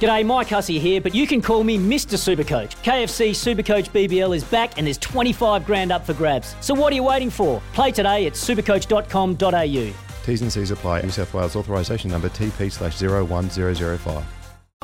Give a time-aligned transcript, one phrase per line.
[0.00, 2.18] G'day, Mike Hussey here, but you can call me Mr.
[2.18, 2.74] Supercoach.
[2.82, 6.56] KFC Supercoach BBL is back and there's 25 grand up for grabs.
[6.60, 7.62] So what are you waiting for?
[7.74, 9.94] Play today at supercoach.com.au.
[10.24, 11.02] T's and C's apply.
[11.02, 14.24] New South Wales authorisation number TP slash 01005.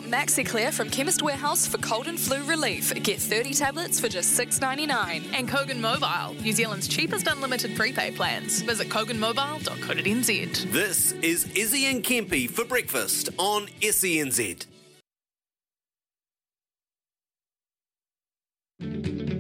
[0.03, 2.93] Maxiclear from Chemist Warehouse for cold and flu relief.
[3.03, 5.33] Get 30 tablets for just $6.99.
[5.35, 8.63] And Kogan Mobile, New Zealand's cheapest unlimited prepaid plans.
[8.63, 10.73] Visit koganmobile.co.nz.
[10.73, 14.67] This is Izzy and Kempy for breakfast on SENZ.
[18.81, 19.40] Good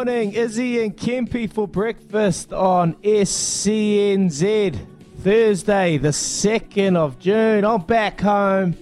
[0.00, 4.78] morning, Izzy and Kempy for breakfast on SENZ.
[5.18, 7.66] Thursday, the 2nd of June.
[7.66, 8.74] I'm back home,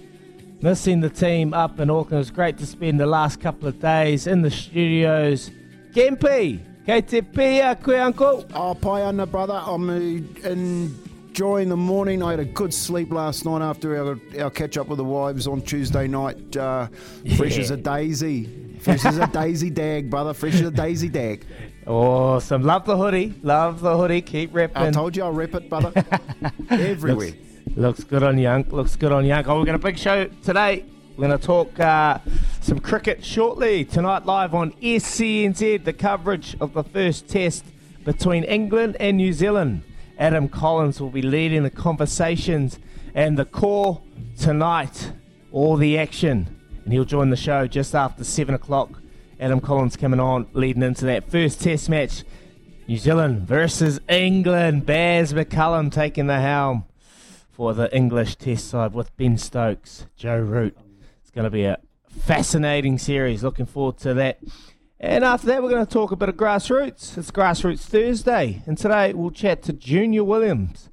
[0.61, 2.13] missing the team up in Auckland.
[2.13, 5.51] It was great to spend the last couple of days in the studios.
[5.91, 8.45] Kempy, kei te pia koe uncle?
[8.53, 9.61] Oh, pai ana, brother.
[9.61, 12.23] I'm uh, enjoying the morning.
[12.23, 15.47] I had a good sleep last night after our, our catch up with the wives
[15.47, 16.55] on Tuesday night.
[16.55, 16.87] Uh,
[17.35, 18.68] Fresh as a daisy.
[18.79, 20.33] Fresh as a daisy dag, brother.
[20.33, 21.45] Fresh as a daisy dag.
[21.85, 22.63] Awesome.
[22.63, 23.33] Love the hoodie.
[23.43, 24.21] Love the hoodie.
[24.21, 24.77] Keep repping.
[24.77, 25.91] I told you I'll rep it, brother.
[26.69, 27.27] Everywhere.
[27.27, 28.63] Looks, looks good on Young.
[28.69, 29.45] Looks good on Young.
[29.47, 30.85] Oh, we've got a big show today.
[31.17, 32.19] We're going to talk uh,
[32.61, 33.83] some cricket shortly.
[33.83, 37.65] Tonight, live on SENZ, the coverage of the first test
[38.05, 39.83] between England and New Zealand.
[40.17, 42.79] Adam Collins will be leading the conversations
[43.13, 44.05] and the call
[44.37, 45.11] tonight.
[45.51, 46.58] All the action.
[46.89, 48.99] And he'll join the show just after 7 o'clock.
[49.39, 52.23] Adam Collins coming on, leading into that first test match.
[52.87, 54.87] New Zealand versus England.
[54.87, 56.85] Baz McCullum taking the helm
[57.51, 60.75] for the English Test side with Ben Stokes, Joe Root.
[61.21, 63.43] It's going to be a fascinating series.
[63.43, 64.39] Looking forward to that.
[64.99, 67.15] And after that, we're going to talk a bit of grassroots.
[67.19, 70.89] It's Grassroots Thursday, and today we'll chat to Junior Williams,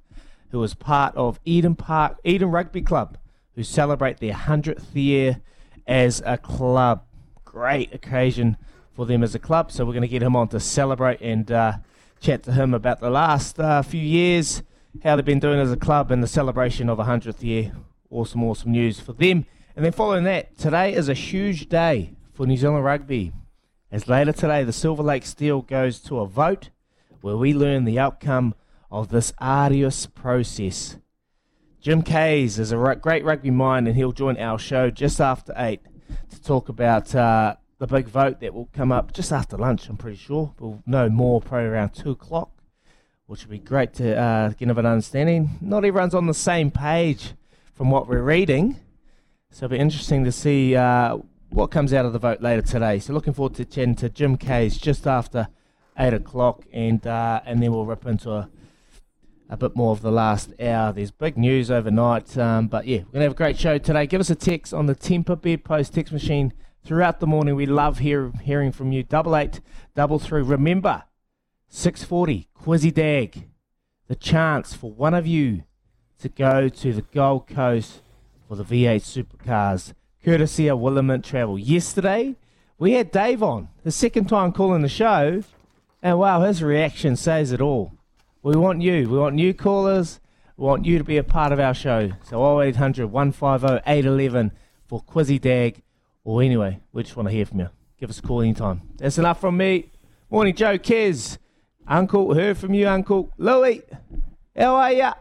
[0.50, 3.16] who is part of Eden Park, Eden Rugby Club,
[3.54, 5.40] who celebrate their hundredth year
[5.86, 7.04] as a club.
[7.44, 8.56] Great occasion
[8.92, 9.70] for them as a club.
[9.70, 11.74] So we're going to get him on to celebrate and uh,
[12.20, 14.62] chat to him about the last uh, few years,
[15.04, 17.72] how they've been doing as a club, and the celebration of a hundredth year.
[18.10, 19.46] Awesome, awesome news for them.
[19.74, 23.32] And then following that, today is a huge day for New Zealand rugby.
[23.90, 26.70] As later today, the Silver Lake Steel goes to a vote
[27.20, 28.54] where we learn the outcome
[28.90, 30.96] of this arduous process.
[31.86, 35.80] Jim Kayes is a great rugby mind, and he'll join our show just after 8
[36.30, 39.96] to talk about uh, the big vote that will come up just after lunch, I'm
[39.96, 40.52] pretty sure.
[40.58, 42.50] We'll know more probably around 2 o'clock,
[43.26, 45.50] which would be great to uh, get an understanding.
[45.60, 47.34] Not everyone's on the same page
[47.72, 48.80] from what we're reading,
[49.52, 51.18] so it'll be interesting to see uh,
[51.50, 52.98] what comes out of the vote later today.
[52.98, 55.46] So looking forward to chatting to Jim Kayes just after
[55.96, 58.50] 8 o'clock, and, uh, and then we'll rip into a
[59.48, 60.92] a bit more of the last hour.
[60.92, 64.06] There's big news overnight, um, but yeah, we're gonna have a great show today.
[64.06, 66.52] Give us a text on the Temper Bedpost text machine
[66.84, 67.54] throughout the morning.
[67.54, 69.02] We love hear, hearing from you.
[69.02, 69.60] Double eight,
[69.94, 70.42] double three.
[70.42, 71.04] Remember,
[71.68, 73.48] 640, Quizzy Dag.
[74.08, 75.64] The chance for one of you
[76.20, 78.02] to go to the Gold Coast
[78.48, 79.92] for the V8 Supercars,
[80.24, 81.58] courtesy of Williment Travel.
[81.58, 82.36] Yesterday,
[82.78, 85.42] we had Dave on, the second time calling the show,
[86.02, 87.95] and wow, his reaction says it all.
[88.46, 89.08] We want you.
[89.08, 90.20] We want new callers.
[90.56, 92.12] We want you to be a part of our show.
[92.22, 94.52] So 0800 150 811
[94.86, 95.82] for Quizzy Dag.
[96.22, 97.70] Or anyway, we just want to hear from you.
[97.98, 98.82] Give us a call anytime.
[98.98, 99.90] That's enough from me.
[100.30, 101.38] Morning, Joe Kez.
[101.88, 103.32] Uncle, heard from you, Uncle.
[103.36, 103.82] Louis,
[104.56, 105.14] how are ya?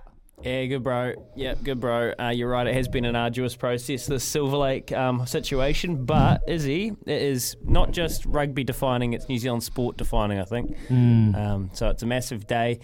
[0.44, 1.14] Yeah, good bro.
[1.36, 2.14] Yeah, good bro.
[2.20, 2.68] Uh, you're right.
[2.68, 6.06] It has been an arduous process, this Silver Lake um, situation.
[6.06, 10.40] But Izzy, it is not just rugby defining; it's New Zealand sport defining.
[10.40, 10.78] I think.
[10.90, 11.36] Mm.
[11.36, 12.80] Um, so it's a massive day.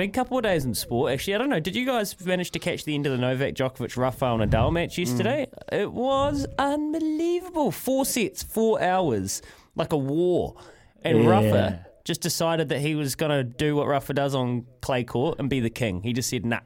[0.00, 1.12] Big couple of days in sport.
[1.12, 1.60] Actually, I don't know.
[1.60, 4.94] Did you guys manage to catch the end of the Novak Djokovic Rafael Nadal match
[4.94, 4.98] mm.
[5.00, 5.46] yesterday?
[5.70, 7.70] It was unbelievable.
[7.70, 9.42] Four sets, four hours,
[9.76, 10.56] like a war.
[11.02, 11.28] And Yeah.
[11.28, 15.38] Rafa just decided that he was going to do what Rafa does on clay court
[15.38, 16.00] and be the king.
[16.00, 16.60] He just said, "Nah,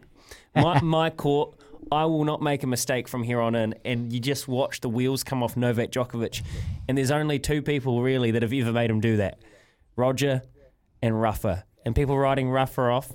[0.55, 1.57] my my court."
[1.91, 3.75] I will not make a mistake from here on in.
[3.85, 6.41] And you just watch the wheels come off Novak Djokovic.
[6.89, 9.41] And there's only two people really that have ever made him do that
[9.97, 10.43] Roger
[11.03, 11.65] and Rafa.
[11.85, 13.13] And people writing Rafa off,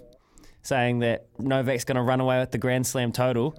[0.61, 3.55] saying that Novak's going to run away with the Grand Slam total.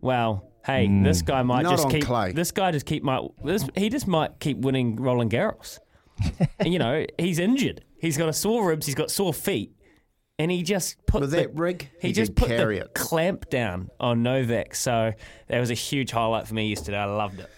[0.00, 2.04] Well, hey, this guy might Not just on keep.
[2.04, 2.32] clay.
[2.32, 3.22] This guy just keep might.
[3.44, 5.78] This, he just might keep winning Roland Garros.
[6.58, 7.84] and, you know, he's injured.
[7.98, 8.86] He's got a sore ribs.
[8.86, 9.72] He's got sore feet,
[10.38, 12.94] and he just put With the, that rig, He, he just put carry the it.
[12.94, 14.74] clamp down on Novak.
[14.74, 15.12] So
[15.48, 16.98] that was a huge highlight for me yesterday.
[16.98, 17.50] I loved it.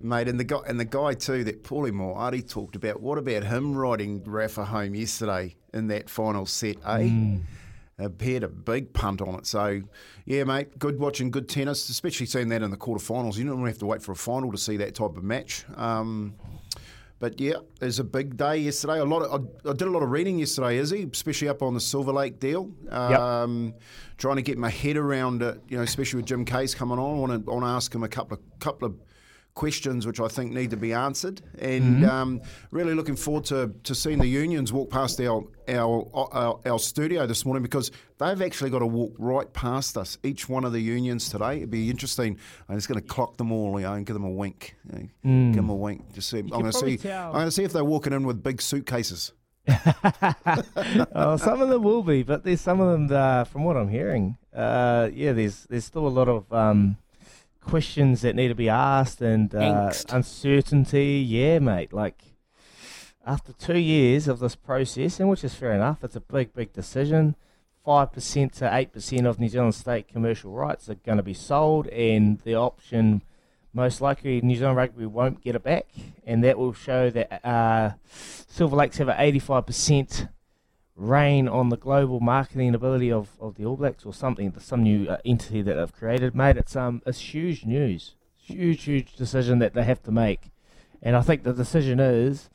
[0.00, 3.00] Mate, and the guy and the guy too that Paulie Moati talked about.
[3.00, 6.76] What about him riding Rafa home yesterday in that final set?
[6.86, 7.38] Eh,
[7.98, 9.46] appeared a big punt on it.
[9.46, 9.82] So,
[10.24, 13.36] yeah, mate, good watching good tennis, especially seeing that in the quarterfinals.
[13.36, 15.64] You don't have to wait for a final to see that type of match.
[15.76, 16.34] Um,
[17.20, 19.00] but yeah, it was a big day yesterday.
[19.00, 21.74] A lot of I, I did a lot of reading yesterday, Izzy, especially up on
[21.74, 22.70] the Silver Lake deal.
[22.90, 23.74] Um,
[24.18, 27.16] Trying to get my head around it, you know, especially with Jim Kayes coming on.
[27.16, 28.94] I want to, I want to ask him a couple of couple of
[29.58, 32.40] questions which I think need to be answered, and um,
[32.70, 37.26] really looking forward to, to seeing the unions walk past our, our our our studio
[37.26, 40.16] this morning because they've actually got to walk right past us.
[40.22, 41.56] Each one of the unions today.
[41.56, 42.38] It'd be interesting.
[42.68, 44.76] I'm just going to clock them all, you know, and give them a wink.
[44.92, 46.14] you know, Give them a wink.
[46.14, 46.38] Just see.
[46.38, 46.96] I'm going to see.
[46.96, 47.26] tell.
[47.30, 49.32] I'm going to see if they're walking in with big suitcases.
[51.16, 53.88] oh, some of them will be, but there's some of them, uh, from what I'm
[53.88, 56.96] hearing, uh, yeah, there's there's still a lot of um,
[57.60, 61.24] questions that need to be asked and uh, uncertainty.
[61.26, 61.92] Yeah, mate.
[61.92, 62.22] Like
[63.26, 66.72] after two years of this process, and which is fair enough, it's a big, big
[66.72, 67.36] decision.
[67.84, 71.34] Five percent to eight percent of New Zealand state commercial rights are going to be
[71.34, 73.22] sold, and the option
[73.72, 75.86] most likely New Zealand Rugby won't get it back,
[76.26, 80.28] and that will show that uh, Silver Lakes have an 85%
[80.98, 85.08] reign on the global marketing ability of, of the All Blacks or something, some new
[85.08, 86.34] uh, entity that they've created.
[86.34, 90.50] Mate, it's um it's huge news, huge huge decision that they have to make,
[91.00, 92.50] and I think the decision is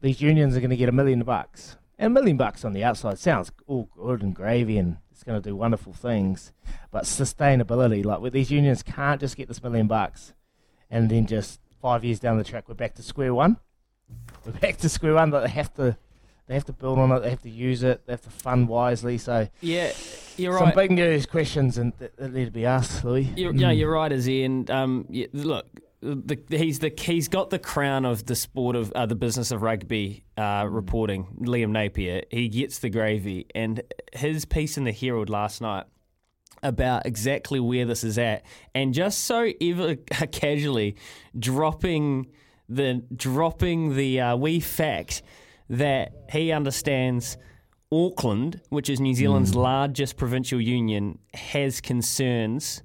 [0.00, 1.76] these unions are going to get a million bucks.
[1.98, 5.40] And a million bucks on the outside sounds all good and gravy and it's going
[5.40, 6.52] to do wonderful things.
[6.90, 10.32] But sustainability, like with these unions, can't just get this million bucks
[10.90, 13.58] and then just five years down the track, we're back to square one.
[14.44, 15.30] We're back to square one.
[15.30, 15.98] But they have to,
[16.50, 17.20] they have to build on it.
[17.20, 18.04] They have to use it.
[18.06, 19.18] They have to fund wisely.
[19.18, 19.92] So Yeah,
[20.36, 20.74] you're some right.
[20.74, 23.32] big news questions and that, that need to be asked, Louis.
[23.36, 24.42] You're, yeah, you're right, Izzy.
[24.42, 25.68] And um, yeah, look,
[26.00, 29.62] the, he's the he's got the crown of the sport of uh, the business of
[29.62, 31.28] rugby uh, reporting.
[31.40, 33.80] Liam Napier, he gets the gravy, and
[34.12, 35.84] his piece in the Herald last night
[36.64, 38.42] about exactly where this is at,
[38.74, 39.94] and just so ever
[40.32, 40.96] casually
[41.38, 42.26] dropping
[42.68, 45.22] the dropping the uh, wee fact
[45.70, 47.38] that he understands
[47.92, 52.82] Auckland, which is New Zealand's largest provincial union, has concerns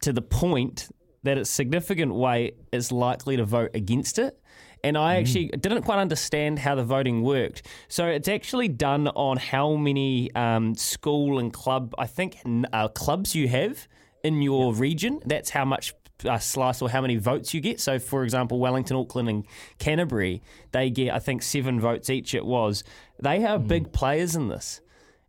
[0.00, 0.88] to the point
[1.24, 4.38] that its significant weight is likely to vote against it.
[4.84, 7.66] And I actually didn't quite understand how the voting worked.
[7.88, 12.38] So it's actually done on how many um, school and club, I think,
[12.72, 13.88] uh, clubs you have
[14.22, 15.20] in your region.
[15.26, 17.80] That's how much uh, slice or how many votes you get.
[17.80, 19.46] So, for example, Wellington, Auckland, and
[19.78, 22.34] Canterbury, they get, I think, seven votes each.
[22.34, 22.84] It was.
[23.22, 24.80] They are big players in this.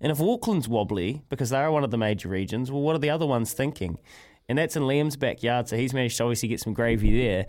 [0.01, 2.99] And if Auckland's wobbly because they are one of the major regions, well, what are
[2.99, 3.99] the other ones thinking?
[4.47, 7.45] And that's in Liam's backyard, so he's managed to obviously get some gravy there.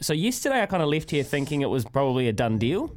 [0.00, 2.96] So yesterday I kind of left here thinking it was probably a done deal.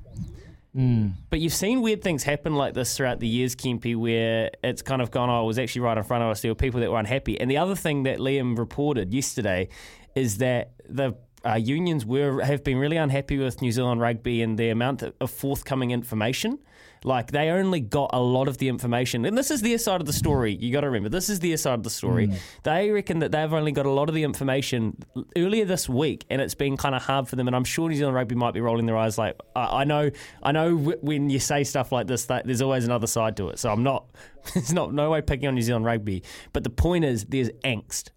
[1.29, 5.01] But you've seen weird things happen like this throughout the years, Kempy, where it's kind
[5.01, 6.41] of gone, oh, it was actually right in front of us.
[6.41, 7.39] There were people that were unhappy.
[7.39, 9.69] And the other thing that Liam reported yesterday
[10.15, 11.15] is that the
[11.45, 15.29] uh, unions were have been really unhappy with New Zealand rugby and the amount of
[15.29, 16.59] forthcoming information.
[17.03, 20.07] Like they only got a lot of the information, and this is their side of
[20.07, 20.55] the story.
[20.55, 22.27] You got to remember, this is their side of the story.
[22.27, 22.37] Mm.
[22.63, 24.97] They reckon that they've only got a lot of the information
[25.35, 27.47] earlier this week, and it's been kind of hard for them.
[27.47, 30.11] And I'm sure New Zealand Rugby might be rolling their eyes, like I, I know,
[30.41, 33.49] I know w- when you say stuff like this, that there's always another side to
[33.49, 33.59] it.
[33.59, 34.05] So I'm not,
[34.55, 38.09] it's not no way picking on New Zealand Rugby, but the point is, there's angst.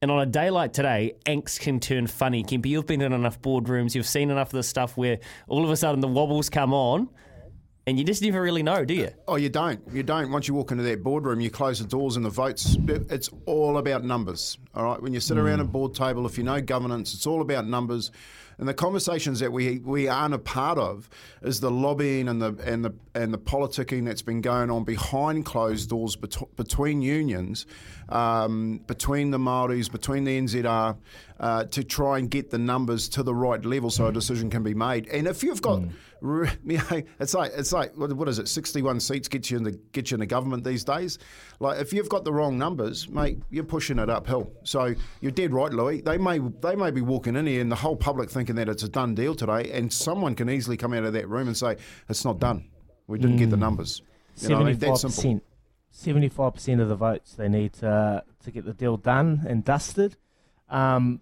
[0.00, 2.42] And on a day like today, angst can turn funny.
[2.42, 5.70] Kemper, you've been in enough boardrooms, you've seen enough of this stuff where all of
[5.70, 7.08] a sudden the wobbles come on
[7.86, 9.10] and you just never really know, do you?
[9.26, 9.80] Oh, you don't.
[9.92, 10.30] You don't.
[10.30, 12.76] Once you walk into that boardroom, you close the doors and the votes.
[12.86, 14.56] It's all about numbers.
[14.74, 15.02] All right.
[15.02, 15.72] When you sit around a mm.
[15.72, 18.12] board table, if you know governance, it's all about numbers.
[18.58, 21.08] And the conversations that we we aren't a part of
[21.42, 25.44] is the lobbying and the and the and the politicking that's been going on behind
[25.44, 27.66] closed doors bet- between unions,
[28.08, 30.96] um, between the Maoris, between the NZR,
[31.40, 34.62] uh, to try and get the numbers to the right level so a decision can
[34.62, 35.08] be made.
[35.08, 35.82] And if you've got,
[36.22, 38.48] you know, it's like it's like what, what is it?
[38.48, 41.18] Sixty-one seats gets you in the get you in the government these days.
[41.58, 44.52] Like if you've got the wrong numbers, mate, you're pushing it uphill.
[44.62, 46.00] So you're dead right, Louis.
[46.00, 48.84] They may they may be walking in here and the whole public thinking that it's
[48.84, 51.76] a done deal today, and someone can easily come out of that room and say
[52.08, 52.68] it's not done.
[53.08, 54.02] We didn't get the numbers.
[54.36, 54.78] You know what I mean?
[54.78, 55.22] That's simple.
[55.94, 60.16] Seventy-five percent of the votes they need to to get the deal done and dusted.
[60.70, 61.20] Um,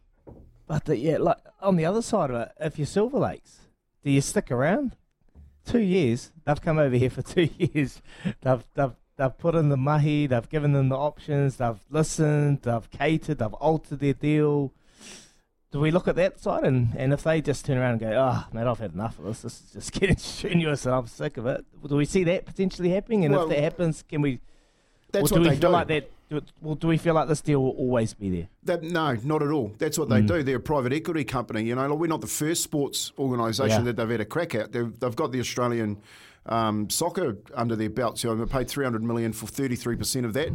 [0.69, 3.63] but the, yeah, like on the other side of it, if you're Silver Lakes,
[4.05, 4.97] do you stick around?
[5.67, 6.31] Two years.
[6.47, 8.01] They've come over here for two years.
[8.43, 10.29] They've they've they've put in the mahi.
[10.29, 11.57] They've given them the options.
[11.57, 12.63] They've listened.
[12.63, 13.39] They've catered.
[13.39, 14.73] They've altered their deal.
[15.73, 18.11] Do we look at that side and, and if they just turn around and go,
[18.13, 19.43] oh, mate, I've had enough of this.
[19.43, 21.65] This is just getting strenuous and I'm sick of it.
[21.87, 23.25] Do we see that potentially happening?
[23.25, 24.41] And Well, if that happens, can we?
[25.13, 25.69] That's do they feel do.
[25.69, 26.11] like that?
[26.29, 28.49] Do, well, do we feel like this deal will always be there?
[28.63, 29.73] That, no, not at all.
[29.79, 30.43] That's what they do.
[30.45, 31.65] They're a private equity company.
[31.65, 33.85] You know, like, we're not the first sports organisation Yeah.
[33.93, 34.71] that they've had a crack at.
[34.71, 35.97] They've, they've got the Australian
[36.47, 38.19] um, soccer under their belt.
[38.19, 40.51] So they paid three hundred million for thirty three percent of that.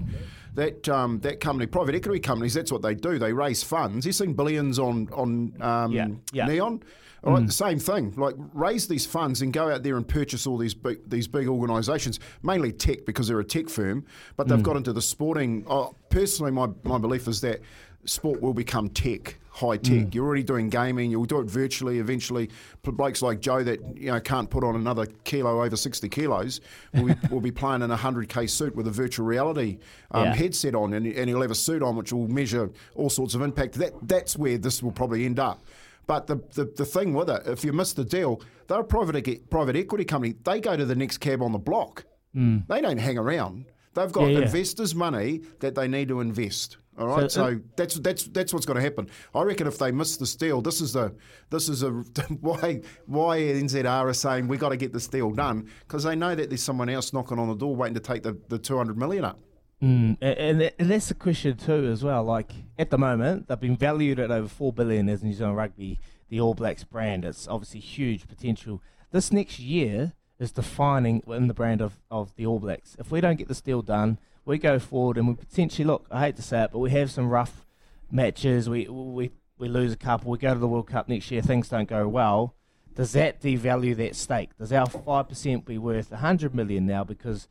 [0.55, 3.19] That um, that company, private equity companies, that's what they do.
[3.19, 4.05] They raise funds.
[4.05, 6.45] You've seen billions on on um, Yeah, yeah.
[6.47, 6.81] Neon.
[7.25, 8.13] All right, the same thing.
[8.15, 11.47] Like raise these funds and go out there and purchase all these big, these big
[11.47, 14.05] organisations, mainly tech because they're a tech firm,
[14.37, 14.63] but they've hmm.
[14.63, 15.65] got into the sporting.
[15.67, 17.61] Oh, personally, my, my belief is that
[18.05, 20.03] sport will become tech, high tech.
[20.03, 20.09] Hmm.
[20.11, 21.09] You're already doing gaming.
[21.09, 22.51] You'll do it virtually eventually.
[22.83, 26.61] Blokes like Joe that you know can't put on another kilo over 60 kilos
[26.93, 29.79] will be, will be playing in a 100k suit with a virtual reality
[30.11, 30.35] um, Yeah.
[30.35, 33.41] headset on, and, and he'll have a suit on which will measure all sorts of
[33.41, 33.73] impact.
[33.75, 35.65] That that's where this will probably end up.
[36.07, 39.49] But the, the, the thing with it, if you miss the deal, they're a private
[39.49, 40.35] private equity company.
[40.43, 42.05] They go to the next cab on the block.
[42.33, 43.65] They don't hang around.
[43.93, 44.31] They've got Mm.
[44.33, 44.45] Yeah, yeah.
[44.45, 46.77] investors' money that they need to invest.
[46.97, 49.07] All right, So, so, uh, that's that's that's what's going to happen.
[49.33, 51.13] I reckon if they miss the deal, this is the
[51.49, 51.89] this is a
[52.41, 56.35] why why NZR are saying we got to get this deal done because they know
[56.35, 59.23] that there's someone else knocking on the door waiting to take the, the 200 million
[59.25, 59.39] up.
[59.81, 62.23] Mm, and, and that's the question too, as well.
[62.23, 65.99] Like at the moment, they've been valued at over four billion as New Zealand Rugby,
[66.29, 67.25] the All Blacks brand.
[67.25, 68.81] It's obviously huge potential.
[69.11, 72.95] This next year is defining in the brand of, of the All Blacks.
[72.99, 76.07] If we don't get this deal done, we go forward and we potentially look.
[76.09, 77.65] I hate to say it, but we have some rough
[78.11, 78.69] matches.
[78.69, 80.31] We we we lose a couple.
[80.31, 81.41] We go to the World Cup next year.
[81.41, 82.55] Things don't go well.
[82.95, 84.55] Does that devalue that stake?
[84.57, 87.03] Does our five percent be worth hundred million now?
[87.03, 87.47] Because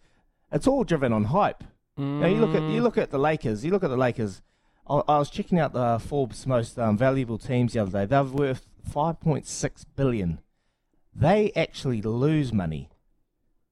[0.50, 1.64] it's all driven on hype.
[1.97, 3.65] Now you look at you look at the Lakers.
[3.65, 4.43] You look at the Lakers.
[4.89, 8.05] I, I was checking out the Forbes most um, valuable teams the other day.
[8.05, 10.41] They're worth five point six billion.
[11.15, 12.91] They actually lose money.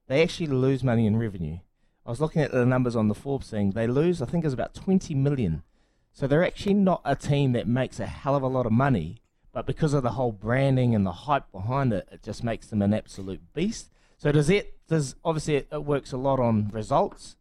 [0.07, 1.59] They actually lose money in revenue.
[2.07, 3.71] I was looking at the numbers on the Forbes thing.
[3.71, 5.65] They lose, I think, it's about twenty million.
[6.13, 9.23] So they're actually not a team that makes a hell of a lot of money,
[9.53, 12.83] but because of the whole branding and the hype behind it, it just makes them
[12.83, 13.91] an absolute beast.
[14.17, 14.79] So does it?
[14.87, 17.37] Does obviously it, it works a lot on results.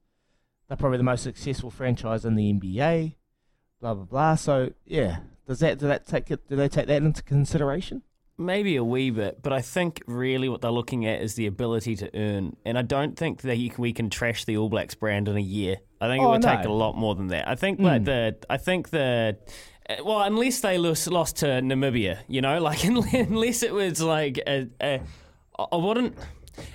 [0.72, 3.16] They're probably the most successful franchise in the NBA.
[3.82, 4.36] Blah blah blah.
[4.36, 6.48] So yeah, does that do that take it?
[6.48, 8.04] Do they take that into consideration?
[8.38, 11.98] Maybe a wee bit, but I think really what they're looking at is the ability
[11.98, 12.56] to earn.
[12.63, 15.36] And I don't think that you can, we can trash the All Blacks brand in
[15.36, 15.75] a year.
[16.00, 17.50] I think it Oh, would take a lot more than that.
[17.50, 19.36] I think like the I think the
[19.90, 24.38] uh, well, unless they lost, lost to Namibia, you know, like unless it was like
[24.48, 25.01] a, a
[25.60, 26.16] I wouldn't.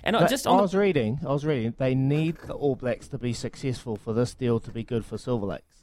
[0.05, 1.21] And I But just I was reading.
[1.25, 1.75] I was reading.
[1.77, 5.19] They need the All Blacks to be successful for this deal to be good for
[5.19, 5.83] Silver Lakes.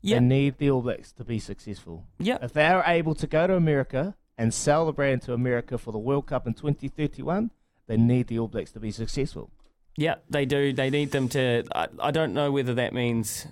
[0.00, 2.06] yeah, They need the All Blacks to be successful.
[2.18, 2.38] yeah.
[2.42, 5.98] If they're able to go to America and sell the brand to America for the
[5.98, 7.50] World Cup in 2031,
[7.86, 9.50] they need the All Blacks to be successful.
[9.96, 10.72] Yeah, they do.
[10.72, 11.64] They need them to.
[11.74, 13.46] I, I don't know whether that means.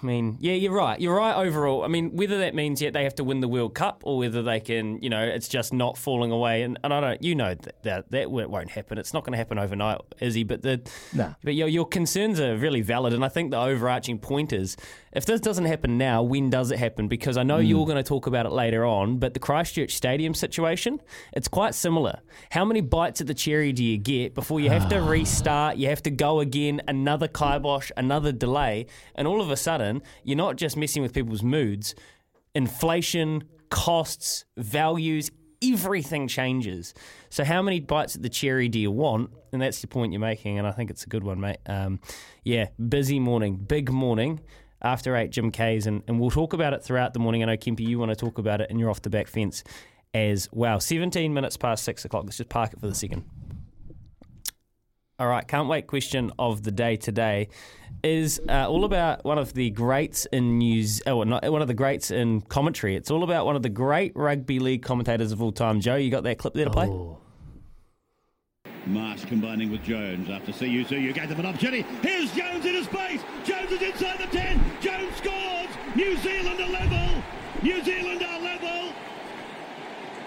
[0.00, 1.00] I mean, yeah, you're right.
[1.00, 1.84] You're right overall.
[1.84, 4.42] I mean, whether that means yet they have to win the World Cup or whether
[4.42, 6.62] they can, you know, it's just not falling away.
[6.62, 8.98] And, and I don't, you know, that that, that won't happen.
[8.98, 10.44] It's not going to happen overnight, Izzy.
[10.44, 10.80] But the,
[11.12, 11.34] No.
[11.42, 13.12] but your your concerns are really valid.
[13.12, 14.76] And I think the overarching point is,
[15.12, 17.06] if this doesn't happen now, when does it happen?
[17.08, 17.68] Because I know mm.
[17.68, 19.18] you're going to talk about it later on.
[19.18, 21.00] But the Christchurch Stadium situation,
[21.32, 22.20] it's quite similar.
[22.50, 25.76] How many bites at the cherry do you get before you have to restart?
[25.76, 29.81] You have to go again, another kibosh, another delay, and all of a sudden,
[30.24, 31.94] you're not just messing with people's moods.
[32.54, 35.30] Inflation, costs, values,
[35.62, 36.94] everything changes.
[37.30, 39.30] So, how many bites at the cherry do you want?
[39.52, 41.58] And that's the point you're making, and I think it's a good one, mate.
[41.66, 42.00] Um,
[42.44, 44.40] yeah, busy morning, big morning.
[44.84, 47.42] After eight, Jim Kayes, and, and we'll talk about it throughout the morning.
[47.42, 49.62] I know, Kempi, you want to talk about it, and you're off the back fence
[50.12, 50.80] as well.
[50.80, 52.24] 17 minutes past six o'clock.
[52.24, 53.24] Let's just park it for the second.
[55.18, 57.48] All right, can't wait question of the day today
[58.02, 61.02] is uh, all about one of the greats in news.
[61.06, 62.96] Oh, not one of the greats in commentary.
[62.96, 65.80] It's all about one of the great rugby league commentators of all time.
[65.80, 66.90] Joe, you got that clip there to play?
[68.86, 70.84] Marsh combining with Jones after CU.
[70.84, 71.82] CU gave them an opportunity.
[72.02, 73.20] Here's Jones in his space.
[73.44, 74.60] Jones is inside the 10.
[74.80, 75.68] Jones scores.
[75.94, 77.22] New Zealand are level.
[77.62, 78.81] New Zealand are level.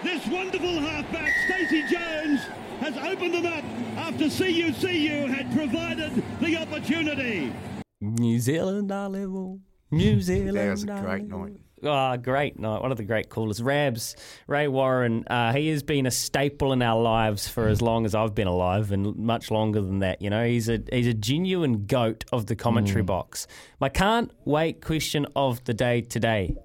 [0.02, 2.40] This wonderful halfback, Stacey Jones,
[2.80, 3.64] has opened them up
[3.96, 7.52] after CU CU had provided the opportunity.
[8.00, 9.60] New Zealand are level.
[9.90, 10.56] New Zealand.
[10.56, 11.56] That was a great night.
[11.84, 12.80] Ah, great night.
[12.82, 13.62] One of the great callers.
[13.62, 18.04] Rabs, Ray Warren, uh, he has been a staple in our lives for as long
[18.06, 20.20] as I've been alive and much longer than that.
[20.22, 23.46] You know, he's a he's a genuine goat of the commentary box.
[23.78, 26.56] My can't wait question of the day today.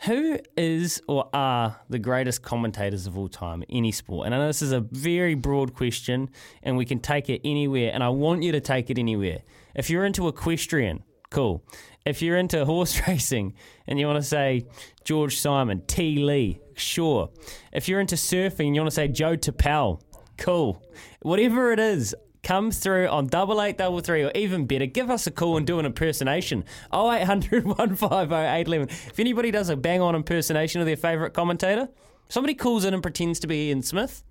[0.00, 4.26] Who is or are the greatest commentators of all time, in any sport?
[4.26, 6.30] And I know this is a very broad question
[6.62, 9.40] and we can take it anywhere, and I want you to take it anywhere.
[9.74, 11.64] If you're into equestrian, cool.
[12.04, 13.54] If you're into horse racing
[13.86, 14.66] and you want to say
[15.04, 16.18] George Simon, T.
[16.18, 17.30] Lee, sure.
[17.72, 20.00] If you're into surfing and you want to say Joe Turpel,
[20.36, 20.82] cool.
[21.22, 22.14] Whatever it is,
[22.46, 25.66] come through on double eight double three or even better, give us a call and
[25.66, 26.64] do an impersonation.
[26.94, 28.88] 0800 150 811.
[28.88, 31.88] If anybody does a bang on impersonation of their favourite commentator,
[32.28, 34.22] somebody calls in and pretends to be Ian Smith.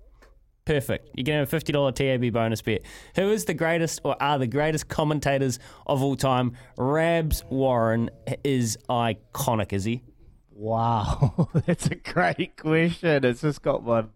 [0.64, 1.10] Perfect.
[1.14, 2.82] You can have a $50 TAB bonus bet.
[3.16, 6.56] Who is the greatest or are the greatest commentators of all time?
[6.78, 8.10] Rabs Warren
[8.42, 10.02] is iconic, is he?
[10.50, 13.24] Wow, that's a great question.
[13.26, 14.06] It's just got my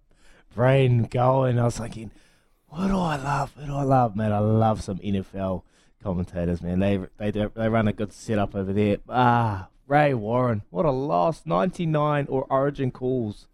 [0.54, 1.58] brain going.
[1.58, 2.10] I was thinking,
[2.70, 3.52] what do I love?
[3.56, 4.32] What do I love, man?
[4.32, 5.62] I love some NFL
[6.02, 6.78] commentators, man.
[6.80, 8.98] They they do, they run a good setup over there.
[9.08, 11.42] Ah, Ray Warren, what a loss!
[11.44, 13.46] Ninety nine or Origin calls.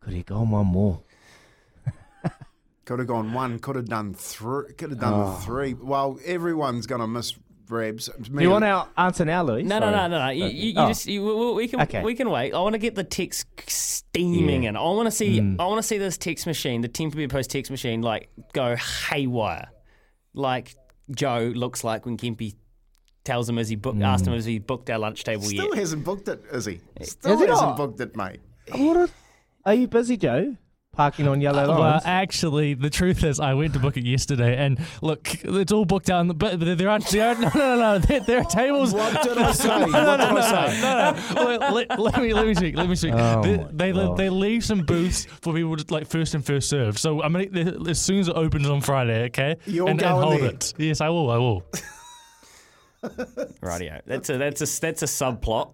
[0.00, 1.00] Could he go on one more?
[2.86, 3.58] Could have gone one.
[3.60, 4.72] Could have done three.
[4.74, 5.74] Could have done three.
[5.74, 7.34] Well, everyone's going to miss
[7.70, 8.08] Rabs.
[8.20, 9.62] Do you want our answer now, Louis?
[9.62, 9.96] No, no, Sorry.
[9.96, 10.30] no, no, no.
[10.30, 10.88] You, you, you Oh.
[10.88, 12.02] just you, we, we can Okay.
[12.02, 12.52] we can wait.
[12.54, 14.68] I want to get the text steaming, Yeah.
[14.70, 15.60] and I want to see Mm.
[15.60, 18.76] I want to see this text machine, the Team to Post text machine, like go
[19.10, 19.68] haywire,
[20.34, 20.74] like
[21.10, 22.54] Joe looks like when Kempy
[23.24, 24.38] tells him as he booked, asked him Mm.
[24.38, 25.62] as he booked our lunch table Still yet.
[25.64, 26.80] Still hasn't booked it, is he?
[27.02, 27.76] Still he hasn't not?
[27.76, 28.40] booked it, mate.
[28.72, 29.08] What a,
[29.64, 30.56] are you busy, Joe?
[30.96, 34.56] Parking on yellow uh, Well, actually, the truth is, I went to book it yesterday,
[34.56, 36.26] and look, it's all booked out.
[36.38, 37.98] But but there aren't, there aren't no, no, no, no.
[37.98, 38.94] There, there are tables.
[38.94, 39.68] What did I say?
[39.68, 40.80] No, What no, did no, I say?
[40.80, 40.94] no,
[41.34, 41.74] no, no.
[41.74, 42.76] Let, let- let me let me speak.
[42.76, 43.12] Let me speak.
[43.14, 46.98] Oh they, they, they leave some booths for people to like first and first serve.
[46.98, 49.56] So I'm gonna as soon as it opens on Friday, okay?
[49.66, 50.50] You're and, and going hold there.
[50.50, 50.72] it.
[50.78, 51.30] Yes, I will.
[51.30, 51.62] I will.
[53.60, 54.00] Radio.
[54.06, 55.72] That's a that's a that's a subplot.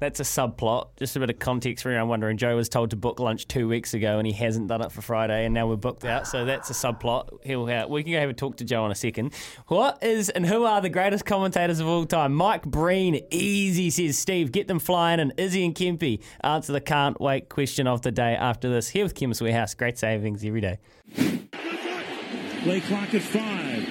[0.00, 0.88] That's a subplot.
[0.96, 2.36] Just a bit of context for anyone wondering.
[2.36, 5.02] Joe was told to book lunch two weeks ago, and he hasn't done it for
[5.02, 6.26] Friday, and now we're booked out.
[6.26, 7.28] So that's a subplot.
[7.44, 9.32] He'll have, we can go have a talk to Joe in a second.
[9.68, 12.34] What is and who are the greatest commentators of all time?
[12.34, 14.52] Mike Breen, easy says Steve.
[14.52, 18.34] Get them flying, and Izzy and Kempy answer the can't wait question of the day
[18.36, 18.88] after this.
[18.88, 20.78] Here with Chemist Warehouse, great savings every day.
[22.62, 23.86] Play clock at five.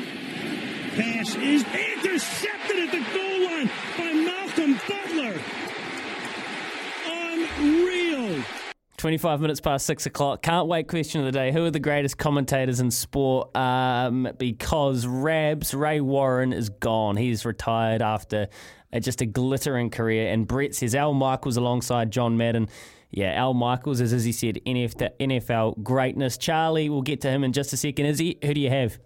[0.95, 5.04] Pass is intercepted at the goal line by Malcolm.
[9.05, 10.41] 25 minutes past six o'clock.
[10.41, 11.51] Can't wait question of the day.
[11.51, 13.55] Who are the greatest commentators in sport?
[13.55, 17.15] Um, because Rabs, Ray Warren is gone.
[17.15, 18.47] He's retired after
[18.91, 20.33] uh, just a glittering career.
[20.33, 22.67] And Brett says Al Michaels alongside John Madden.
[23.11, 26.35] Yeah, Al Michaels is, as he said, NFL, NFL greatness.
[26.39, 28.07] Charlie, we'll get to him in just a second.
[28.07, 28.97] Izzy, who do you have?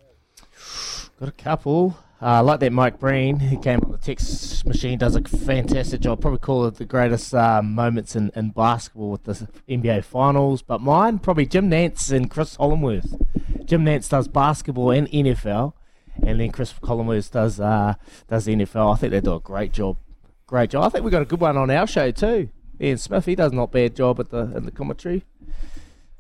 [1.20, 1.98] Got a couple.
[2.22, 6.20] Uh, like that Mike Breen, who came on the text machine, does a fantastic job.
[6.20, 10.62] Probably call it the greatest uh, moments in, in basketball with the NBA Finals.
[10.62, 13.66] But mine, probably Jim Nantz and Cris Collinsworth.
[13.66, 15.74] Jim Nantz does basketball and NFL,
[16.22, 17.94] and then Cris Collinsworth does uh,
[18.28, 18.96] does the NFL.
[18.96, 19.98] I think they do a great job.
[20.46, 20.84] Great job.
[20.84, 22.50] I think we got a good one on our show too.
[22.82, 25.24] Ian Smith, he does not bad job at the in the commentary.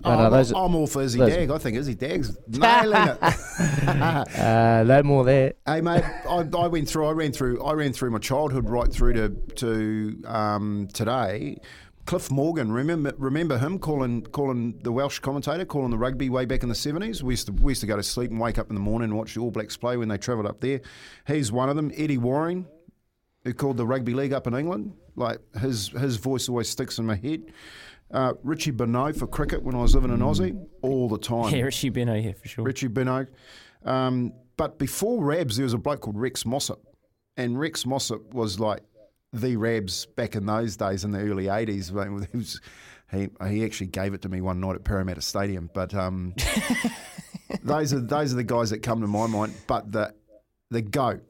[0.04, 1.52] Oh, uh, I'm, those- I'm all for Izzy those- Dag.
[1.52, 3.18] I think Izzy Dag's nailing it.
[4.40, 5.54] uh, no more there.
[5.66, 7.06] Hey mate, I, I went through.
[7.06, 7.64] I ran through.
[7.64, 11.58] I ran through my childhood right through to to um, today.
[12.06, 16.64] Cliff Morgan, remember remember him calling calling the Welsh commentator, calling the rugby way back
[16.64, 17.22] in the seventies.
[17.22, 19.10] We used to we used to go to sleep and wake up in the morning
[19.10, 20.82] and watch the All Blacks play when they travelled up there.
[21.28, 21.92] He's one of them.
[21.96, 22.66] Eddie Waring,
[23.44, 24.94] who called the rugby league up in England.
[25.16, 27.44] Like his his voice always sticks in my head.
[28.12, 31.54] Uh, Richie Benaud for cricket when I was living in Aussie all the time.
[31.54, 32.66] Yeah, Richie Benaud, yeah, for sure.
[32.66, 33.28] Richie Benaud.
[33.86, 36.82] Um, but before Rabs, there was a bloke called Rex Mossop.
[37.38, 38.82] And Rex Mossop was like
[39.32, 41.90] the Rabs back in those days in the early 80s.
[42.32, 42.60] He, was,
[43.12, 45.70] he, he actually gave it to me one night at Parramatta Stadium.
[45.74, 46.34] But um,
[47.64, 49.54] those, are, those are the guys that come to my mind.
[49.68, 50.14] But the,
[50.72, 51.22] the GOAT,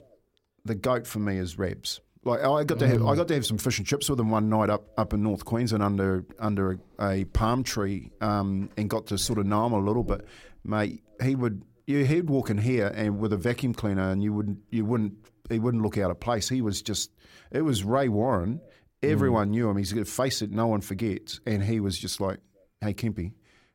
[0.65, 1.99] the GOAT for me is Rabs.
[2.25, 4.29] Like I got to have, I got to have some fish and chips with him
[4.29, 8.89] one night up, up in North Queensland under under a, a palm tree, um, and
[8.89, 10.27] got to sort of know him a little bit.
[10.65, 14.33] Mate, he would you he'd walk in here and with a vacuum cleaner, and you
[14.33, 15.13] wouldn't you wouldn't
[15.49, 16.49] he wouldn't look out of place.
[16.49, 17.11] He was just
[17.51, 18.59] it was Ray Warren.
[19.01, 19.77] Everyone knew him.
[19.77, 22.39] He's got a face that no one forgets, and he was just like,
[22.81, 23.31] "Hey, Kempy,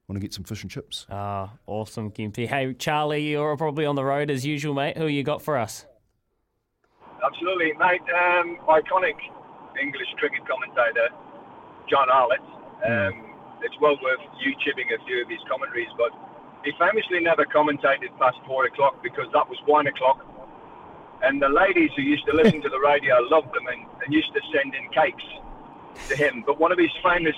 [0.06, 2.46] want to get some fish and chips?" Ah, awesome, Gimpy.
[2.46, 4.98] Hey, Charlie, you're probably on the road as usual, mate.
[4.98, 5.86] Who you got for us?
[7.24, 8.04] Absolutely, mate.
[8.12, 9.16] Um, iconic
[9.80, 11.08] English cricket commentator,
[11.88, 12.44] John Arlott.
[12.84, 13.32] Um,
[13.62, 16.12] it's well worth YouTubing a few of his commentaries, but
[16.64, 20.20] he famously never commentated past four o'clock because that was one o'clock.
[21.22, 24.32] And the ladies who used to listen to the radio loved them and, and used
[24.34, 25.24] to send in cakes
[26.08, 26.44] to him.
[26.44, 27.36] But one of his famous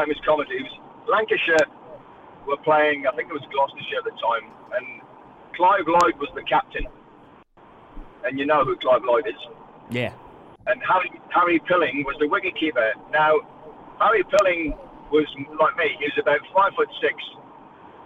[0.00, 0.80] famous commentaries was
[1.12, 1.68] Lancashire
[2.46, 5.02] were playing, I think it was Gloucestershire at the time, and
[5.56, 6.86] Clive Lloyd was the captain.
[8.26, 9.38] And you know who Clive Lloyd is.
[9.88, 10.12] Yeah.
[10.66, 12.90] And Harry, Harry Pilling was the wicketkeeper.
[13.12, 13.38] Now,
[14.02, 14.74] Harry Pilling
[15.14, 15.26] was
[15.60, 15.94] like me.
[16.02, 17.14] He was about five foot six,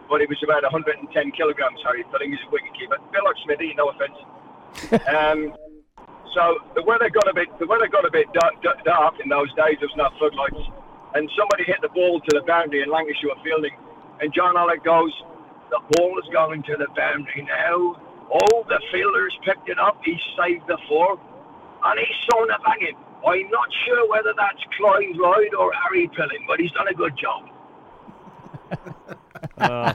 [0.09, 1.80] but he was about 110 kilograms.
[1.88, 3.00] Harry Pilling is a wicketkeeper.
[3.11, 4.18] Bill like Smithy, no offence.
[5.09, 5.56] um,
[6.37, 9.28] so the weather got a bit the weather got a bit dark, dark, dark in
[9.28, 9.80] those days.
[9.80, 10.62] There was no floodlights,
[11.16, 13.74] and somebody hit the ball to the boundary, in Lancashire fielding.
[14.20, 15.11] And John Arlott goes,
[15.70, 17.96] "The ball is going to the boundary now."
[18.33, 20.01] Oh, the fielder's picked it up.
[20.05, 21.19] He saved the four,
[21.85, 22.95] and he's sewn it back in.
[23.27, 27.16] I'm not sure whether that's Clive Lloyd or Harry Pilling, but he's done a good
[27.19, 27.49] job.
[29.57, 29.95] Uh,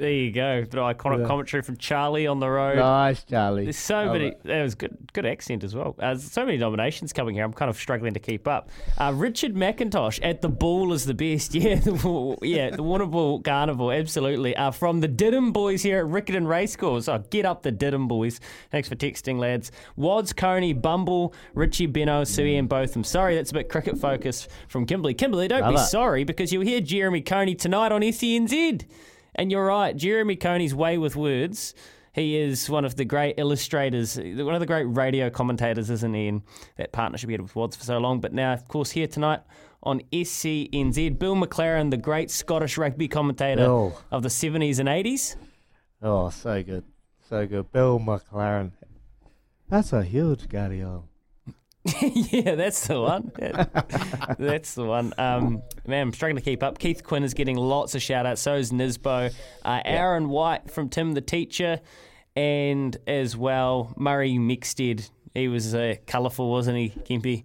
[0.00, 0.64] there you go.
[0.64, 1.26] The iconic Yeah.
[1.26, 2.76] commentary from Charlie on the road.
[2.78, 3.64] Nice, Charlie.
[3.64, 4.26] There's so Love many.
[4.28, 4.42] it.
[4.44, 4.96] That was good.
[5.12, 5.94] Good accent as well.
[5.98, 7.44] Uh, so many nominations coming here.
[7.44, 8.70] I'm kind of struggling to keep up.
[8.98, 11.54] Uh, Richard McIntosh at the ball is the best.
[11.60, 14.56] Yeah, the, yeah, the Warrnambool Carnival, absolutely.
[14.56, 17.06] Uh, from the Diddham boys here at Riccarton Racecourse.
[17.08, 18.40] Oh, get up the Diddham boys.
[18.70, 19.70] Thanks for texting, lads.
[19.96, 23.04] Wads, Coney, Bumble, Richie, Benno, Sui, and Botham.
[23.04, 25.12] Sorry, that's a bit cricket focused from Kimberley.
[25.14, 25.84] Kimberley, don't Love be it.
[25.84, 28.86] sorry because you'll hear Jeremy Coney tonight on SENZ.
[29.34, 31.74] And you're right, Jeremy Coney's way with words.
[32.12, 36.26] He is one of the great illustrators, one of the great radio commentators, isn't he?
[36.26, 36.42] And
[36.76, 38.20] that partnership he had with Wads for so long.
[38.20, 39.40] But now, of course, here tonight
[39.82, 44.00] on SENZ, Bill McLaren, the great Scottish rugby commentator Bill.
[44.10, 45.36] of the 70s and 80s.
[46.02, 46.84] Oh, so good.
[47.28, 47.70] So good.
[47.70, 48.72] Bill McLaren.
[49.68, 51.02] That's a huge guardian.
[52.02, 53.32] yeah, that's the one.
[54.38, 55.14] That's the one.
[55.16, 56.78] Um, man, I'm struggling to keep up.
[56.78, 58.42] Keith Quinn is getting lots of shout outs.
[58.42, 59.32] So is Nisbo.
[59.64, 61.80] Uh, Aaron White from Tim the Teacher.
[62.36, 65.08] And as well, Murray Mexted.
[65.32, 67.44] He was uh, colourful, wasn't he, Kimpy?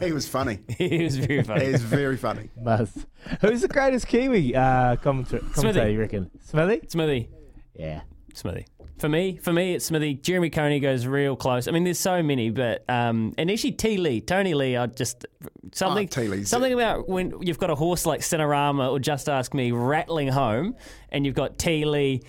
[0.00, 0.58] He was funny.
[0.78, 1.66] he was very funny.
[1.66, 2.50] He was very funny.
[2.60, 3.06] Must.
[3.40, 6.30] Who's the greatest Kiwi uh, commentator, commentator, you reckon?
[6.40, 6.80] Smithy?
[6.88, 7.28] Smithy.
[7.74, 8.02] Yeah.
[8.34, 8.66] Smithy.
[8.98, 10.14] For me, for me, it's Smithy.
[10.14, 11.68] Jeremy Coney goes real close.
[11.68, 15.24] I mean, there's so many, but um, and actually T Lee, Tony Lee, I just
[15.72, 16.08] something.
[16.28, 20.28] Lee's- something about when you've got a horse like Cinerama or Just Ask Me rattling
[20.28, 20.74] home,
[21.10, 22.22] and you've got T Lee.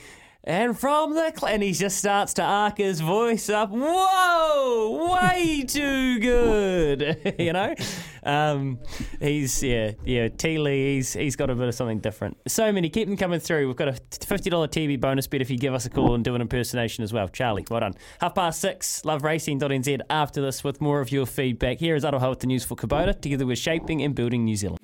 [0.45, 3.69] And from the cl- and he just starts to arc his voice up.
[3.71, 7.75] Whoa, way too good, you know.
[8.23, 8.80] Um,
[9.19, 10.95] he's yeah yeah T Lee.
[10.95, 12.38] He's he's got a bit of something different.
[12.47, 13.67] So many, keep them coming through.
[13.67, 16.23] We've got a fifty dollar TAB bonus bet if you give us a call and
[16.23, 17.28] do an impersonation as well.
[17.28, 17.93] Charlie, well done.
[18.21, 19.02] Half past six.
[19.04, 19.99] LoveRacing.nz.
[20.10, 21.80] After this, with more of your feedback.
[21.80, 24.80] Here is Aroha with the news for Kubota, together with shaping and building New Zealand.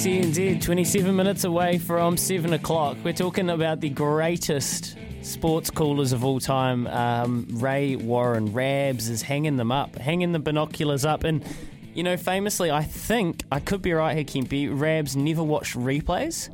[0.00, 2.96] SENZ, 27 minutes away from 7 o'clock.
[3.04, 9.20] We're talking about the greatest sports callers of all time, um, Ray Warren Rabs is
[9.20, 11.24] hanging them up, hanging the binoculars up.
[11.24, 11.44] And,
[11.92, 16.48] you know, famously, I think, I could be right here, Kimpy, Rabs never watched replays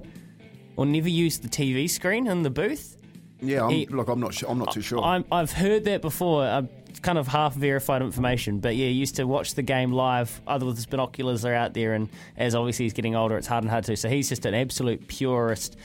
[0.74, 2.95] or never used the TV screen in the booth.
[3.40, 4.40] Yeah, I'm, He- look, I'm not.
[4.42, 5.02] I'm not too sure.
[5.02, 6.66] I'm, I've heard that before.
[6.88, 10.40] It's kind of half verified information, but yeah, he used to watch the game live,
[10.46, 11.92] either with his binoculars or out there.
[11.92, 13.96] And as obviously he's getting older, it's hard and hard to.
[13.96, 15.76] So he's just an absolute purist.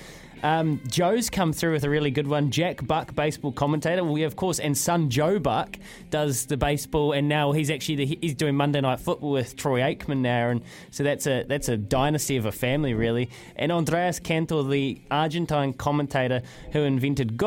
[0.43, 2.51] Um, Joe's come through with a really good one.
[2.51, 4.03] Jack Buck, baseball commentator.
[4.17, 5.77] Yeah, of course, and son Joe Buck
[6.09, 9.79] does the baseball, and now he's actually the, he's doing Monday Night Football with Troy
[9.81, 13.29] Aikman now, and so that's a that's a dynasty of a family, really.
[13.55, 17.37] And Andrés Cantor, the Argentine commentator who invented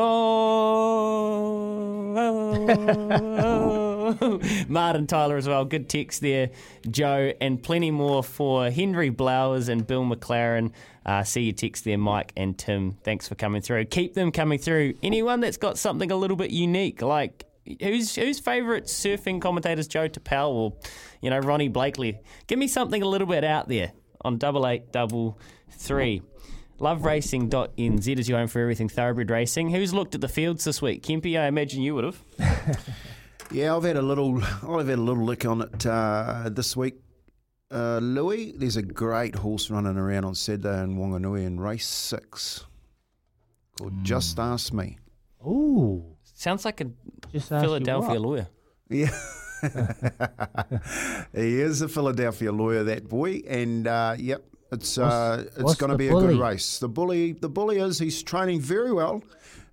[4.67, 5.65] Martin Tyler as well.
[5.65, 6.49] Good text there,
[6.89, 10.71] Joe, and plenty more for Henry Blowers and Bill McLaren.
[11.05, 12.93] Uh, see your text there, Mike and Tim.
[13.03, 13.85] Thanks for coming through.
[13.85, 14.95] Keep them coming through.
[15.03, 17.45] Anyone that's got something a little bit unique, like
[17.81, 20.73] who's whose favourite surfing commentators, Joe Turpel or
[21.21, 22.19] you know Ronnie Blakey?
[22.47, 23.91] Give me something a little bit out there
[24.21, 25.39] on double eight double
[25.71, 26.21] three.
[26.79, 29.69] Loveracing.nz is your home for everything thoroughbred racing.
[29.69, 31.03] Who's looked at the fields this week?
[31.03, 32.21] Kempy, I imagine you would have.
[33.51, 34.43] Yeah, I've had a little.
[34.67, 36.95] I've had a little look on it uh, this week.
[37.71, 42.65] Uh, Louis, there's a great horse running around on Saturday in Wanganui in race six
[43.77, 44.97] called Just Ask Me.
[45.45, 46.03] Ooh.
[46.23, 46.91] Sounds like a
[47.31, 48.47] Just Philadelphia lawyer.
[48.89, 49.09] Yeah.
[51.33, 55.95] he is a Philadelphia lawyer, that boy, and uh, yep, it's uh, it's going to
[55.95, 56.79] the be a good race.
[56.79, 59.23] The bully, the bully is he's training very well,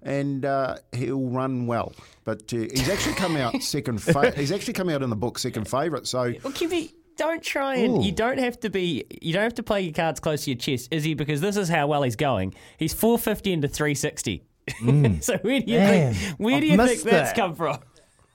[0.03, 1.93] and uh, he'll run well.
[2.25, 3.99] But uh, he's actually come out second.
[4.03, 6.07] Fa- he's actually come out in the book second favourite.
[6.07, 8.05] So Well, Kimpy, don't try and Ooh.
[8.05, 10.59] you don't have to be you don't have to play your cards close to your
[10.59, 11.15] chest, is he?
[11.15, 12.55] Because this is how well he's going.
[12.79, 14.45] He's four fifty into three sixty.
[15.21, 17.37] so where do you Man, think where do I've you think that's that.
[17.37, 17.79] come from?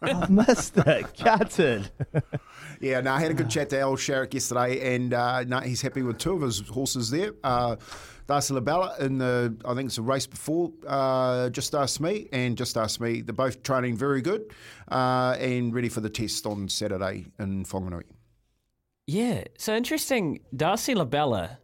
[0.01, 1.05] I missed it.
[1.23, 1.89] Gutted.
[2.79, 5.81] Yeah, no, I had a good chat to Al Sharrock yesterday, and uh, no, he's
[5.81, 7.31] happy with two of his horses there.
[7.43, 7.77] Uh,
[8.27, 12.57] Darcy Labella in the, I think it's the race before, uh, Just Ask Me, and
[12.57, 13.21] Just Ask Me.
[13.21, 14.53] They're both training very good
[14.91, 18.03] uh, and ready for the test on Saturday in Whanganui.
[19.07, 20.41] Yeah, so interesting.
[20.53, 21.57] Darcy Labella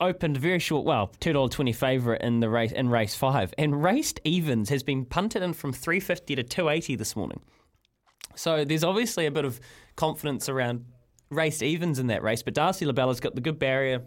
[0.00, 3.82] opened very short, well, two dollar twenty favourite in the race in race five, and
[3.82, 7.40] raced evens has been punted in from three fifty to two eighty this morning.
[8.34, 9.58] So there's obviously a bit of
[9.96, 10.84] confidence around
[11.30, 14.02] raced evens in that race, but Darcy Labella's got the good barrier.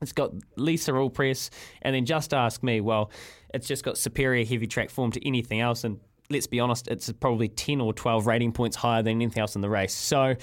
[0.00, 1.50] It's got Lisa All Press,
[1.82, 2.80] and then just ask me.
[2.80, 3.10] Well,
[3.52, 5.98] it's just got superior heavy track form to anything else, and
[6.30, 9.60] let's be honest, it's probably ten or twelve rating points higher than anything else in
[9.60, 9.94] the race.
[9.94, 10.36] So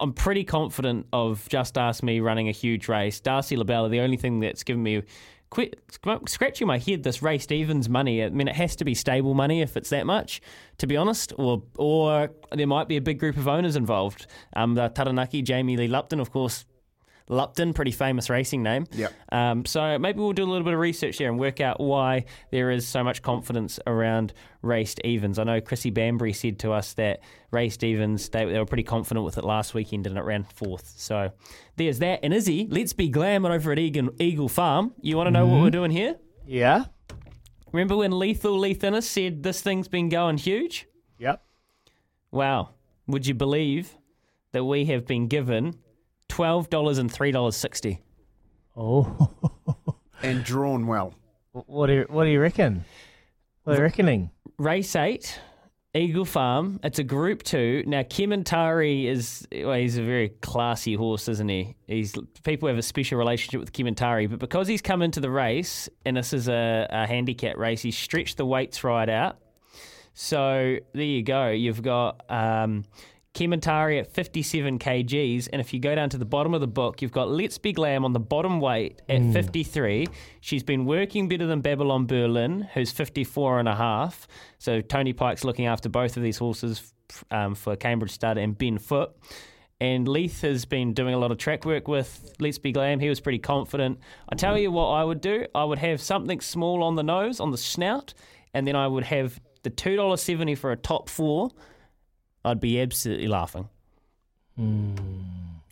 [0.00, 3.20] I'm pretty confident of just ask me running a huge race.
[3.20, 5.02] Darcy Labella, the only thing that's given me
[5.50, 5.80] quit
[6.26, 8.22] scratching my head this race Stevens money.
[8.22, 10.40] I mean, it has to be stable money if it's that much,
[10.78, 14.26] to be honest, or or there might be a big group of owners involved.
[14.54, 16.64] Um, the Taranaki, Jamie Lee Lupton, of course.
[17.30, 18.86] Lupton, pretty famous racing name.
[18.92, 19.12] Yep.
[19.30, 22.24] Um, so maybe we'll do a little bit of research there and work out why
[22.50, 25.38] there is so much confidence around raced evens.
[25.38, 27.20] I know Chrissy Bambury said to us that
[27.52, 30.92] raced evens, they, they were pretty confident with it last weekend and it ran fourth.
[30.96, 31.30] So
[31.76, 32.20] there's that.
[32.24, 34.92] And Izzy, let's be glam over at Eagle, Eagle Farm.
[35.00, 36.16] You want to know what we're doing here?
[36.46, 36.86] Yeah.
[37.72, 40.88] Remember when Lethal Leith Innes said this thing's been going huge?
[41.18, 41.40] Yep.
[42.32, 42.70] Wow.
[43.06, 43.96] Would you believe
[44.52, 45.76] that we have been given
[46.30, 47.98] $12 and $3.60?
[48.76, 49.30] Oh.
[50.22, 51.14] And drawn well.
[51.52, 52.84] what do you, what do you reckon?
[53.64, 54.30] What are you reckoning?
[54.58, 55.40] Race 8,
[55.94, 56.78] Eagle Farm.
[56.84, 57.84] It's a Group 2.
[57.86, 61.74] Now, Kementari is, well, he's a very classy horse, isn't he?
[61.86, 62.14] He's
[62.44, 66.18] People have a special relationship with Kementari, but because he's come into the race, and
[66.18, 69.38] this is a, a handicap race, he's stretched the weights right out.
[70.12, 71.48] So there you go.
[71.48, 72.84] You've got um,
[73.34, 77.00] Kementari at 57 kgs, and if you go down to the bottom of the book,
[77.00, 80.08] you've got Let's Be Glam on the bottom weight at 53.
[80.40, 84.26] She's been working better than Babylon Berlin, who's 54 and a half.
[84.58, 86.92] So Tony Pike's looking after both of these horses
[87.30, 89.12] um, for Cambridge Stud and Ben Foot.
[89.80, 92.98] And Leith has been doing a lot of track work with Let's Be Glam.
[92.98, 94.00] He was pretty confident.
[94.28, 95.46] I tell you what I would do.
[95.54, 98.12] I would have something small on the nose, on the snout,
[98.52, 101.50] and then I would have the two dollars seventy for a top four.
[102.44, 103.68] I'd be absolutely laughing.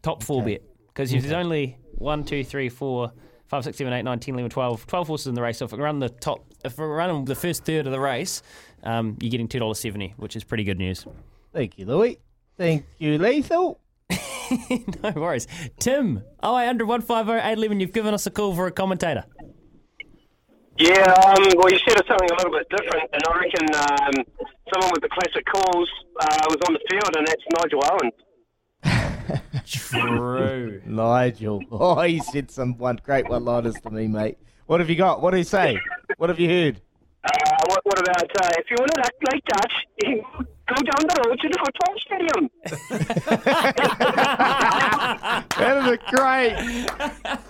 [0.02, 3.12] Top four bet because if there's only one, two, three, four,
[3.46, 5.59] five, six, seven, eight, nine, 10, 11, 12, 12 horses in the race.
[5.59, 8.42] So if we run the top, if we're running the first third of the race,
[8.83, 11.07] um, you're getting two dollars seventy, which is pretty good news.
[11.52, 12.18] Thank you, Louis.
[12.57, 13.81] Thank you, Lethal.
[14.11, 15.46] no worries.
[15.78, 17.81] Tim, oh eight hundred one five oh eight eleven.
[17.81, 19.24] You've given us a call for a commentator.
[20.78, 24.14] Yeah, um, well, you said something a little bit different, and I reckon um,
[24.72, 28.14] someone with the classic calls uh, was on the field, and that's Nigel Owens.
[29.66, 30.80] True.
[30.86, 31.64] Nigel.
[31.72, 34.38] Oh, he said some one great one-liners to me, mate.
[34.66, 35.20] What have you got?
[35.20, 35.80] What did he say?
[36.16, 36.80] What have you heard?
[37.24, 37.30] Uh,
[37.66, 39.72] what, what about uh, if you want to act like that,
[40.68, 42.48] go down the road to the football stadium.
[45.58, 46.54] That is a great.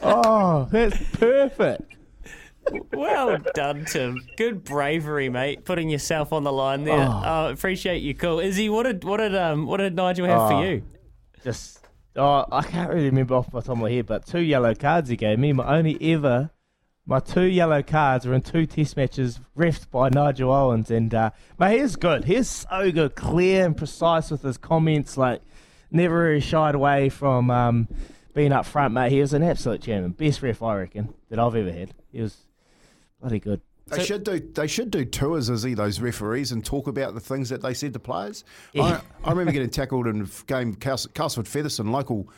[0.02, 1.97] Oh, that's perfect.
[2.92, 4.18] Well done, Tim.
[4.36, 5.64] Good bravery, mate.
[5.64, 7.06] Putting yourself on the line there.
[7.08, 7.22] Oh.
[7.24, 8.14] Oh, appreciate you.
[8.14, 8.40] Cool.
[8.40, 10.48] Izzy, what did what did um what did Nigel have Oh.
[10.48, 10.82] for you?
[11.44, 14.74] Just, oh, I can't really remember off the top of my head, but two yellow
[14.74, 15.52] cards he gave me.
[15.52, 16.50] My only ever,
[17.06, 20.90] my two yellow cards were in two test matches, refed by Nigel Owens.
[20.90, 22.24] And, uh, mate, he's good.
[22.24, 25.16] He's so good, clear and precise with his comments.
[25.16, 25.40] Like,
[25.92, 27.88] never really shied away from um,
[28.34, 29.12] being up front, mate.
[29.12, 30.10] He was an absolute champion.
[30.10, 31.94] Best ref, I reckon, that I've ever had.
[32.10, 32.36] He was
[33.20, 33.60] bloody good.
[33.86, 34.38] They should do.
[34.38, 37.94] They should do tours, Izzy, those referees, and talk about the things that they said
[37.94, 38.44] to players.
[38.74, 38.82] Yeah.
[38.82, 42.28] I, I remember getting tackled in a game Castleford Featherstone local.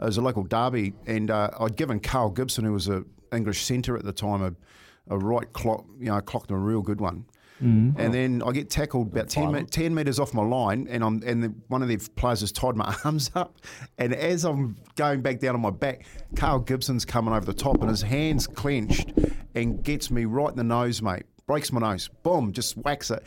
[0.00, 3.64] It was a local derby, and uh, I'd given Carl Gibson, who was an English
[3.64, 7.00] centre at the time, a, a right clock, you know, clocked him a real good
[7.00, 7.24] one.
[7.60, 7.98] Mhm.
[7.98, 11.42] And then I get tackled about 10, 10 metres off my line, and I'm and
[11.42, 13.58] the, one of the players has tied my arms up.
[13.96, 16.04] And as I'm going back down on my back,
[16.36, 19.10] Carl Gibson's coming over the top, and his hands clenched
[19.58, 21.24] and gets me right in the nose, mate.
[21.46, 22.08] Breaks my nose.
[22.22, 23.22] Boom, just whacks it.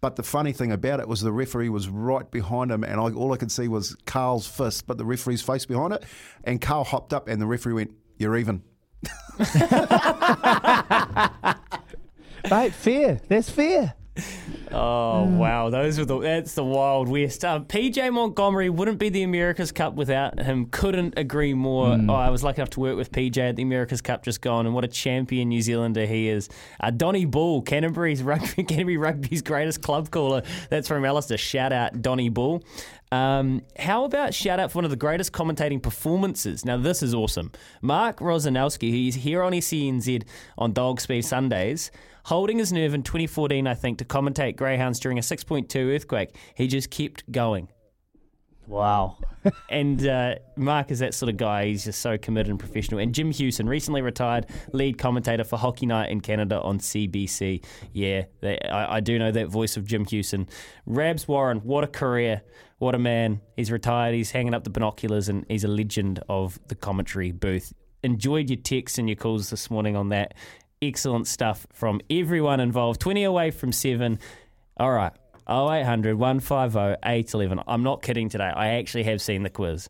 [0.00, 3.10] But the funny thing about it was the referee was right behind him, and I,
[3.10, 6.04] all I could see was Carl's fist, but the referee's face behind it.
[6.44, 8.62] And Carl hopped up, and the referee went, "You're even."
[12.50, 13.20] Mate, fair.
[13.28, 13.94] That's fair.
[14.74, 17.44] Oh wow, those were the that's the wild west.
[17.44, 20.66] Um, PJ Montgomery wouldn't be the America's Cup without him.
[20.66, 21.90] Couldn't agree more.
[21.90, 22.10] Mm.
[22.10, 24.66] Oh, I was lucky enough to work with PJ at the America's Cup just gone,
[24.66, 26.48] and what a champion New Zealander he is.
[26.80, 30.42] Uh, Donny Bull, Canterbury's rugby, Canterbury Rugby's greatest club caller.
[30.70, 31.38] That's from Alistair.
[31.38, 32.64] Shout out Donny Bull.
[33.12, 36.64] Um, how about shout out for one of the greatest commentating performances?
[36.64, 37.52] Now, this is awesome.
[37.80, 40.24] Mark Rosanowski, he's here on SENZ
[40.58, 41.92] on Dog Speed Sundays,
[42.24, 46.36] holding his nerve in 2014, I think, to commentate Greyhounds during a 6.2 earthquake.
[46.54, 47.68] He just kept going.
[48.66, 49.18] Wow.
[49.68, 51.66] and uh, Mark is that sort of guy.
[51.66, 53.00] He's just so committed and professional.
[53.00, 57.64] And Jim Hughson, recently retired lead commentator for Hockey Night in Canada on CBC.
[57.92, 60.48] Yeah, they, I, I do know that voice of Jim Hughson.
[60.86, 62.42] Rabs Warren, what a career.
[62.78, 63.40] What a man.
[63.56, 64.14] He's retired.
[64.14, 67.72] He's hanging up the binoculars and he's a legend of the commentary booth.
[68.02, 70.34] Enjoyed your texts and your calls this morning on that.
[70.88, 73.00] Excellent stuff from everyone involved.
[73.00, 74.18] 20 away from 7.
[74.78, 75.12] All right.
[75.48, 77.62] 0800 150 811.
[77.66, 78.50] I'm not kidding today.
[78.54, 79.88] I actually have seen the quiz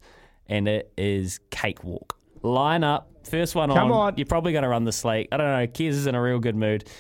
[0.49, 2.17] and it is cakewalk.
[2.43, 3.11] Line up.
[3.29, 4.13] First one Come on.
[4.13, 4.15] on.
[4.17, 5.29] You're probably going to run the slate.
[5.33, 5.67] I don't know.
[5.67, 6.85] Kez is in a real good mood.
[6.85, 6.91] Be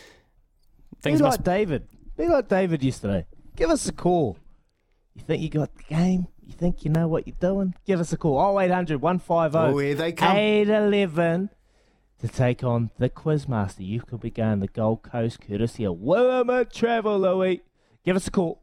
[1.02, 1.86] Things like must David.
[2.16, 3.26] Be like David yesterday.
[3.56, 4.38] Give us a call.
[5.14, 6.26] You think you got the game?
[6.42, 7.74] You think you know what you're doing?
[7.86, 8.58] Give us a call.
[8.58, 10.36] 0800 150 Oh, here they come.
[10.36, 11.50] 811
[12.24, 13.86] to take on the Quizmaster.
[13.86, 17.56] You could be going the Gold Coast courtesy of Williment Travel, Louis.
[17.56, 17.62] Eh?
[18.02, 18.62] Give us a call.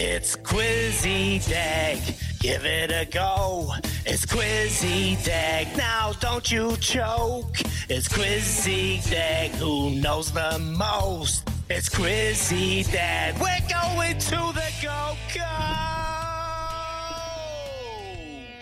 [0.00, 1.98] It's Quizzy Dag,
[2.38, 3.72] give it a go.
[4.06, 7.56] It's Quizzy Dag, now don't you choke.
[7.88, 11.50] It's Quizzy Dag, who knows the most?
[11.68, 15.42] It's Quizzy Dag, we're going to the Go go.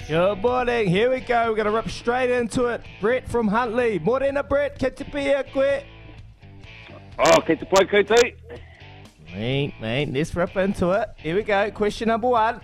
[0.08, 0.88] Good morning.
[0.88, 1.50] Here we go.
[1.50, 2.80] We're going to rip straight into it.
[3.02, 3.98] Brett from Huntly.
[3.98, 4.78] Morena, Brett.
[4.78, 5.84] Catch a beer, quick.
[7.18, 8.12] Oh, catch a play, KT.
[9.36, 11.10] Mate, mate, let's rip into it.
[11.18, 11.70] Here we go.
[11.70, 12.58] Question number one.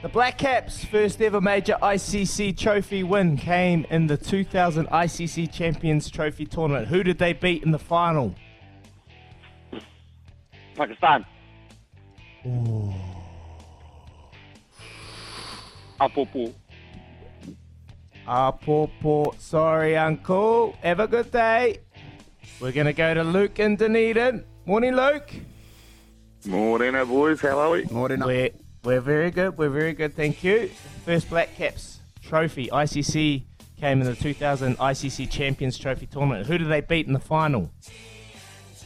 [0.00, 6.08] The Black Caps' first ever major ICC trophy win came in the 2000 ICC Champions
[6.10, 6.88] Trophy tournament.
[6.88, 8.34] Who did they beat in the final?
[10.74, 11.26] Pakistan.
[16.00, 16.54] Apopo.
[18.26, 19.38] Apopo.
[19.38, 20.74] Sorry, Uncle.
[20.82, 21.80] Have a good day.
[22.58, 24.46] We're going to go to Luke in Dunedin.
[24.64, 25.30] Morning, Luke.
[26.46, 27.40] Morning, boys.
[27.40, 27.84] How are we?
[27.84, 28.20] Morning.
[28.20, 28.50] We're,
[28.82, 29.56] we're very good.
[29.56, 30.14] We're very good.
[30.14, 30.70] Thank you.
[31.06, 32.68] First Black Caps trophy.
[32.68, 33.44] ICC
[33.80, 36.46] came in the 2000 ICC Champions Trophy tournament.
[36.46, 37.70] Who did they beat in the final?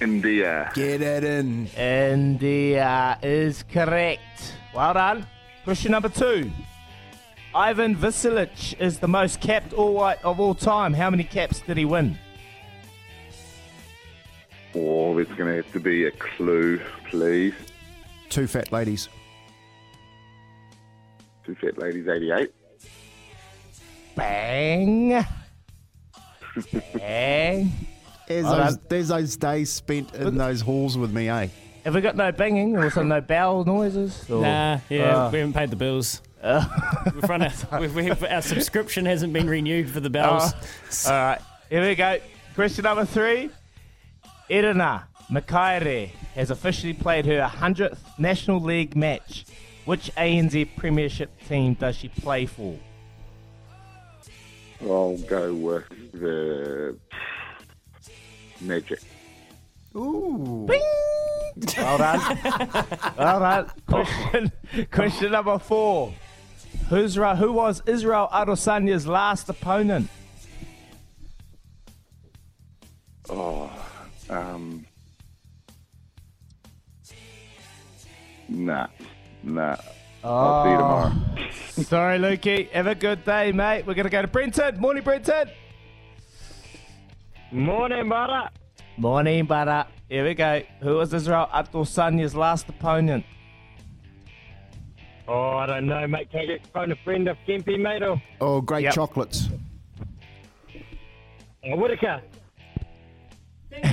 [0.00, 0.70] India.
[0.74, 1.66] Get it in.
[1.68, 4.54] India is correct.
[4.72, 5.26] Well done.
[5.64, 6.52] Question number two.
[7.54, 10.94] Ivan Vicelich is the most capped all white of all time.
[10.94, 12.18] How many caps did he win?
[14.74, 17.54] Oh, there's going to have to be a clue, please.
[18.28, 19.08] Two fat ladies.
[21.44, 22.50] Two fat ladies, 88.
[24.14, 25.24] Bang.
[26.94, 27.72] Bang.
[28.26, 31.48] There's, those, there's those days spent in those halls with me, eh?
[31.84, 34.28] Have we got no banging or some no bowel noises?
[34.28, 34.42] Or?
[34.42, 35.30] Nah, yeah, Oh.
[35.30, 36.20] we haven't paid the bills.
[36.44, 40.52] we've run a, we've, we've, our subscription hasn't been renewed for the bells.
[41.06, 41.40] Oh, all right,
[41.70, 42.18] here we go.
[42.54, 43.50] Question number three.
[44.48, 49.44] Irina Makaire has officially played her 100th National League match.
[49.84, 52.78] Which ANZ Premiership team does she play for?
[54.82, 56.96] I'll go with the
[58.60, 59.00] Magic.
[59.96, 60.68] Ooh.
[60.68, 62.38] Well done.
[63.16, 63.70] well done.
[63.86, 64.52] Question,
[64.90, 66.12] question number four.
[66.88, 70.08] Who's, who was Israel Adesanya's last opponent?
[73.30, 73.67] Oh,
[74.30, 74.84] um.
[78.48, 78.86] Nah,
[79.42, 79.76] nah.
[80.24, 81.12] I'll see you tomorrow.
[81.70, 82.70] Sorry, Lukey.
[82.70, 83.86] Have a good day, mate.
[83.86, 84.80] We're going to go to Brenton.
[84.80, 85.50] Morning, Brenton.
[87.52, 88.48] Morning, brother.
[88.96, 89.86] Morning, butter.
[90.08, 90.62] Here we go.
[90.80, 93.24] Who was Israel Adesanya's last opponent?
[95.28, 96.30] Oh, I don't know, mate.
[96.30, 98.02] Can I get phone a friend of Kempy, mate?
[98.02, 98.94] Or Oh, great Yep.
[98.94, 99.50] chocolates.
[101.64, 102.22] oh, Whittaker?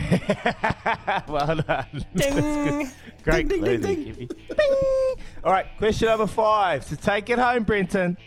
[1.27, 2.05] well done.
[2.15, 2.91] Ding.
[3.23, 4.27] Great Ding, ding, clue ding, there, Kippy.
[4.27, 5.15] Bing.
[5.43, 6.87] All right, question number five.
[6.89, 8.17] To take it home, Brenton.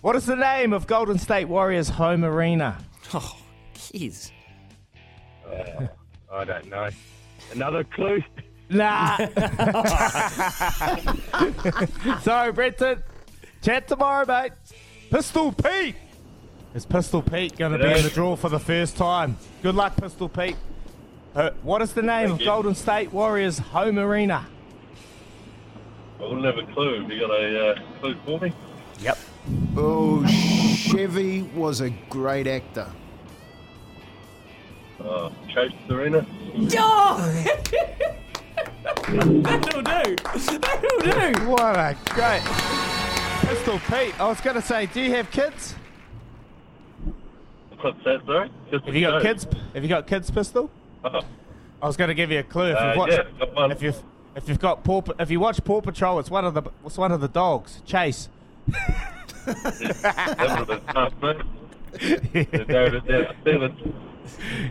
[0.00, 2.78] What is the name of Golden State Warriors' home arena?
[3.12, 3.36] Oh,
[3.74, 4.30] jeez.
[5.44, 5.88] Uh,
[6.32, 6.88] I don't know.
[7.52, 8.22] Another clue?
[8.68, 9.16] Nah.
[12.20, 13.02] Sorry, Brenton.
[13.62, 14.52] Chat tomorrow, mate.
[15.10, 15.96] Pistol Pete.
[16.72, 19.36] Is Pistol Pete going to be in the draw for the first time?
[19.60, 20.54] Good luck, Pistol Pete.
[21.34, 22.46] Uh, what is the name Thank of you.
[22.46, 24.46] Golden State Warriors' home arena?
[26.18, 27.00] I wouldn't have a clue.
[27.00, 28.52] Have you got a uh, clue for me?
[29.00, 29.18] Yep.
[29.76, 32.86] Oh, Chevy was a great actor.
[35.02, 36.26] Uh, Chase Serena?
[36.72, 37.44] Oh!
[39.08, 40.16] That'll do.
[40.58, 41.46] That'll do.
[41.46, 42.42] What a great.
[43.48, 44.20] Pistol Pete.
[44.20, 45.74] I was going to say, do you have kids?
[47.80, 48.50] What's that, sorry?
[48.70, 49.46] Just Have you got kids?
[49.74, 50.70] Have you got kids, Pistol?
[51.04, 51.20] Oh,
[51.82, 52.70] I was going to give you a clue.
[52.72, 53.18] If Uh, you've watched,
[53.56, 54.02] yeah, if you've
[54.36, 57.10] if you've got Paw, if you watch Paw Patrol, it's one of the it's one
[57.12, 58.28] of the dogs, Chase.
[58.66, 62.52] that would have been tough, mate.
[62.52, 63.94] They narrowed it down to seven.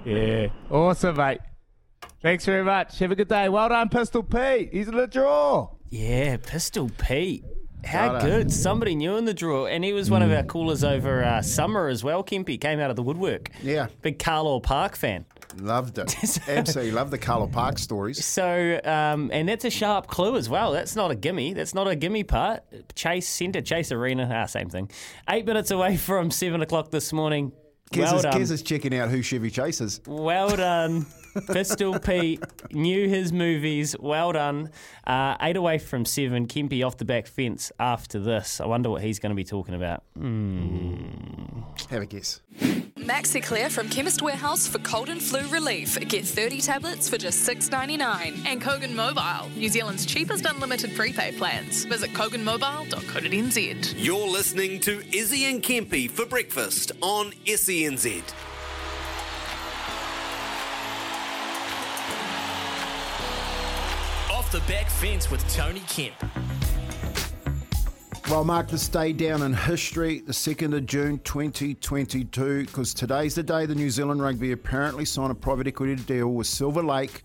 [0.06, 1.40] Yeah, awesome, mate.
[2.22, 3.00] Thanks very much.
[3.00, 3.50] Have a good day.
[3.50, 4.70] Well done, Pistol Pete.
[4.72, 5.70] He's in the draw.
[5.90, 7.44] Yeah, Pistol Pete.
[7.86, 8.28] How Righto.
[8.28, 8.52] good.
[8.52, 9.66] Somebody new in the draw.
[9.66, 12.60] And he was one of our callers over uh, summer as well, Kimpy.
[12.60, 13.50] Came out of the woodwork.
[13.64, 13.88] Yeah.
[14.02, 15.26] Big Carlaw Park fan.
[15.58, 16.16] Loved it.
[16.47, 18.24] Absolutely loved the Carlaw Park stories.
[18.24, 20.72] So, um, and that's a sharp clue as well.
[20.72, 21.54] That's not a gimme.
[21.54, 22.64] That's not a gimme part.
[22.95, 24.91] Chase Centre, Chase Arena, ah, same thing.
[25.30, 27.52] Eight minutes away from seven o'clock this morning.
[27.91, 28.34] Kez, well is, done.
[28.34, 30.02] Kez is checking out who Chevy Chase is.
[30.06, 31.08] Well done.
[31.48, 33.96] Pistol Pete knew his movies.
[34.00, 34.72] Well done.
[35.06, 36.48] Uh, eight away from seven.
[36.48, 38.60] Kempy off the back fence after this.
[38.62, 40.04] I wonder what he's going to be talking about.
[40.18, 41.62] Hmm.
[41.90, 42.42] Have a guess.
[43.00, 45.98] Maxi Clear from Chemist Warehouse for cold and flu relief.
[46.08, 48.46] Get 30 tablets for just $6.99.
[48.46, 51.86] And Kogan Mobile, New Zealand's cheapest unlimited prepaid plans.
[51.86, 53.94] Visit koganmobile.co.nz.
[53.98, 58.24] You're listening to Izzy and Kempy for breakfast on SENZ.
[64.52, 66.16] The back fence with Tony Kemp.
[68.32, 73.43] Well, mark this day down in history, the 2nd of June 2022, because today's the
[73.43, 77.22] day the New Zealand Rugby apparently signed a private equity deal with Silver Lake,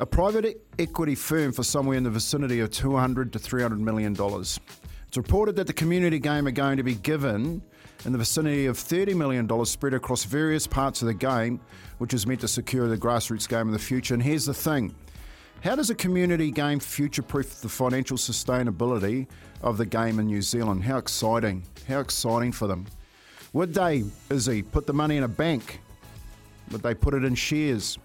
[0.00, 4.60] a private equity firm for somewhere in the vicinity of 200 to 300 million dollars.
[5.08, 7.62] It's reported that the community game are going to be given
[8.04, 11.58] in the vicinity of 30 million dollars spread across various parts of the game,
[11.96, 14.12] which is meant to secure the grassroots game in the future.
[14.12, 14.94] And here's the thing.
[15.62, 19.26] How does a community game future proof the financial sustainability
[19.60, 20.82] of the game in New Zealand?
[20.82, 21.64] How exciting!
[21.86, 22.86] How exciting for them.
[23.52, 25.80] Would they, Izzy, put the money in a bank?
[26.70, 27.98] Would they put it in shares?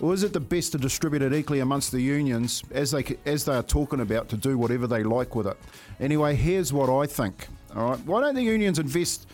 [0.00, 3.46] Or is it the best to distribute it equally amongst the unions as they as
[3.46, 5.56] they are talking about to do whatever they like with it?
[5.98, 7.46] Anyway, here's what I think.
[7.74, 9.28] All right, why don't the unions invest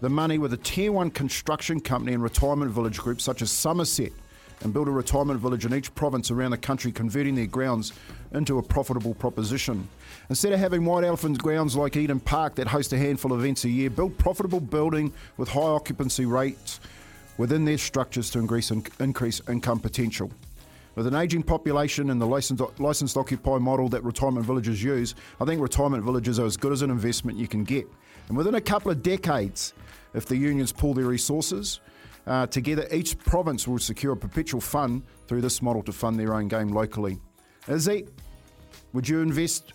[0.00, 4.10] the money with a tier one construction company and retirement village groups such as Somerset
[4.62, 7.92] and build a retirement village in each province around the country, converting their grounds
[8.32, 9.88] into a profitable proposition.
[10.28, 13.64] Instead of having white elephant grounds like Eden Park that host a handful of events
[13.64, 16.80] a year, build profitable building with high occupancy rates
[17.36, 20.30] within their structures to increase, increase income potential.
[20.96, 25.44] With an ageing population and the licensed, licensed occupy model that retirement villages use, I
[25.44, 27.86] think retirement villages are as good as an investment you can get.
[28.26, 29.74] And within a couple of decades,
[30.12, 31.78] if the unions pool their resources
[32.28, 36.34] uh, together, each province will secure a perpetual fund through this model to fund their
[36.34, 37.18] own game locally.
[37.66, 38.06] Izzy,
[38.92, 39.72] would you invest,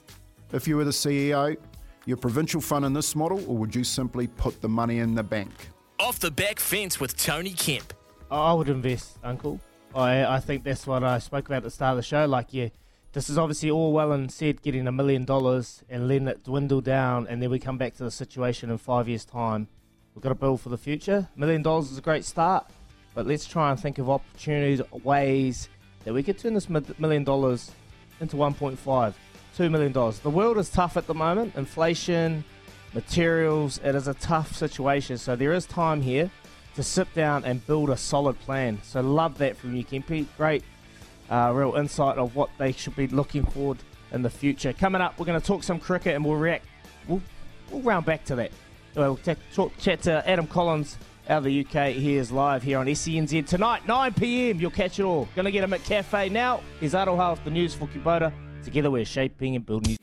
[0.51, 1.57] if you were the CEO,
[2.05, 5.23] your provincial fund in this model, or would you simply put the money in the
[5.23, 5.51] bank?
[5.99, 7.93] Off the back fence with Tony Kemp.
[8.29, 9.59] I would invest, Uncle.
[9.95, 12.25] I, I think that's what I spoke about at the start of the show.
[12.25, 12.69] Like, yeah,
[13.13, 16.81] this is obviously all well and said getting a million dollars and letting it dwindle
[16.81, 19.67] down, and then we come back to the situation in five years' time.
[20.15, 21.27] We've got to build for the future.
[21.35, 22.67] Million dollars is a great start,
[23.15, 25.69] but let's try and think of opportunities, ways
[26.03, 27.71] that we could turn this million dollars
[28.19, 29.13] into 1.5,
[29.55, 30.19] 2 million dollars.
[30.19, 31.55] The world is tough at the moment.
[31.55, 32.43] Inflation,
[32.93, 33.79] materials.
[33.83, 35.17] It is a tough situation.
[35.17, 36.29] So there is time here
[36.75, 38.79] to sit down and build a solid plan.
[38.83, 40.27] So love that from you, Kempy.
[40.37, 40.63] Great,
[41.29, 43.79] uh, real insight of what they should be looking forward
[44.11, 44.73] in the future.
[44.73, 46.65] Coming up, we're going to talk some cricket and we'll react.
[47.07, 47.21] We'll,
[47.71, 48.51] we'll round back to that.
[48.95, 51.93] We'll t- talk, chat to Adam Collins out of the UK.
[51.93, 54.59] He is live here on SENZ tonight, 9 p.m.
[54.59, 55.27] You'll catch it all.
[55.35, 56.61] Going to get him at Cafe now.
[56.79, 58.31] Here's Aroha with the news for Kubota.
[58.63, 59.97] Together we're shaping and building.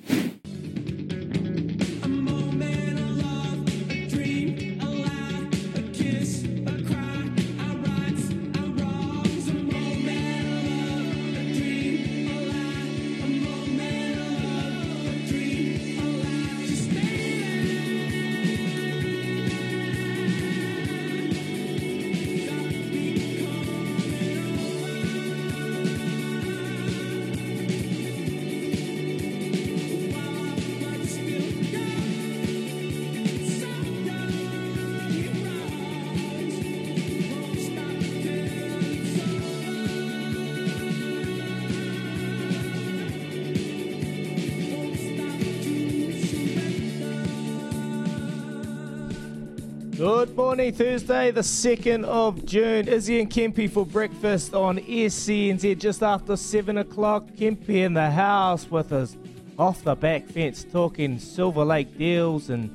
[50.51, 52.89] Morning, Thursday, the 2nd of June.
[52.89, 57.25] Izzy and Kempy for breakfast on SENZ just after 7 o'clock.
[57.37, 59.17] Kempy in the house with us
[59.61, 62.69] off the back fence talking Silver Lake deals and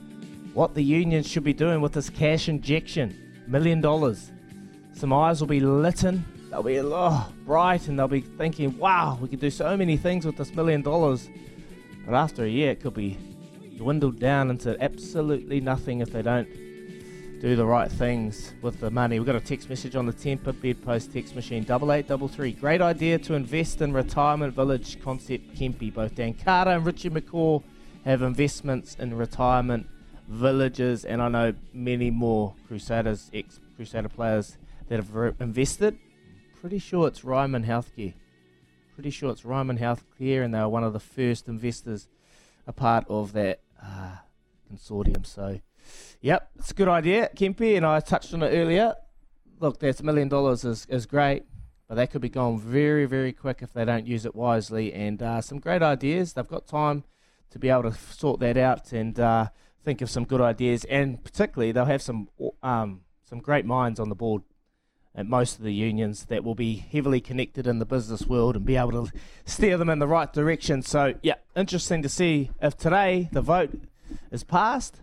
[0.53, 3.43] what the unions should be doing with this cash injection.
[3.45, 4.31] Million dollars.
[4.93, 6.23] Some eyes will be lit in.
[6.49, 10.25] They'll be oh, bright and they'll be thinking, wow, we could do so many things
[10.25, 11.29] with this million dollars.
[12.05, 13.17] But after a year, it could be
[13.75, 16.47] dwindled down into absolutely nothing if they don't
[17.45, 19.19] do the right things with the money.
[19.19, 22.53] We've got a text message on the Temper Bedpost text machine, 8833.
[22.53, 25.93] Great idea to invest in retirement village concept Kempy.
[25.93, 27.61] Both Dan Carter and Richie McCaw
[28.03, 29.85] have investments in retirement
[30.27, 34.57] villages, and I know many more Crusaders, ex Crusader players
[34.89, 35.99] that have re- invested.
[36.59, 38.15] Pretty sure it's Ryman Healthcare.
[38.95, 42.07] Pretty sure it's Ryman Healthcare, and they were one of the first investors,
[42.65, 44.15] a part of that uh,
[44.73, 45.27] consortium.
[45.27, 45.59] So
[46.25, 48.95] Yep, it's a good idea, Kempy, and I touched on it earlier.
[49.59, 51.43] Look, that's a million dollars is, is great,
[51.87, 54.91] but that could be gone very, very quick if they don't use it wisely.
[54.91, 56.33] And uh, some great ideas.
[56.33, 57.03] They've got time
[57.51, 59.49] to be able to sort that out and uh,
[59.83, 60.83] think of some good ideas.
[60.85, 62.29] And particularly, they'll have some
[62.63, 64.41] um, some great minds on the board
[65.13, 68.65] at most of the unions that will be heavily connected in the business world and
[68.65, 69.11] be able to
[69.45, 70.81] steer them in the right direction.
[70.81, 73.79] So, yeah, interesting to see if today the vote
[74.31, 75.01] is passed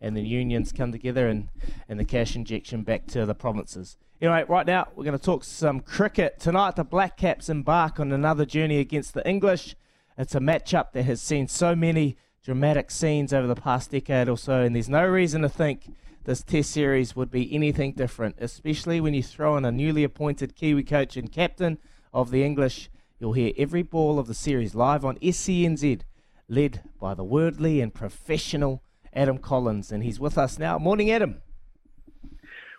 [0.00, 1.48] and the unions come together and,
[1.88, 3.96] and the cash injection back to the provinces.
[4.20, 6.38] Anyway, right now we're going to talk some cricket.
[6.38, 9.74] Tonight, the Black Caps embark on another journey against the English.
[10.16, 14.36] It's a matchup that has seen so many dramatic scenes over the past decade or
[14.36, 15.90] so, and there's no reason to think
[16.24, 20.54] this Test series would be anything different, especially when you throw in a newly appointed
[20.54, 21.78] Kiwi coach and captain
[22.12, 22.90] of the English.
[23.18, 26.02] You'll hear every ball of the series live on SENZ,
[26.48, 28.82] led by the worldly and professional
[29.14, 30.78] Adam Collins, and he's with us now.
[30.78, 31.42] Morning, Adam.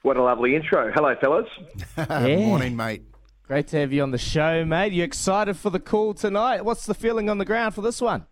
[0.01, 0.91] What a lovely intro.
[0.93, 1.47] Hello, fellas.
[1.97, 2.37] yeah.
[2.37, 3.03] Morning, mate.
[3.43, 4.93] Great to have you on the show, mate.
[4.93, 6.65] You excited for the call tonight?
[6.65, 8.25] What's the feeling on the ground for this one?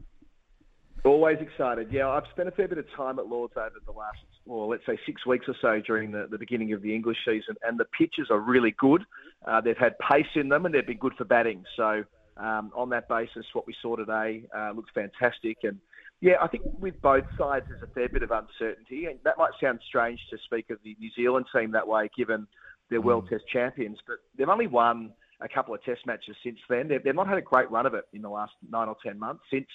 [1.03, 1.89] Always excited.
[1.91, 4.85] Yeah, I've spent a fair bit of time at Lords over the last, well, let's
[4.85, 7.85] say six weeks or so during the, the beginning of the English season, and the
[7.85, 9.03] pitches are really good.
[9.45, 11.63] Uh, they've had pace in them, and they've been good for batting.
[11.75, 12.03] So,
[12.37, 15.57] um, on that basis, what we saw today uh, looks fantastic.
[15.63, 15.79] And
[16.22, 19.51] yeah, I think with both sides, there's a fair bit of uncertainty, and that might
[19.61, 22.47] sound strange to speak of the New Zealand team that way, given
[22.91, 26.88] they're World Test champions, but they've only won a couple of Test matches since then.
[26.88, 29.17] They've, they've not had a great run of it in the last nine or ten
[29.17, 29.65] months since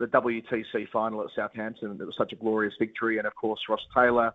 [0.00, 1.98] the WTC final at Southampton.
[2.00, 4.32] It was such a glorious victory, and of course Ross Taylor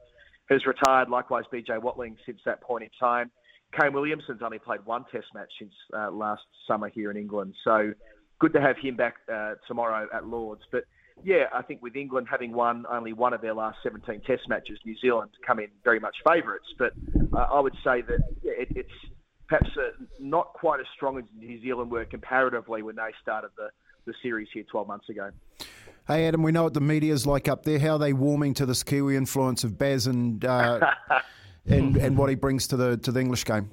[0.51, 1.09] has retired.
[1.09, 3.31] Likewise, BJ Watling since that point in time.
[3.79, 7.91] Kane Williamson's only played one Test match since uh, last summer here in England, so
[8.39, 10.61] good to have him back uh, tomorrow at Lords.
[10.71, 10.83] But
[11.23, 14.79] yeah, I think with England having won only one of their last 17 Test matches,
[14.85, 16.65] New Zealand come in very much favourites.
[16.77, 16.93] But
[17.33, 18.89] uh, I would say that yeah, it, it's
[19.47, 23.69] perhaps uh, not quite as strong as New Zealand were comparatively when they started the,
[24.05, 25.31] the series here 12 months ago.
[26.07, 27.79] Hey Adam, we know what the media's like up there.
[27.79, 30.93] How are they warming to this Kiwi influence of Baz and uh,
[31.65, 33.69] and and what he brings to the to the English game?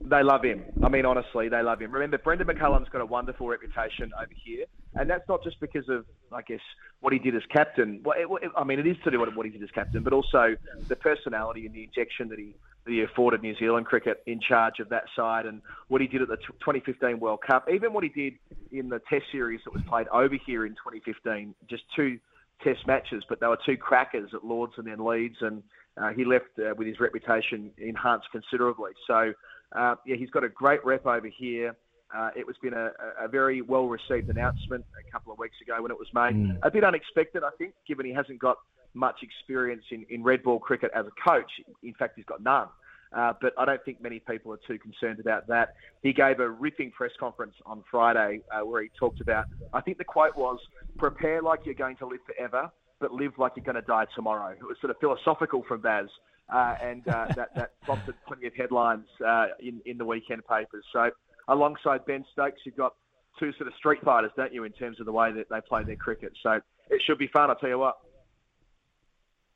[0.00, 0.64] They love him.
[0.82, 1.90] I mean, honestly, they love him.
[1.90, 6.04] Remember, Brendon McCullum's got a wonderful reputation over here, and that's not just because of,
[6.32, 6.60] I guess,
[7.00, 8.00] what he did as captain.
[8.04, 10.12] Well, it, I mean, it is to do with what he did as captain, but
[10.12, 10.56] also
[10.88, 14.78] the personality and the injection that he that he afforded New Zealand cricket in charge
[14.78, 18.08] of that side, and what he did at the 2015 World Cup, even what he
[18.08, 18.34] did
[18.70, 21.54] in the Test series that was played over here in 2015.
[21.68, 22.18] Just two
[22.62, 25.62] Test matches, but they were two crackers at Lords and then Leeds, and
[25.96, 28.92] uh, he left uh, with his reputation enhanced considerably.
[29.06, 29.32] So
[29.72, 31.76] uh, yeah, he's got a great rep over here.
[32.14, 32.90] Uh, it was been a,
[33.20, 36.34] a very well received announcement a couple of weeks ago when it was made.
[36.34, 36.58] Mm.
[36.62, 38.56] A bit unexpected, I think, given he hasn't got
[38.94, 41.50] much experience in, in red ball cricket as a coach.
[41.82, 42.68] In fact, he's got none.
[43.12, 45.74] Uh, but I don't think many people are too concerned about that.
[46.02, 49.98] He gave a ripping press conference on Friday uh, where he talked about, I think
[49.98, 50.58] the quote was,
[50.98, 54.52] prepare like you're going to live forever, but live like you're going to die tomorrow.
[54.52, 56.08] It was sort of philosophical from Baz
[56.50, 60.84] uh, and uh, that, that prompted plenty of headlines uh, in, in the weekend papers.
[60.92, 61.10] So,
[61.48, 62.94] alongside Ben Stokes, you've got
[63.38, 65.84] two sort of street fighters, don't you, in terms of the way that they play
[65.84, 66.32] their cricket.
[66.42, 67.96] So, it should be fun, I'll tell you what.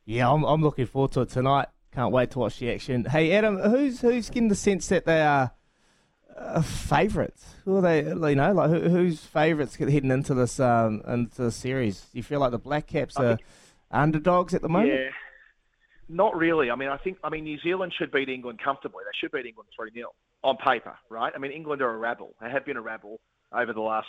[0.04, 1.68] Yeah, I'm, I'm looking forward to it tonight.
[1.94, 3.04] Can't wait to watch the action.
[3.04, 5.52] Hey, Adam, who's who's getting the sense that they are
[6.34, 7.54] uh, favourites?
[7.66, 8.02] Who are they?
[8.04, 12.00] You know, like who, who's favourites heading into this um, into the series?
[12.00, 13.38] Do you feel like the Black Caps are
[13.90, 14.94] underdogs at the moment?
[14.94, 15.10] Yeah.
[16.08, 16.70] Not really.
[16.70, 19.04] I mean, I think I mean New Zealand should beat England comfortably.
[19.04, 20.10] They should beat England three 0
[20.44, 21.32] on paper, right?
[21.34, 22.34] I mean, England are a rabble.
[22.40, 23.20] They have been a rabble
[23.52, 24.08] over the last,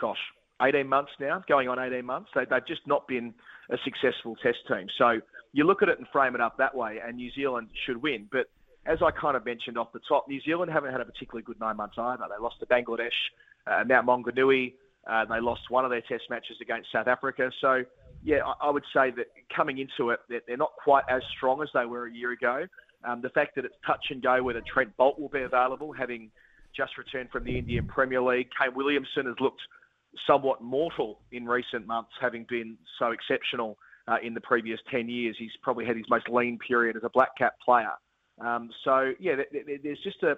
[0.00, 0.18] gosh,
[0.62, 2.30] eighteen months now, going on eighteen months.
[2.34, 3.34] They, they've just not been
[3.70, 4.86] a successful Test team.
[4.96, 5.20] So
[5.52, 8.28] you look at it and frame it up that way, and New Zealand should win.
[8.32, 8.46] But
[8.86, 11.60] as I kind of mentioned off the top, New Zealand haven't had a particularly good
[11.60, 12.24] nine months either.
[12.28, 13.10] They lost to Bangladesh,
[13.66, 14.74] uh, Mount Maunganui.
[15.06, 17.50] Uh, they lost one of their Test matches against South Africa.
[17.60, 17.82] So
[18.28, 21.68] yeah, I, I would say that coming into it, they're, not quite as strong as
[21.72, 22.66] they were a year ago.
[23.02, 26.30] Um, the fact that it's touch and go whether Trent Boult will be available, having
[26.76, 28.48] just returned from the Indian Premier League.
[28.60, 29.62] Kane Williamson has looked
[30.26, 35.34] somewhat mortal in recent months, having been so exceptional uh, in the previous 10 years.
[35.38, 37.92] He's probably had his most lean period as a black cap player.
[38.44, 39.36] Um, so, yeah,
[39.82, 40.36] there's just a,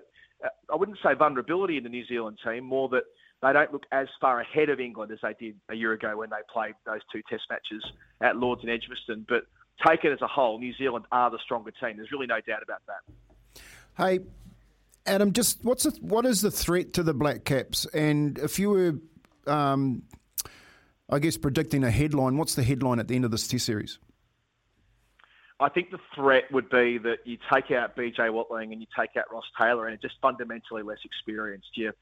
[0.73, 3.03] I wouldn't say vulnerability in the New Zealand team, more that
[3.43, 6.31] they don't look as far ahead of England as they did a year ago when
[6.31, 7.83] they played those two Test matches
[8.21, 9.25] at Lords and Edgbaston.
[9.29, 9.45] But
[9.87, 11.97] taken as a whole, New Zealand are the stronger team.
[11.97, 13.63] There's really no doubt about that.
[13.97, 14.21] Hey,
[15.07, 17.87] Adam, just what's the, what is the threat to the Black Caps?
[17.87, 18.95] And if you were,
[19.47, 20.03] um,
[21.09, 23.99] I guess, predicting a headline, what's the headline at the end of this Test series?
[25.59, 29.11] I think the threat would be that you take out BJ Watling and you take
[29.19, 31.69] out Ross Taylor, and it's just fundamentally less experienced.
[31.75, 31.93] You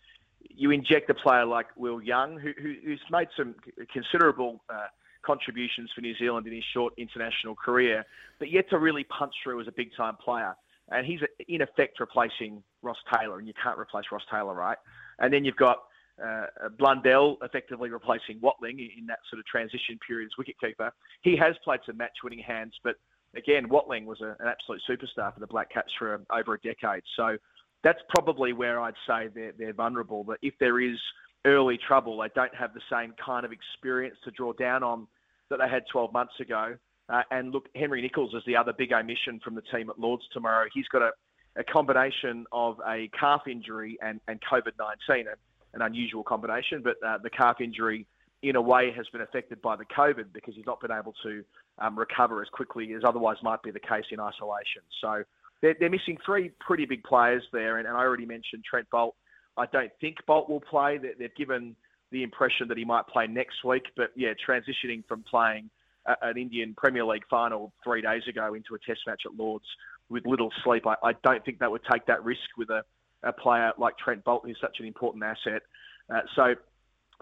[0.40, 2.52] you inject a player like Will Young, who,
[2.84, 3.54] who's made some
[3.92, 4.86] considerable uh,
[5.24, 8.04] contributions for New Zealand in his short international career,
[8.38, 10.54] but yet to really punch through as a big time player.
[10.90, 14.78] And he's in effect replacing Ross Taylor, and you can't replace Ross Taylor, right?
[15.18, 15.78] And then you've got
[16.24, 16.46] uh,
[16.78, 20.90] Blundell effectively replacing Watling in that sort of transition period as wicketkeeper.
[21.22, 22.96] He has played some match winning hands, but
[23.36, 27.02] again, Watling was a, an absolute superstar for the Black Caps for over a decade.
[27.16, 27.36] So
[27.82, 30.24] that's probably where I'd say they're, they're vulnerable.
[30.24, 30.98] That if there is
[31.44, 35.06] early trouble, they don't have the same kind of experience to draw down on
[35.50, 36.76] that they had 12 months ago.
[37.08, 40.24] Uh, and look, Henry Nicholls is the other big omission from the team at Lords
[40.32, 40.66] tomorrow.
[40.74, 41.10] He's got a,
[41.56, 44.72] a combination of a calf injury and, and COVID
[45.08, 45.26] 19,
[45.74, 48.06] an unusual combination, but uh, the calf injury
[48.42, 51.42] in a way has been affected by the COVID because he's not been able to
[51.78, 54.82] um, recover as quickly as otherwise might be the case in isolation.
[55.00, 55.24] So
[55.60, 59.12] they're, they're missing three pretty big players there, and, and I already mentioned Trent Boult.
[59.56, 60.98] I don't think Boult will play.
[60.98, 61.74] They- They've given
[62.10, 65.68] the impression that he might play next week, but yeah, transitioning from playing
[66.06, 69.66] a, an Indian Premier League final three days ago into a Test match at Lords
[70.08, 72.82] with little sleep, I, I don't think they would take that risk with a,
[73.24, 75.62] a player like Trent Boult, who's such an important asset.
[76.08, 76.44] Uh, so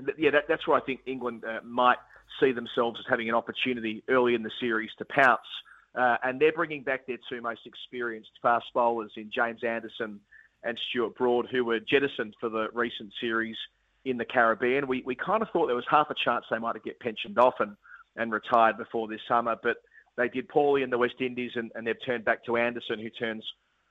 [0.04, 1.98] th- yeah, that, that's where I think England uh, might
[2.38, 5.40] see themselves as having an opportunity early in the series to pounce.
[5.96, 10.20] Uh, and they're bringing back their two most experienced fast bowlers in James Anderson
[10.62, 13.56] and Stuart Broad, who were jettisoned for the recent series
[14.04, 14.86] in the Caribbean.
[14.86, 17.54] We, we kind of thought there was half a chance they might get pensioned off
[17.60, 17.76] and,
[18.16, 19.76] and retired before this summer, but
[20.16, 23.10] they did poorly in the West Indies and, and they've turned back to Anderson, who
[23.10, 23.44] turns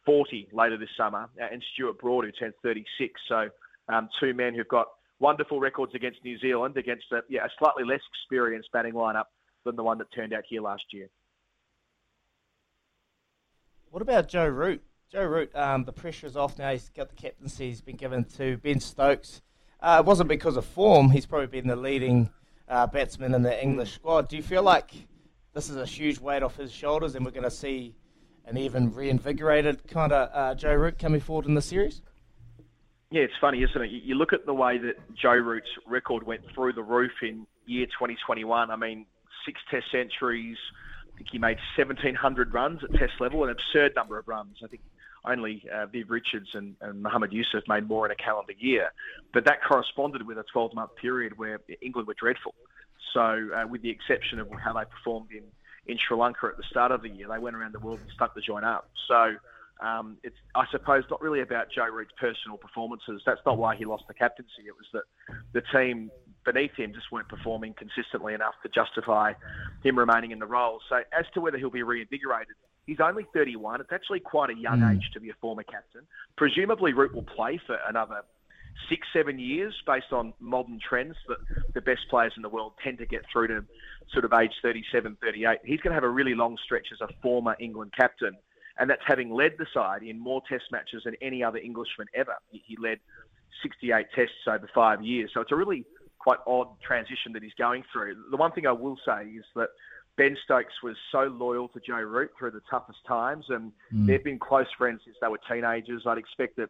[0.06, 3.20] 40 later this summer, and Stuart Broad, who turns 36.
[3.28, 3.50] So
[3.90, 4.88] um, two men who've got
[5.20, 9.26] wonderful records against New Zealand, against a, yeah, a slightly less experienced batting lineup
[9.66, 11.08] than the one that turned out here last year.
[13.96, 14.84] What about Joe Root?
[15.10, 16.70] Joe Root, um, the pressure is off now.
[16.70, 17.70] He's got the captaincy.
[17.70, 19.42] He's been given to Ben Stokes.
[19.80, 21.12] Uh, it wasn't because of form.
[21.12, 22.30] He's probably been the leading
[22.68, 24.28] uh, batsman in the English squad.
[24.28, 24.92] Do you feel like
[25.54, 27.96] this is a huge weight off his shoulders, and we're going to see
[28.44, 32.02] an even reinvigorated kind of uh, Joe Root coming forward in the series?
[33.12, 33.92] Yeah, it's funny, isn't it?
[33.92, 37.48] You you look at the way that Joe Root's record went through the roof in
[37.66, 38.72] year 2021.
[38.72, 39.06] I mean,
[39.46, 40.58] six Test centuries.
[41.16, 44.58] I think he made 1,700 runs at Test level, an absurd number of runs.
[44.64, 44.82] I think
[45.26, 48.92] only uh, Viv Richards and, and Mohammed Yusuf made more in a calendar year.
[49.34, 52.54] But that corresponded with a 12-month period where England were dreadful.
[53.14, 53.22] So,
[53.56, 55.44] uh, with the exception of how they performed in,
[55.88, 58.10] in Sri Lanka at the start of the year, they went around the world and
[58.14, 58.90] stuck the joint up.
[59.08, 59.36] So,
[59.80, 63.22] um, it's, I suppose, not really about Joe Root's personal performances.
[63.26, 64.68] That's not why he lost the captaincy.
[64.68, 65.04] It was that
[65.54, 66.12] the team
[66.46, 69.34] beneath him just weren't performing consistently enough to justify
[69.84, 70.80] him remaining in the role.
[70.90, 73.82] So, as to whether he'll be reinvigorated, he's only 31.
[73.82, 74.92] It's actually quite a young hmm.
[74.92, 76.02] age to be a former captain.
[76.38, 78.22] Presumably, Root will play for another
[78.90, 81.38] six, seven years based on modern trends that
[81.74, 83.64] the best players in the world tend to get through to
[84.12, 85.60] sort of age 37, 38.
[85.64, 88.38] He's going to have a really long stretch as a former England captain
[88.78, 92.36] and that's having led the side in more Test matches than any other Englishman ever.
[92.52, 93.00] He, he led
[93.64, 95.86] 68 Tests over five years, so it's a really
[96.26, 98.16] quite odd transition that he's going through.
[98.32, 99.70] The one thing I will say is that
[100.18, 104.08] Ben Stokes was so loyal to Joe Root through the toughest times, and Mm.
[104.08, 106.08] they've been close friends since they were teenagers.
[106.08, 106.70] I'd expect that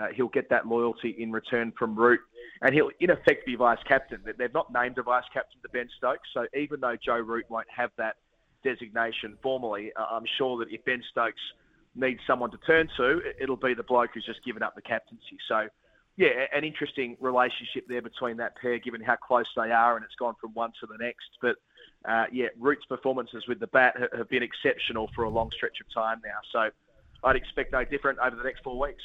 [0.00, 2.18] uh, he'll get that loyalty in return from Root,
[2.62, 4.20] and he'll in effect be vice captain.
[4.24, 7.44] They- They've not named a vice captain to Ben Stokes, so even though Joe Root
[7.50, 8.16] won't have that
[8.64, 11.42] designation formally, uh, I'm sure that if Ben Stokes
[11.94, 14.82] needs someone to turn to, it- it'll be the bloke who's just given up the
[14.82, 15.38] captaincy.
[15.46, 15.68] So,
[16.16, 20.14] yeah, an interesting relationship there between that pair, given how close they are, and it's
[20.14, 21.28] gone from one to the next.
[21.42, 21.56] But
[22.08, 25.92] uh, yeah, Root's performances with the bat have been exceptional for a long stretch of
[25.92, 26.38] time now.
[26.52, 26.70] So,
[27.24, 29.02] I'd expect no different over the next four weeks.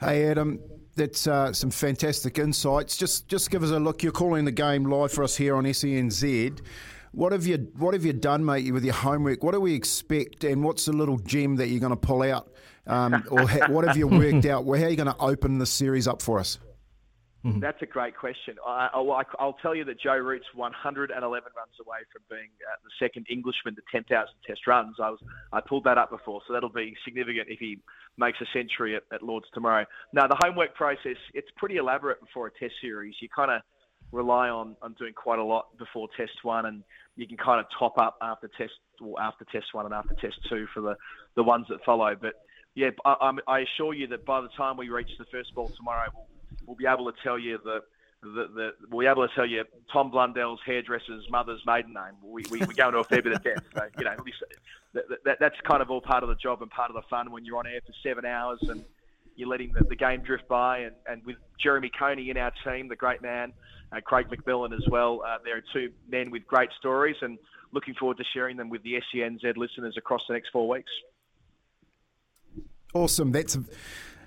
[0.00, 0.60] Hey Adam,
[0.96, 2.96] that's uh, some fantastic insights.
[2.96, 4.02] Just just give us a look.
[4.02, 6.60] You're calling the game live for us here on SENZ.
[7.12, 9.44] What have you What have you done, mate, with your homework?
[9.44, 12.50] What do we expect, and what's the little gem that you're going to pull out,
[12.86, 14.64] um, or ha- what have you worked out?
[14.64, 16.58] Well, how are you going to open the series up for us?
[17.60, 18.56] That's a great question.
[18.66, 23.04] I, I, I'll tell you that Joe Root's 111 runs away from being uh, the
[23.04, 24.08] second Englishman to 10,000
[24.46, 24.96] Test runs.
[24.98, 25.18] I was
[25.52, 27.80] I pulled that up before, so that'll be significant if he
[28.16, 29.84] makes a century at, at Lords tomorrow.
[30.14, 33.14] Now the homework process it's pretty elaborate before a Test series.
[33.20, 33.60] You kind of
[34.10, 36.82] rely on, on doing quite a lot before Test one, and
[37.16, 38.72] you can kind of top up after Test
[39.02, 40.96] or after Test one and after Test two for the,
[41.36, 42.16] the ones that follow.
[42.18, 42.34] But
[42.74, 46.08] yeah, I, I'm- assure you that by the time we reach the first ball tomorrow,
[46.14, 46.26] we'll,
[46.66, 47.82] we'll be able to tell you the.
[48.22, 52.14] The, the, we'll be able to tell you Tom Blundell's hairdresser's mother's maiden name.
[52.22, 53.66] We, we, we go into a fair bit of depth.
[53.74, 54.16] So, you know,
[54.94, 57.30] that, that, that's kind of all part of the job and part of the fun
[57.32, 58.82] when you're on air for seven hours and
[59.36, 60.78] you're letting the, the game drift by.
[60.78, 63.52] And, and with Jeremy Coney in our team, the great man,
[63.92, 67.36] uh, Craig McMillan as well, uh, there are two men with great stories and
[67.72, 70.90] looking forward to sharing them with the SENZ listeners across the next four weeks.
[72.94, 73.32] Awesome.
[73.32, 73.58] That's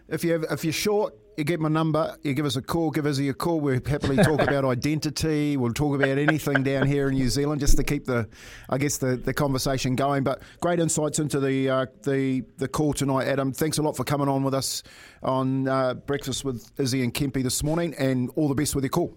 [0.10, 2.18] if you have, if you're short, you get my number.
[2.24, 2.92] You give us a call.
[2.92, 3.60] Give us a call.
[3.60, 5.56] We'll happily talk about identity.
[5.56, 8.28] We'll talk about anything down here in New Zealand, just to keep the,
[8.70, 10.24] I guess the, the conversation going.
[10.24, 13.54] But great insights into the uh, the the call tonight, Adam.
[13.54, 14.84] Thanks a lot for coming on with us
[15.22, 18.90] on uh, breakfast with Izzy and Kempy this morning, and all the best with your
[18.90, 19.16] call.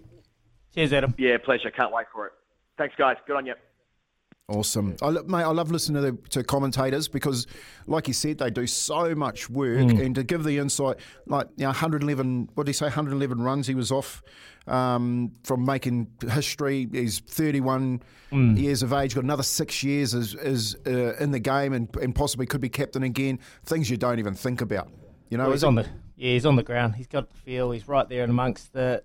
[0.75, 1.15] Cheers, Adam.
[1.17, 1.71] Yeah, pleasure.
[1.71, 2.33] Can't wait for it.
[2.77, 3.17] Thanks, guys.
[3.27, 3.55] Good on you.
[4.51, 5.43] Awesome, I, lo- mate.
[5.43, 7.47] I love listening to, the, to commentators because,
[7.87, 10.05] like you said, they do so much work, Mm.
[10.05, 12.49] and to give the insight, like you know, 111.
[12.55, 12.85] What did he say?
[12.85, 14.21] 111 runs he was off
[14.67, 16.87] um, from making history.
[16.91, 18.57] He's 31 Mm.
[18.57, 19.13] years of age.
[19.15, 22.69] Got another six years is, is uh, in the game, and, and possibly could be
[22.69, 23.39] captain again.
[23.65, 24.89] Things you don't even think about.
[25.29, 25.83] You know, Well, he's on the
[26.15, 26.95] yeah, he's on the ground.
[26.95, 27.71] He's got the feel.
[27.71, 29.03] He's right there amongst the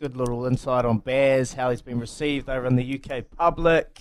[0.00, 3.98] good little insight on Baz, how he's been received over in the UK public.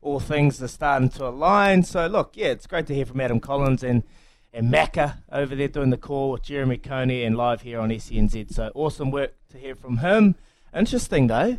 [0.00, 1.82] All things are starting to align.
[1.82, 4.02] So look, yeah, it's great to hear from Adam Collins and
[4.54, 8.52] and Macca over there doing the call with Jeremy Coney and live here on SENZ.
[8.52, 10.34] So awesome work to hear from him.
[10.74, 11.58] Interesting though.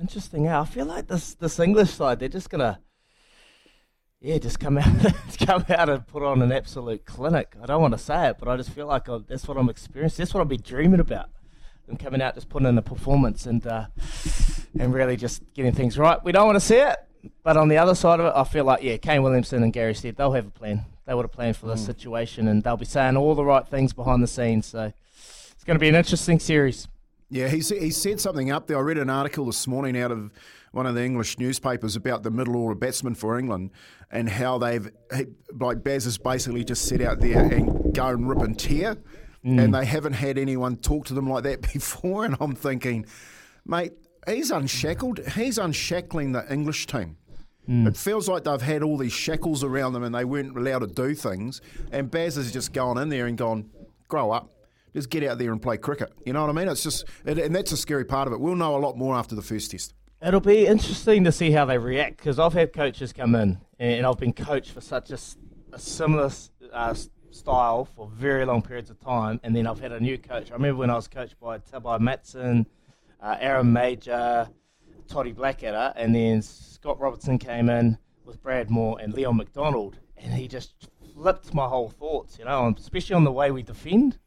[0.00, 0.48] Interesting.
[0.48, 2.80] I feel like this this English side, they're just gonna
[4.24, 4.86] yeah, just come out,
[5.46, 7.54] come out and put on an absolute clinic.
[7.62, 9.68] I don't want to say it, but I just feel like I, that's what I'm
[9.68, 10.22] experiencing.
[10.22, 11.28] That's what I've be dreaming about.
[11.86, 13.88] Them coming out, just putting in a performance and uh,
[14.78, 16.24] and really just getting things right.
[16.24, 16.96] We don't want to see it,
[17.42, 19.94] but on the other side of it, I feel like yeah, Kane Williamson and Gary
[19.94, 20.84] Stead, they'll have a plan.
[21.06, 21.86] They would have planned for this Mm.
[21.86, 24.66] situation, and they'll be saying all the right things behind the scenes.
[24.66, 24.92] So
[25.52, 26.88] it's going to be an interesting series.
[27.30, 28.78] Yeah, he, he said something up there.
[28.78, 30.30] I read an article this morning out of
[30.72, 33.70] one of the English newspapers about the middle order batsmen for England
[34.10, 35.26] and how they've, he,
[35.58, 38.96] like Baz has basically just sit out there and go and rip and tear.
[39.44, 39.62] Mm.
[39.62, 42.24] And they haven't had anyone talk to them like that before.
[42.24, 43.04] And I'm thinking,
[43.66, 43.92] mate,
[44.26, 45.20] he's unshackled.
[45.28, 47.16] He's unshackling the English team.
[47.68, 47.88] Mm.
[47.88, 50.86] It feels like they've had all these shackles around them and they weren't allowed to
[50.86, 51.60] do things.
[51.92, 53.70] And Baz has just gone in there and gone,
[54.08, 54.50] grow up.
[54.92, 56.12] Just get out there and play cricket.
[56.24, 56.68] You know what I mean?
[56.68, 58.40] It's just, and and that's a scary part of it.
[58.40, 59.92] We'll know a lot more after the first test.
[60.24, 64.06] It'll be interesting to see how they react because I've had coaches come in and
[64.06, 65.18] I've been coached for such a
[65.78, 66.30] similar
[66.72, 66.94] uh,
[67.30, 70.50] style for very long periods of time, and then I've had a new coach.
[70.50, 72.66] I remember when I was coached by Tabai Matson,
[73.24, 74.48] uh, Aaron Mauger,
[75.08, 77.96] Toddy Blackadder, and then Scott Robertson came in
[78.26, 82.74] with Brad Mooar and Leon MacDonald, and he just flipped my whole thoughts, you know,
[82.78, 84.18] especially on the way we defend.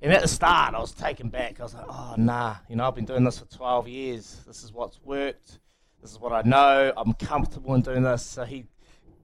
[0.00, 1.60] And at the start, I was taken back.
[1.60, 4.40] I was like, oh, nah, you know, I've been doing this for 12 years.
[4.46, 5.58] This is what's worked.
[6.00, 6.94] This is what I know.
[6.96, 8.24] I'm comfortable in doing this.
[8.24, 8.64] So he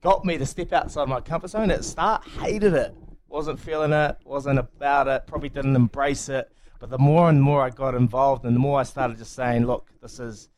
[0.02, 1.70] got me to step outside my comfort zone.
[1.70, 2.94] At the start, hated it.
[3.28, 4.18] Wasn't feeling it.
[4.26, 5.26] Wasn't about it.
[5.26, 6.52] Probably didn't embrace it.
[6.78, 9.66] But the more and more I got involved, and the more I started just saying,
[9.66, 10.48] look, this is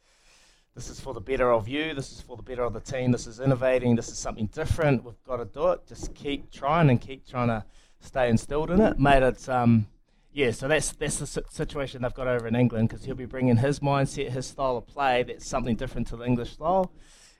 [0.74, 1.92] this is for the better of you.
[1.92, 3.10] This is for the better of the team.
[3.10, 3.96] This is innovating.
[3.96, 5.02] This is something different.
[5.02, 5.86] We've got to do it.
[5.88, 7.64] Just keep trying and keep trying to
[8.00, 8.98] stay instilled in it.
[8.98, 9.48] Made it.
[9.48, 9.88] Um,
[10.32, 13.56] yeah, so that's that's the situation they've got over in England because he'll be bringing
[13.56, 15.24] his mindset, his style of play.
[15.24, 16.92] That's something different to the English style,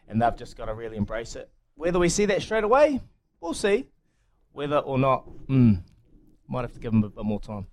[0.09, 1.49] and they've just got to really embrace it.
[1.77, 3.01] Whether we see that straight away,
[3.41, 3.87] we'll see.
[4.51, 5.81] Whether or not, mm,
[6.49, 7.69] might have to give him a bit more time.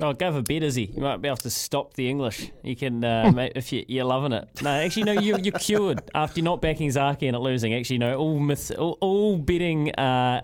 [0.00, 0.92] Oh, go for bet, Izzy.
[0.94, 2.50] You might be able to stop the English.
[2.62, 4.48] You can, uh, mate, if you, you're loving it.
[4.62, 7.74] No, actually, no, you, you're cured after not backing Zaki and it losing.
[7.74, 10.42] Actually, no, all myth, all, all betting uh,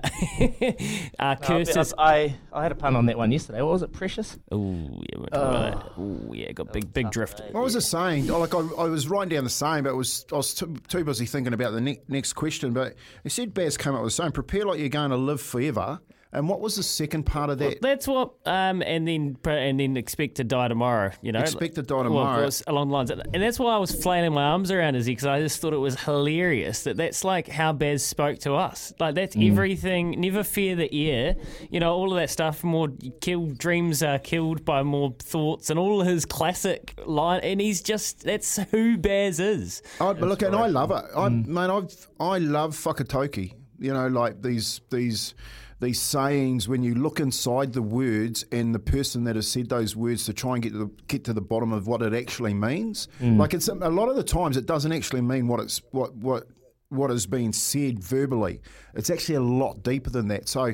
[1.19, 1.95] uh, curses.
[1.97, 3.63] I, I I had a pun on that one yesterday.
[3.63, 3.93] What was it?
[3.93, 4.39] Precious.
[4.51, 6.01] Oh yeah, we're talking about that.
[6.01, 7.41] Ooh, yeah, got big big drift.
[7.51, 8.31] What was it saying?
[8.31, 10.75] Oh, like I, I was writing down the same, but it was I was too,
[10.89, 12.73] too busy thinking about the ne- next question.
[12.73, 14.31] But he said Baz came up with the same.
[14.33, 16.01] Prepare like you're going to live forever.
[16.35, 17.81] And what was the second part of that?
[17.81, 21.13] That's what, um, and then and then expect to die tomorrow.
[21.23, 22.47] You know, Expect to die Well, tomorrow.
[22.47, 25.27] it along the lines, and that's why I was flailing my arms around Izzy because
[25.27, 28.93] I just thought it was hilarious that that's like how Baz spoke to us.
[28.99, 29.51] Like that's Mm.
[29.53, 30.21] everything.
[30.21, 31.37] Never fear the ear.
[31.71, 32.65] You know, all of that stuff.
[32.65, 32.89] More
[33.21, 37.41] killed dreams are killed by more thoughts, and all his classic line.
[37.45, 39.83] And he's just that's who Baz is.
[40.01, 41.05] I, but look, and I love it.
[41.17, 41.47] I, Mm.
[41.47, 43.53] man, I've I love whakataukī.
[43.79, 45.35] You know, like these these
[45.81, 49.97] these sayings when you look inside the words and the person that has said those
[49.97, 52.55] words to try and get to the, get to the bottom of what it actually
[52.55, 53.09] means.
[53.21, 53.39] Mm.
[53.39, 56.47] Like it's a lot of the times it doesn't actually mean what it's what what
[56.89, 58.61] what is being said verbally.
[58.95, 60.49] It's actually a lot deeper than that.
[60.49, 60.73] So,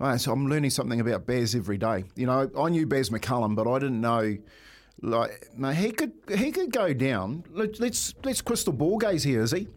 [0.00, 2.04] uh, so I'm learning something about Baz every day.
[2.14, 4.36] You know, I knew Baz McCullum, but I didn't know.
[5.02, 7.44] Like, no, he could he could go down.
[7.50, 9.68] Let, let's let's crystal ball gaze here, is he?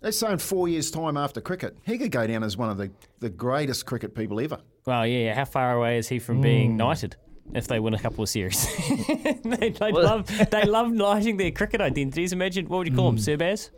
[0.00, 2.78] Let's say in four years' time after cricket, he could go down as one of
[2.78, 4.58] the, the greatest cricket people ever.
[4.86, 5.34] Well, yeah, yeah.
[5.34, 6.76] How far away is he from being hmm.
[6.76, 7.16] knighted?
[7.54, 8.66] If they win a couple of series,
[9.42, 12.34] they, they love they love knighting their cricket identities.
[12.34, 13.20] Imagine what would you call him, hmm.
[13.20, 13.70] Sir Baz?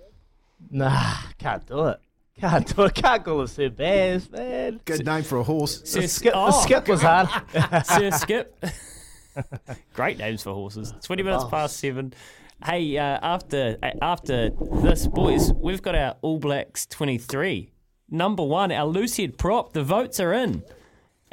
[0.71, 2.01] Nah, can't do it.
[2.41, 2.95] Can't do it.
[2.95, 4.81] Can't call him Sir Baz, man.
[4.85, 5.83] Good name for a horse.
[5.85, 7.29] Sir The skip, the oh, skip was hard.
[7.87, 8.65] Sir Skip.
[9.95, 10.93] Great names for horses.
[11.03, 11.49] Twenty minutes Oh.
[11.49, 12.13] past seven.
[12.65, 14.51] Hey, uh, after uh, after
[14.83, 17.73] this, boys, we've got our All Blacks twenty three.
[18.11, 19.73] Number one, our loosehead prop.
[19.73, 20.63] The votes are in.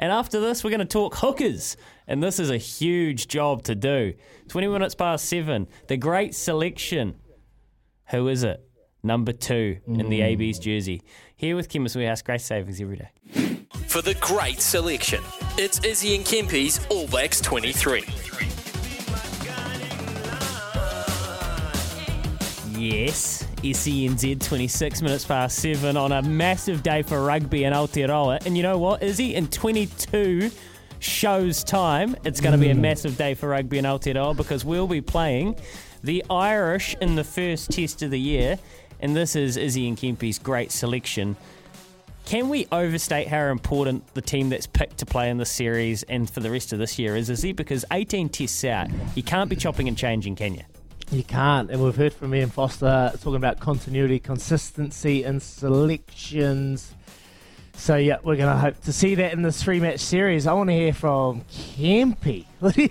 [0.00, 1.76] And after this, we're going to talk hookers.
[2.06, 4.14] And this is a huge job to do.
[4.46, 5.66] 20 minutes past seven.
[5.88, 7.16] The great selection.
[8.10, 8.68] Who is it?
[9.02, 11.02] number two in the AB's jersey.
[11.36, 13.10] Here with Chemist Warehouse, great savings every day.
[13.86, 15.22] For the great selection,
[15.56, 18.04] it's Izzy and Kempy's All Blacks 23.
[22.78, 28.46] Yes, SENZ 26 minutes past 7 on a massive day for rugby in Aotearoa.
[28.46, 29.34] And you know what, Izzy?
[29.34, 30.48] In 22
[31.00, 32.78] shows time, it's going to be a mm.
[32.78, 35.56] massive day for rugby in Aotearoa because we'll be playing
[36.04, 38.60] the Irish in the first test of the year.
[39.00, 41.36] And this is Izzy and Kempy's great selection.
[42.26, 46.30] Can we overstate how important the team that's picked to play in this series and
[46.30, 47.52] for the rest of this year is, Izzy?
[47.52, 50.62] Because 18 tests out, you can't be chopping and changing, can you?
[51.10, 56.94] You can't, and we've heard from Ian Foster talking about continuity, consistency and selections.
[57.72, 60.46] So yeah, we're going to hope to see that in this three-match series.
[60.46, 62.44] I want to hear from Kempy.
[62.60, 62.90] What do you,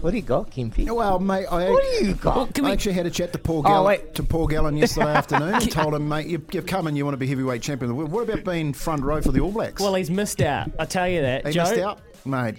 [0.00, 0.90] what do you got, Kempy?
[0.90, 2.60] Well, mate, I, What do you got?
[2.60, 4.14] I actually had a chat to Paul Oh, Gallen, wait.
[4.16, 5.54] to Paul Gallen yesterday afternoon.
[5.54, 7.96] and told him, mate, you've, you've come and you want to be heavyweight champion of
[7.96, 8.10] the world.
[8.10, 9.80] What about being front row for the All Blacks?
[9.80, 10.68] Well, he's missed out.
[10.80, 11.46] I tell you that.
[11.46, 12.56] He Joe, missed out, mate.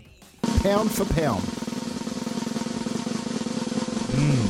[0.63, 1.43] Pound for pound.
[4.15, 4.49] And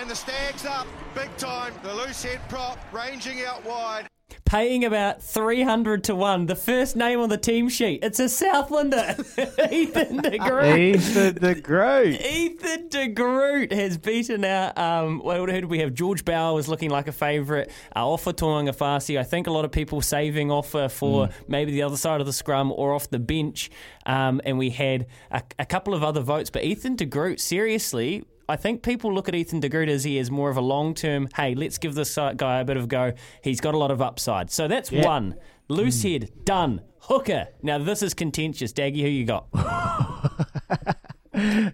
[0.00, 1.74] And the Stags up, big time.
[1.82, 4.06] The loose head prop ranging out wide.
[4.46, 6.46] paying about 300 to 1.
[6.46, 8.02] The first name on the team sheet.
[8.02, 9.18] It's a Southlander.
[9.70, 10.78] Ethan de Groot.
[10.78, 12.18] Ethan de Groot.
[12.18, 14.78] Ethan de Groot has beaten out.
[14.78, 15.92] Um, well, who did we have?
[15.92, 17.70] George Bower was looking like a favourite.
[17.94, 19.18] Uh, Ofa Tu'ungafasi.
[19.18, 22.32] I think a lot of people saving Ofa for maybe the other side of the
[22.32, 23.70] scrum or off the bench.
[24.06, 26.48] Um, and we had a, a couple of other votes.
[26.48, 30.18] But Ethan de Groot, seriously, I think people look at Ethan de Groot as he
[30.18, 32.84] is more of a long term, hey, let's give this uh, guy a bit of
[32.84, 33.12] a go.
[33.42, 34.50] He's got a lot of upside.
[34.50, 35.06] So that's Yeah.
[35.06, 35.36] one.
[35.68, 36.82] Loose head, done.
[37.02, 37.46] Hooker.
[37.62, 38.72] Now, this is contentious.
[38.72, 39.46] Daggy, who you got?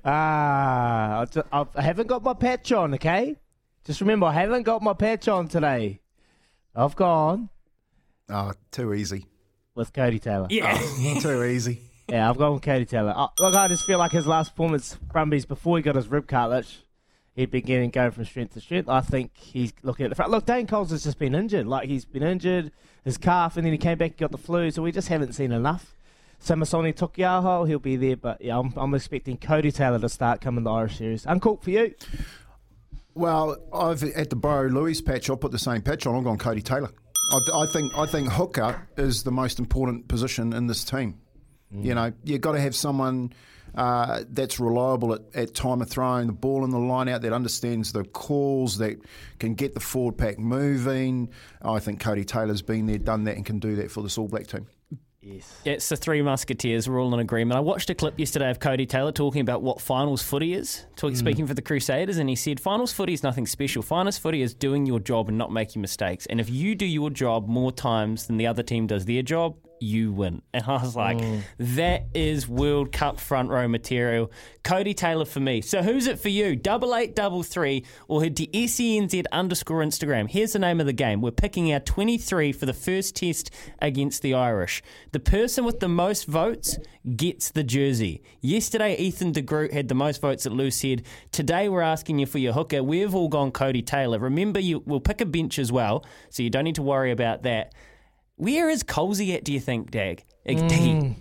[0.04, 3.36] Ah, I ju- I haven't got my patch on, okay?
[3.84, 6.00] Just remember, I haven't got my patch on today.
[6.74, 7.48] I've gone
[8.28, 9.26] Oh, too easy.
[9.74, 10.46] with Cody Taylor.
[10.50, 10.76] Yeah.
[11.20, 11.80] too easy.
[12.08, 13.12] Yeah, I've gone with Cody Taylor.
[13.16, 16.28] Uh, look, I just feel like his last performance, Brumbies, before he got his rib
[16.28, 16.84] cartilage,
[17.34, 18.88] he'd been getting going from strength to strength.
[18.88, 20.30] I think he's looking at the front.
[20.30, 21.66] Look, Dane Coles has just been injured.
[21.66, 22.70] Like, he's been injured,
[23.04, 25.32] his calf, and then he came back and got the flu, so we just haven't
[25.32, 25.96] seen enough.
[26.40, 30.62] Samisoni Taukei'aho, he'll be there, but yeah, I'm, I'm expecting Cody Taylor to start coming
[30.62, 31.26] the Irish series.
[31.26, 31.94] Uncooked for you.
[33.14, 35.30] Well, I've at the Bro Lewis patch.
[35.30, 36.14] I'll put the same patch on.
[36.14, 36.90] I'm going Cody Taylor.
[37.32, 41.18] I, I think I think hooker is the most important position in this team.
[41.70, 43.32] You know, you've got to have someone
[43.74, 47.32] uh, that's reliable at, at time of throwing the ball in the line out, that
[47.32, 48.98] understands the calls, that
[49.38, 51.28] can get the forward pack moving.
[51.60, 54.28] I think Cody Taylor's been there, done that, and can do that for this All
[54.28, 54.66] Black team.
[55.20, 55.60] Yes.
[55.64, 56.88] It's the three musketeers.
[56.88, 57.58] We're all in agreement.
[57.58, 61.16] I watched a clip yesterday of Cody Taylor talking about what finals footy is, talking,
[61.16, 63.82] speaking for the Crusaders, and he said finals footy is nothing special.
[63.82, 66.26] Finals footy is doing your job and not making mistakes.
[66.26, 69.56] And if you do your job more times than the other team does their job,
[69.80, 70.42] you win.
[70.52, 71.42] And I was like, mm.
[71.58, 74.30] that is World Cup front row material.
[74.64, 75.60] Cody Taylor for me.
[75.60, 76.56] So who's it for you?
[76.56, 80.30] Double eight double three or head to SENZ underscore Instagram.
[80.30, 81.20] Here's the name of the game.
[81.20, 83.50] We're picking our 23 for the first test
[83.80, 84.82] against the Irish.
[85.12, 86.78] The person with the most votes
[87.14, 88.22] gets the jersey.
[88.40, 91.02] Yesterday, Ethan de Groot had the most votes at loose head.
[91.32, 92.82] Today, we're asking you for your hooker.
[92.82, 94.18] We've all gone Cody Taylor.
[94.18, 97.42] Remember, you we'll pick a bench as well, so you don't need to worry about
[97.44, 97.72] that.
[98.36, 100.24] Where is Colsey at, do you think, Dag?
[100.46, 101.16] Daggy?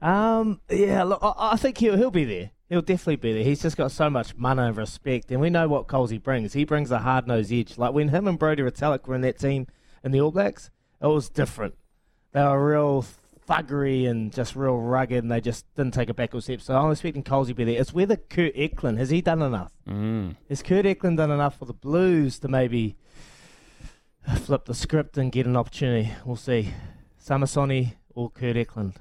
[0.00, 2.50] Um, yeah, look, I, I think he'll he'll be there.
[2.68, 3.44] He'll definitely be there.
[3.44, 6.54] He's just got so much money and respect, and we know what Colsey brings.
[6.54, 7.78] He brings a hard nosed edge.
[7.78, 9.66] Like when him and Brodie Retallick were in that team
[10.02, 10.70] in the All Blacks,
[11.00, 11.74] it was different.
[12.32, 13.04] They were real
[13.48, 16.62] thuggery and just real rugged, and they just didn't take a backward step.
[16.62, 17.80] So I'm expecting Colsey to be there.
[17.80, 19.72] It's whether Kurt Eklund has he done enough?
[19.88, 20.36] Mm.
[20.48, 22.96] Has Kurt Eklund done enough for the Blues to maybe
[24.38, 26.12] flip the script and get an opportunity?
[26.24, 26.72] We'll see.
[27.24, 28.94] Samasoni or Kurt Eklund.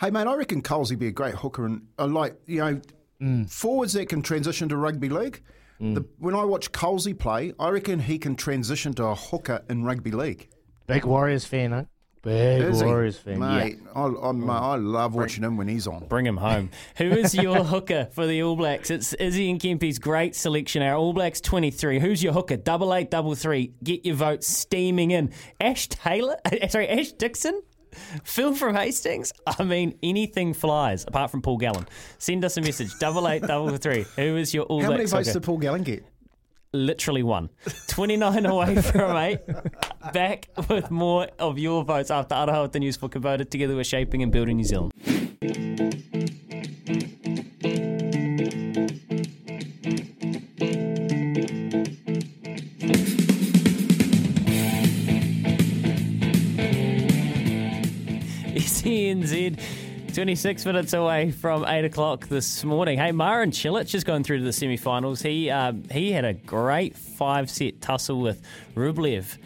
[0.00, 2.80] Hey, mate, I reckon Colesy be a great hooker and uh, like you know
[3.20, 3.50] mm.
[3.50, 5.42] forwards that can transition to rugby league.
[5.80, 5.94] Mm.
[5.94, 9.84] The, when I watch Colesy play, I reckon he can transition to a hooker in
[9.84, 10.48] rugby league.
[10.86, 11.84] Big Warriors fan, huh?
[12.24, 12.86] Big Is he?
[12.86, 13.38] Warriors fan.
[13.38, 13.78] mate.
[13.84, 13.90] Yeah.
[13.94, 16.06] I, I, mate, I love watching him when he's on.
[16.06, 16.70] Bring him home.
[16.96, 18.90] Who is your hooker for the All Blacks?
[18.90, 20.82] It's Izzy and Kempy's great selection.
[20.82, 22.00] Our All Blacks 23.
[22.00, 22.56] Who's your hooker?
[22.56, 23.74] Double eight, double three.
[23.84, 25.32] Get your votes steaming in.
[25.60, 26.36] Ash Taylor?
[26.68, 27.62] Sorry, Ash Dixon?
[28.24, 29.32] Phil from Hastings?
[29.46, 31.86] I mean, anything flies apart from Paul Gallen.
[32.18, 32.90] Send us a message.
[32.98, 34.04] Double eight, double three.
[34.16, 35.40] Who is your All How many Blacks votes hooker?
[35.40, 36.04] did Paul Gallen get?
[36.74, 37.48] literally won.
[37.88, 39.38] 29 away from eight.
[40.12, 43.48] Back with more of your votes after Aroha the News for Kubota.
[43.48, 44.92] Together we're shaping and building New Zealand.
[58.56, 59.58] SENZ
[60.14, 62.98] 26 minutes away from 8 o'clock this morning.
[62.98, 65.20] Hey, Marin Cilic has gone through to the semi finals.
[65.20, 68.40] He, um, he had a great five set tussle with
[68.76, 69.36] Rublev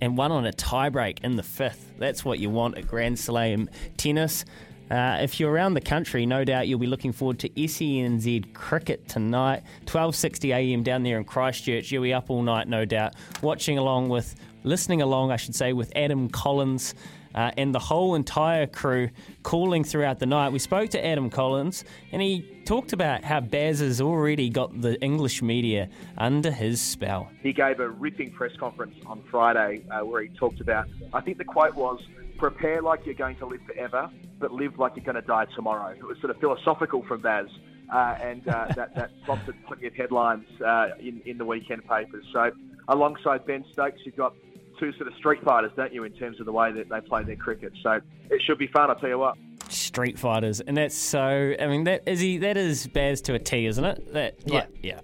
[0.00, 1.92] and won on a tiebreak in the fifth.
[1.98, 4.46] That's what you want at Grand Slam tennis.
[4.90, 9.06] Uh, if you're around the country, no doubt you'll be looking forward to SENZ cricket
[9.08, 10.82] tonight, 12:60 a.m.
[10.82, 11.92] down there in Christchurch.
[11.92, 15.74] You'll be up all night, no doubt, watching along with, listening along, I should say,
[15.74, 16.94] with Adam Collins.
[17.36, 19.10] Uh, and the whole entire crew
[19.42, 20.50] calling throughout the night.
[20.52, 25.00] We spoke to Adam Collins, and he talked about how Baz has already got the
[25.02, 27.28] English media under his spell.
[27.42, 31.38] He gave a ripping press conference on Friday uh, where he talked about, I think
[31.38, 32.00] the quote was,
[32.38, 35.90] prepare like you're going to live forever, but live like you're going to die tomorrow.
[35.90, 37.46] It was sort of philosophical from Baz.
[37.92, 42.24] Uh, and uh, that, that prompted plenty of headlines uh, in, in the weekend papers.
[42.32, 42.50] So,
[42.88, 44.34] alongside Ben Stokes, you've got
[44.78, 47.22] two sort of street fighters, don't you, in terms of the way that they play
[47.24, 47.72] their cricket.
[47.82, 48.00] So,
[48.30, 49.36] it should be fun, I'll tell you what.
[49.68, 51.54] Street fighters, and that's so.
[51.58, 52.38] I mean, that is he.
[52.38, 54.12] That is Baz to a T, isn't it?
[54.12, 54.54] That Yeah.
[54.54, 55.00] like, yeah.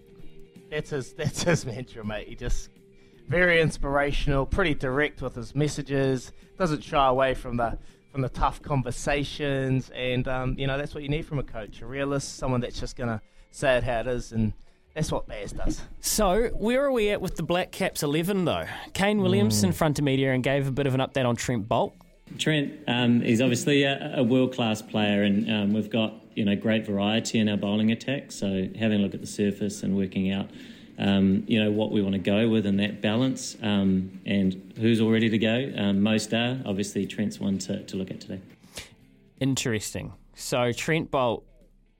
[0.70, 1.12] That's his.
[1.14, 2.28] That's his mantra, mate.
[2.28, 2.70] He just
[3.28, 6.32] very inspirational, pretty direct with his messages.
[6.58, 7.76] Doesn't shy away from the
[8.12, 11.80] from the tough conversations, and um, you know that's what you need from a coach,
[11.82, 13.20] a realist, someone that's just gonna
[13.50, 14.52] say it how it is, and
[14.94, 15.80] that's what Baz does.
[16.00, 18.66] So, where are we at with the Black Caps 11, though?
[18.92, 19.74] Kane Williamson Hmm.
[19.74, 21.92] front of media and gave a bit of an update on Trent Boult.
[22.38, 26.56] Trent um, is obviously a, a world class player, and um, we've got you know
[26.56, 28.32] great variety in our bowling attack.
[28.32, 30.48] So having a look at the surface and working out
[30.98, 35.00] um, you know what we want to go with and that balance, um, and who's
[35.00, 35.72] all ready to go.
[35.76, 38.40] Um, most are obviously Trent's one to, to look at today.
[39.40, 40.12] Interesting.
[40.34, 41.42] So, Trent Boult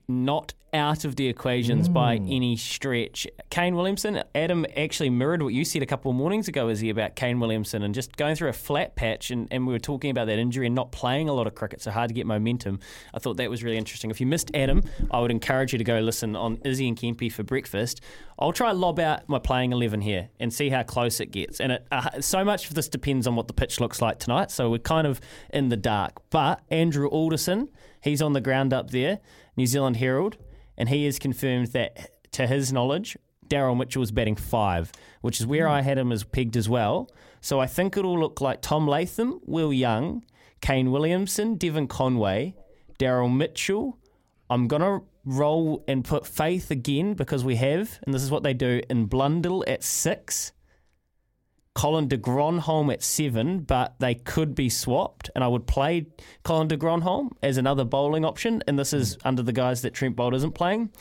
[0.07, 3.27] not out of the equations by any stretch.
[3.51, 6.89] Kane Williamson, Adam actually mirrored what you said a couple of mornings ago, is he,
[6.89, 9.29] about Kane Williamson and just going through a flat patch.
[9.29, 11.81] And, and we were talking about that injury and not playing a lot of cricket,
[11.81, 12.79] so hard to get momentum.
[13.13, 14.09] I thought that was really interesting.
[14.09, 14.81] If you missed Adam,
[15.11, 18.01] I would encourage you to go listen on Izzy and Kempi for breakfast.
[18.39, 21.61] I'll try and lob out my playing 11 here and see how close it gets.
[21.61, 24.49] And it, uh, so much of this depends on what the pitch looks like tonight,
[24.49, 26.13] so we're kind of in the dark.
[26.31, 27.69] But Andrew Alderson,
[28.01, 29.19] he's on the ground up there,
[29.55, 30.37] New Zealand Herald,
[30.77, 34.91] and he has confirmed that, to his knowledge, Daryl Mitchell is batting five,
[35.21, 35.73] which is where hmm.
[35.73, 37.09] I had him as pegged as well.
[37.41, 40.25] So I think it'll look like Tom Latham, Will Young,
[40.61, 42.55] Kane Williamson, Devon Conway,
[42.97, 43.97] Daryl Mitchell.
[44.49, 48.43] I'm going to roll and put Faith again because we have, and this is what
[48.43, 50.53] they do, in Blundell at six.
[51.75, 56.05] Colin de Grandhomme at seven, but they could be swapped, and I would play
[56.43, 60.15] Colin de Grandhomme as another bowling option, and this is under the guys that Trent
[60.15, 60.91] Boult isn't playing.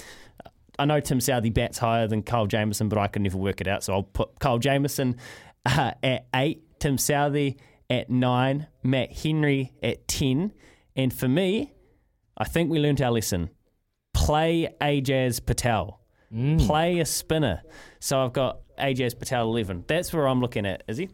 [0.78, 3.68] I know Tim Southee bats higher than Kyle Jamieson, but I could never work it
[3.68, 5.16] out, so I'll put Kyle Jamieson
[5.66, 7.56] uh, at eight, Tim Southee
[7.90, 10.52] at nine, Matt Henry at ten,
[10.96, 11.72] and for me,
[12.38, 13.50] I think we learned our lesson.
[14.14, 16.00] Play Ajaz Patel.
[16.66, 17.60] Play a spinner.
[18.00, 19.84] So I've got Ajaz Patel 11.
[19.86, 21.08] That's where I'm looking at, is he?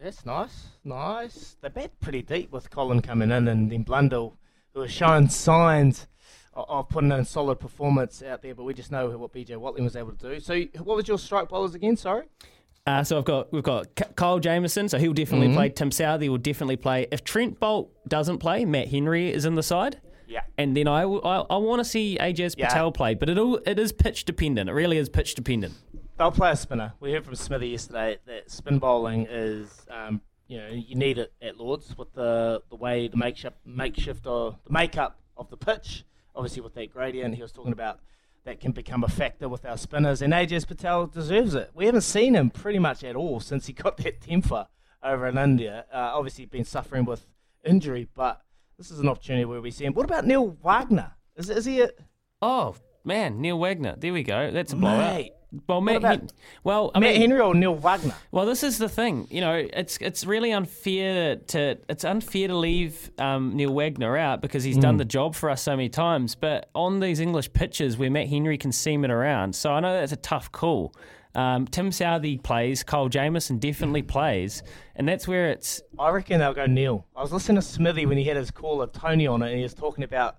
[0.00, 1.56] That's nice, nice.
[1.60, 4.36] They bet pretty deep with Colin coming in, and then Blundell,
[4.72, 6.06] who has shown signs
[6.54, 8.54] of, putting in a solid performance out there.
[8.54, 10.40] But we just know what BJ Watling was able to do.
[10.40, 11.96] So, what was your strike bowlers again?
[11.96, 12.26] Sorry.
[12.86, 15.54] Uh, so I've got we've got Kyle Jamieson, so he'll definitely Mhm.
[15.54, 15.68] play.
[15.68, 17.06] Tim Southee will definitely play.
[17.12, 20.00] If Trent Boult doesn't play, Matt Henry is in the side.
[20.26, 20.40] Yeah.
[20.56, 22.68] And then I I want to see Ajaz Yeah.
[22.68, 24.70] Patel play, but it all it is pitch dependent.
[24.70, 25.74] It really is pitch dependent.
[26.18, 26.94] They'll play a spinner.
[26.98, 31.32] We heard from Smithy yesterday that spin bowling is, um, you know, you need it
[31.40, 36.04] at Lords with the the way the makeshift makeshift or the makeup of the pitch.
[36.34, 38.00] Obviously, with that gradient, he was talking about
[38.44, 40.20] that can become a factor with our spinners.
[40.20, 41.70] And Ajaz Patel deserves it.
[41.72, 44.66] We haven't seen him pretty much at all since he got that temper
[45.04, 45.84] over in India.
[45.92, 47.26] Uh, obviously, been suffering with
[47.64, 48.42] injury, but
[48.76, 49.94] this is an opportunity where we see him.
[49.94, 51.12] What about Neil Wagner?
[51.36, 51.90] Is is he a
[52.42, 52.74] Oh
[53.04, 53.94] man, Neil Wagner.
[53.96, 54.50] There we go.
[54.50, 55.14] That's a blowout.
[55.14, 55.32] Mate.
[55.66, 55.96] Well, Matt.
[55.96, 56.30] about Hen-
[56.62, 58.14] well, I Matt mean, Henry or Neil Wagner?
[58.32, 59.26] Well, this is the thing.
[59.30, 64.42] You know, it's it's really unfair to it's unfair to leave um, Neil Wagner out
[64.42, 64.98] because he's done Mm.
[64.98, 66.34] the job for us so many times.
[66.34, 69.94] But on these English pitches where Matt Henry can seam it around, so I know
[69.98, 70.94] that's a tough call.
[71.34, 74.62] Um, Tim Southee plays, Kyle Jamieson definitely plays,
[74.96, 77.06] and that's where it's I reckon they'll go Neil.
[77.16, 79.62] I was listening to Smithy when he had his caller Tony on it, and he
[79.62, 80.36] was talking about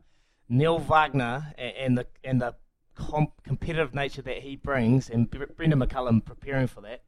[0.49, 2.53] Neil Wagner and, and the and the
[2.99, 7.01] com- competitive nature that he brings, and Bre- Brendon McCullum preparing for that.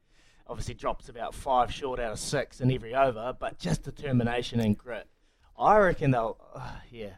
[0.48, 4.76] Obviously, drops about five short out of six in every over, but just determination and
[4.76, 5.06] grit.
[5.58, 7.10] I reckon they'll, uh, yeah.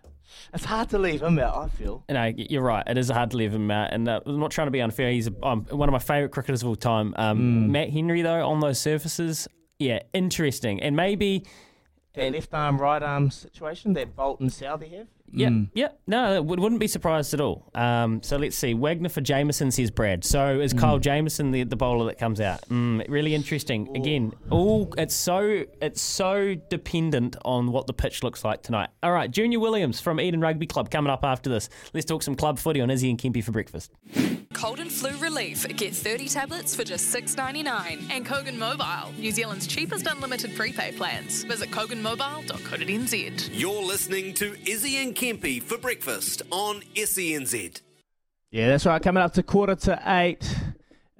[0.53, 1.57] It's hard to leave him out.
[1.57, 2.05] I feel.
[2.09, 2.83] No, y- you're right.
[2.87, 5.11] It is hard to leave him out, and uh, I'm not trying to be unfair.
[5.11, 7.15] He's a, um, one of my favourite cricketers of all time.
[7.17, 9.49] Um, Matt Henry, though, on those surfaces,
[9.79, 11.45] yeah, interesting, and maybe
[12.15, 15.09] That left arm, right arm situation that Boult and Southee have.
[15.36, 15.70] Yep, Mm.
[15.74, 15.98] yep.
[16.06, 17.70] No, would, wouldn't be surprised at all.
[17.74, 18.73] Um, so let's see.
[18.74, 20.24] Wagner for Jamieson says Brad.
[20.24, 22.61] So is Kyle Jamieson the, the bowler that comes out?
[22.69, 23.94] Mm, really interesting.
[23.97, 28.90] Again, all it's so it's so dependent on what the pitch looks like tonight.
[29.02, 31.69] All right, Junior Williams from Eden Rugby Club coming up after this.
[31.93, 33.90] Let's talk some club footy on Izzy and Kempy for breakfast.
[34.52, 35.66] Cold and flu relief.
[35.77, 38.06] Get 30 tablets for just six ninety nine.
[38.11, 41.43] And Kogan Mobile, New Zealand's cheapest unlimited prepaid plans.
[41.44, 43.51] Visit koganmobile.co.nz.
[43.52, 47.81] You're listening to Izzy and Kempy for breakfast on SENZ.
[48.51, 49.03] Yeah, that's right.
[49.03, 50.55] Coming up to quarter to eight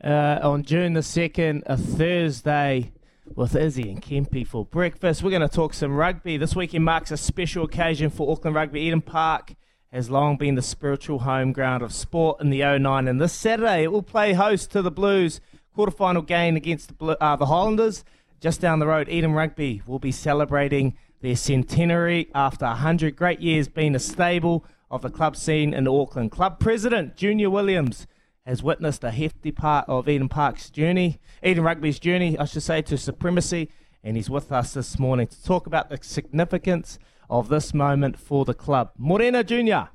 [0.05, 2.93] uh, on June the 2nd, a Thursday,
[3.35, 5.23] with Izzy and Kempy for breakfast.
[5.23, 6.37] We're going to talk some rugby.
[6.37, 8.83] This weekend marks a special occasion for Auckland Rugby.
[8.83, 9.55] Eden Park
[9.91, 13.85] has long been the spiritual home ground of sport in the 09, and this Saturday
[13.85, 15.41] it will play host to the Blues
[15.75, 18.05] quarterfinal game against the, Blue, uh, the Highlanders.
[18.39, 20.95] Just down the road, Eden Rugby will be celebrating
[21.25, 26.31] their centenary after 100 great years being a stable of the club scene in Auckland.
[26.31, 28.07] Club president Junior Williams
[28.45, 32.83] has witnessed a hefty part of Eden Park's journey, Eden Rugby's journey, I should say,
[32.83, 33.71] to supremacy,
[34.03, 36.99] and he's with us this morning to talk about the significance
[37.31, 38.91] of this moment for the club.
[38.99, 39.89] Morena Junior,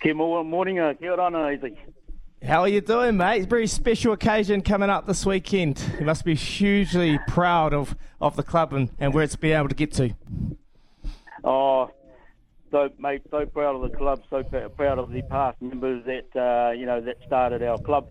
[0.00, 1.76] Kia morning, kia ora, Izzy.
[2.42, 3.38] How are you doing, mate?
[3.38, 5.82] It's a very special occasion coming up this weekend.
[5.98, 9.68] You must be hugely proud of, of the club and, and where it's been able
[9.68, 10.14] to get to.
[11.44, 11.90] Oh,
[12.70, 16.72] so mate, so proud of the club, so proud of the past members that uh,
[16.72, 18.10] you know that started our club,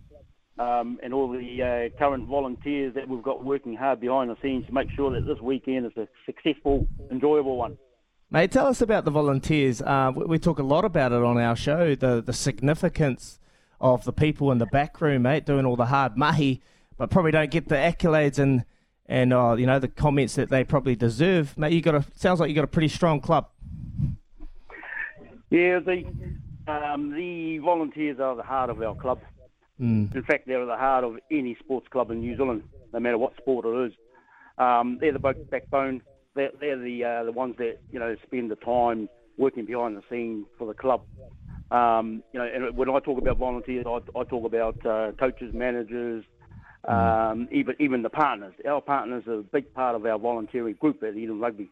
[0.59, 4.65] um, and all the uh, current volunteers that we've got working hard behind the scenes
[4.67, 7.77] to make sure that this weekend is a successful, enjoyable one.
[8.31, 9.81] Mate, tell us about the volunteers.
[9.81, 13.39] Uh, we, we talk a lot about it on our show, the, the significance
[13.81, 16.61] of the people in the back room, mate, doing all the hard mahi,
[16.97, 18.65] but probably don't get the accolades and,
[19.05, 21.57] and uh, you know, the comments that they probably deserve.
[21.57, 23.47] Mate, you got a, sounds like you got a pretty strong club.
[25.49, 26.03] Yeah, the
[26.67, 29.19] um, the volunteers are the heart of our club.
[29.81, 30.13] Mm.
[30.13, 33.35] In fact, they're the heart of any sports club in New Zealand, no matter what
[33.37, 33.93] sport it is.
[34.57, 36.01] Um, they're the backbone.
[36.35, 40.03] They're, they're the uh, the ones that you know spend the time working behind the
[40.09, 41.01] scene for the club.
[41.71, 45.53] Um, you know, and when I talk about volunteers, I, I talk about uh, coaches,
[45.53, 46.23] managers,
[46.87, 48.53] um, even even the partners.
[48.67, 51.69] Our partners are a big part of our volunteering group at Eden Rugby.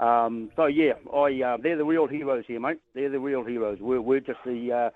[0.00, 2.78] Um, so yeah, I uh, they're the real heroes here, mate.
[2.94, 3.78] They're the real heroes.
[3.80, 4.90] We're we're just the uh,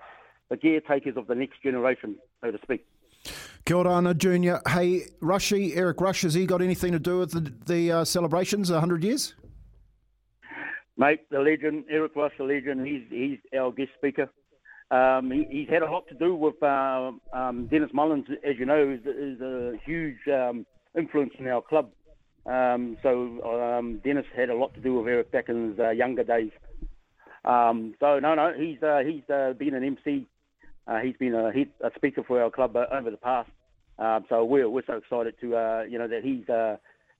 [0.49, 2.85] the caretakers of the next generation, so to speak.
[3.65, 4.61] Kia ora, Ana Junior.
[4.67, 8.69] Hey, Rushy, Eric Rush, has he got anything to do with the, the uh, celebrations,
[8.69, 9.35] 100 years?
[10.95, 14.29] Mate, the legend, Eric Rush, the legend, he's, he's our guest speaker.
[14.91, 18.65] Um, he, he's had a lot to do with uh, um, Dennis Mullins, as you
[18.65, 20.65] know, is, is a huge um,
[20.95, 21.89] influence in our club.
[22.45, 25.89] Um, so um, Dennis had a lot to do with Eric back in his uh,
[25.89, 26.51] younger days.
[27.45, 30.27] Um, so no, no, he's uh, he's uh, been an MC.
[30.87, 31.49] Uh, he's been a,
[31.85, 33.49] a speaker for our club uh, over the past.
[34.29, 36.45] So we're we're so excited to you know that he's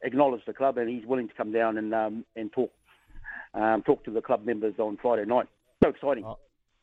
[0.02, 2.72] acknowledged the club and he's willing to come down and and talk
[3.54, 5.48] um, talk to the club members on Friday night.
[5.84, 6.26] So exciting.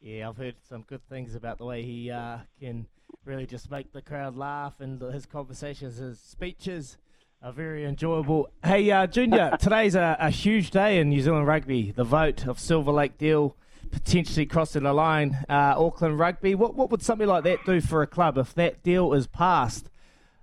[0.00, 2.86] Yeah, I've heard some good things about the way he uh, can
[3.24, 6.96] really just make the crowd laugh, and his conversations, his speeches
[7.42, 8.48] are very enjoyable.
[8.64, 11.92] Hey, uh, Junior, today's a, a huge day in New Zealand rugby.
[11.92, 13.56] The vote of Silver Lake deal
[13.90, 15.38] potentially crossing the line.
[15.48, 16.54] Uh, Auckland Rugby.
[16.54, 19.90] What what would something like that do for a club if that deal is passed?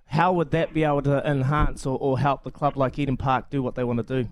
[0.06, 3.50] How would that be able to enhance or, or help the club like Eden Park
[3.50, 4.28] do what they want to do?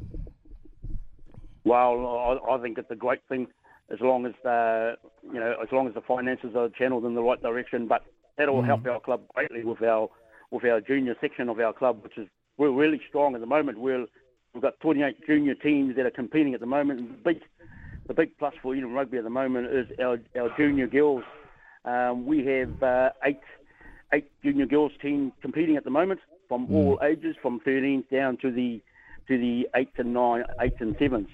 [1.67, 3.49] Well, I, I think it's a great thing
[3.93, 7.23] as long as the you know as long as the finances are channeled in the
[7.23, 7.89] right direction.
[7.89, 8.03] But
[8.39, 8.67] that'll Mm.
[8.67, 10.09] help our club greatly with our
[10.53, 13.79] with our junior section of our club, which is we're really strong at the moment.
[13.79, 14.07] We're
[14.55, 17.01] we've got 28 junior teams that are competing at the moment.
[17.01, 17.41] And the big
[18.07, 21.25] the big plus for Eden Rugby at the moment is our our junior girls.
[21.85, 23.41] Um, we have uh, eight
[24.13, 28.53] eight junior girls team competing at the moment from all ages, from 13s down to
[28.53, 28.81] the
[29.27, 31.27] to the eights and nine, eights and sevens.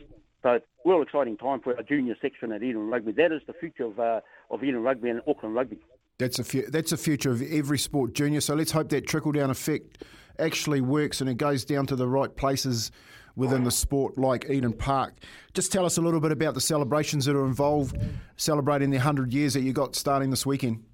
[0.43, 3.12] So a real exciting time for our junior section at Eden Rugby.
[3.12, 4.20] That is the future of uh,
[4.51, 5.78] of Eden Rugby and Auckland Rugby.
[6.19, 8.40] That's a fu- that's the future of every sport, Junior.
[8.40, 10.05] So let's hope that trickle down effect
[10.39, 12.90] actually works and it goes down to the right places
[13.36, 15.14] within the sport, like Eden Park.
[15.55, 17.97] Just tell us a little bit about the celebrations that are involved,
[18.36, 20.85] celebrating the hundred years that you got starting this weekend.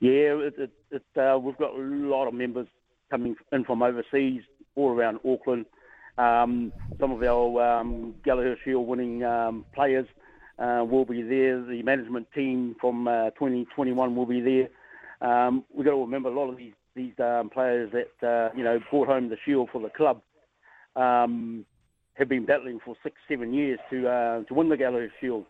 [0.00, 2.66] Yeah, it, it, it, uh, we've got a lot of members
[3.10, 4.42] coming in from overseas,
[4.74, 5.66] all around Auckland.
[6.18, 10.06] Um, some of our um, Gallagher Shield winning um, players
[10.58, 11.62] uh, will be there.
[11.62, 14.68] The management team from uh, 2021 will be there.
[15.20, 18.64] Um, we've got to remember a lot of these these um, players that uh, you
[18.64, 20.22] know brought home the shield for the club.
[20.94, 21.66] Um,
[22.14, 25.44] have been battling for six, seven years to uh, to win the Gallagher Shield,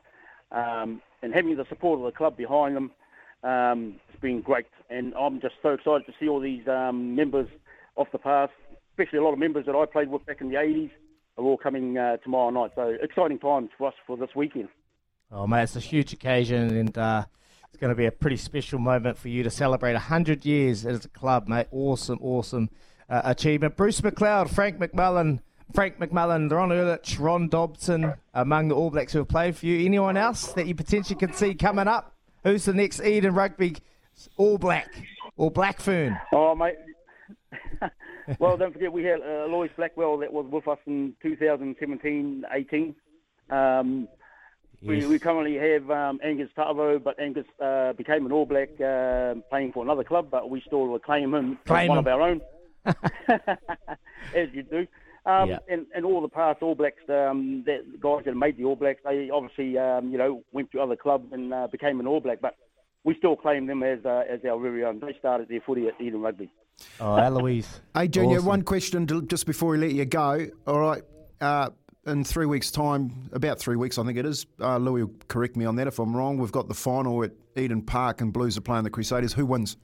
[0.51, 2.91] um, and having the support of the club behind them,
[3.45, 4.67] it's been great.
[4.91, 7.49] And I'm just so excited to see all these members
[7.97, 8.53] of the past,
[8.97, 10.91] especially a lot of members that I played with back in the 80s,
[11.37, 12.71] are all coming uh, tomorrow night.
[12.75, 14.69] So exciting times for us for this weekend.
[15.31, 17.25] Oh, mate, it's a huge occasion, and uh,
[17.69, 21.05] it's going to be a pretty special moment for you to celebrate 100 years as
[21.05, 21.67] a club, mate.
[21.73, 22.71] Awesome, awesome
[23.11, 23.77] uh, achievement.
[23.77, 25.41] Bruce McLeod, Frank McMullen,
[25.75, 29.85] Frank McMullen, Ron Urlich, Ron Dobson, among the All Blacks who have played for you.
[29.85, 32.15] Anyone else that you potentially can see coming up?
[32.45, 33.77] Who's the next Eden Rugby
[34.37, 34.89] All Black
[35.37, 36.17] or Black Fern?
[36.33, 36.77] Oh, mate.
[38.39, 42.95] well, don't forget we had uh, Lois Blackwell that was with us in 2017-18.
[43.51, 44.09] Um,
[44.83, 45.07] we, Yes.
[45.09, 49.73] we currently have um, Angus Ta'avao, but Angus uh, became an All Black uh, playing
[49.73, 52.07] for another club, but we still claim him Claim as one him.
[52.07, 52.41] of our own,
[54.35, 54.87] as you do.
[55.25, 55.59] Um, Yeah.
[55.69, 58.77] and, and all the past All Blacks, um, that the guys that made the All
[58.77, 62.21] Blacks, they obviously, um, you know, went to other clubs and uh, became an All
[62.21, 62.55] Black, but
[63.03, 65.01] we still claim them as uh, as our very own.
[65.01, 66.51] They started their footy at Eden Rugby.
[67.01, 67.81] Oh, Eloise.
[67.95, 68.47] Hey, Junior, Awesome.
[68.49, 70.47] one question to, just before we let you go.
[70.67, 71.03] All right.
[71.41, 71.71] Uh,
[72.07, 75.57] in three weeks' time, about three weeks, I think it is, uh, Louis will correct
[75.57, 76.39] me on that if I'm wrong.
[76.39, 79.33] We've got the final at Eden Park and Blues are playing the Crusaders.
[79.33, 79.77] Who wins?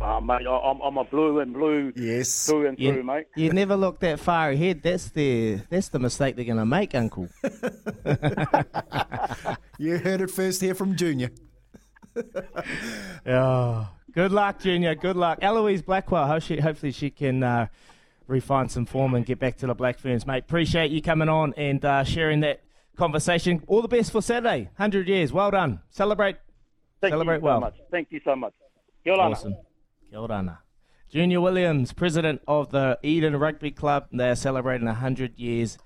[0.00, 2.48] Oh, mate, I- I'm, I'm a blue and blue yes.
[2.48, 3.26] Blue and You, through, mate.
[3.36, 4.82] you never look that far ahead.
[4.82, 7.28] That's the that's the mistake they're going to make, Uncle.
[9.78, 11.30] You heard it first here from Junior.
[13.26, 14.94] Oh, good luck, Junior.
[14.94, 15.38] Good luck.
[15.42, 16.26] Eloise Blackwell.
[16.26, 17.66] Hope she, hopefully she can uh,
[18.26, 20.44] refine some form and get back to the Black Ferns, mate.
[20.44, 22.62] Appreciate you coming on and uh, sharing that
[22.96, 23.62] conversation.
[23.68, 24.64] All the best for Saturday.
[24.76, 25.32] 100 years.
[25.32, 25.80] Well done.
[25.90, 26.36] Celebrate.
[27.00, 27.60] Thank Celebrate you so well.
[27.60, 27.74] much.
[27.90, 28.52] Thank you so much.
[29.04, 29.30] Kia ora.
[29.30, 29.54] Awesome.
[30.10, 30.58] Kia ora.
[31.08, 34.06] Junior Williams, president of the Eden Rugby Club.
[34.12, 35.76] They are celebrating 100 years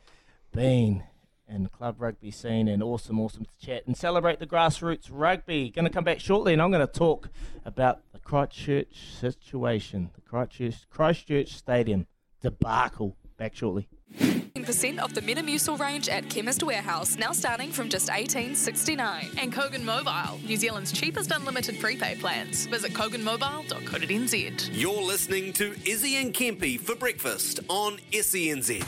[0.55, 1.03] being
[1.49, 5.71] in the club rugby scene and awesome, awesome to chat and celebrate the grassroots rugby.
[5.71, 7.29] Going to come back shortly and I'm going to talk
[7.65, 12.07] about the Christchurch situation, the Christchurch, Christchurch Stadium
[12.41, 13.17] debacle.
[13.37, 13.89] Back shortly.
[14.19, 19.37] 10% off the Metamucil range at Chemist Warehouse, now starting from just $18.69.
[19.39, 22.65] And Kogan Mobile, New Zealand's cheapest unlimited prepaid plans.
[22.67, 24.71] Visit koganmobile.co.nz.
[24.73, 28.83] You're listening to Izzy and Kempy for breakfast on E SENZ.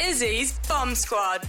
[0.00, 1.46] Izzy's Bomb Squad.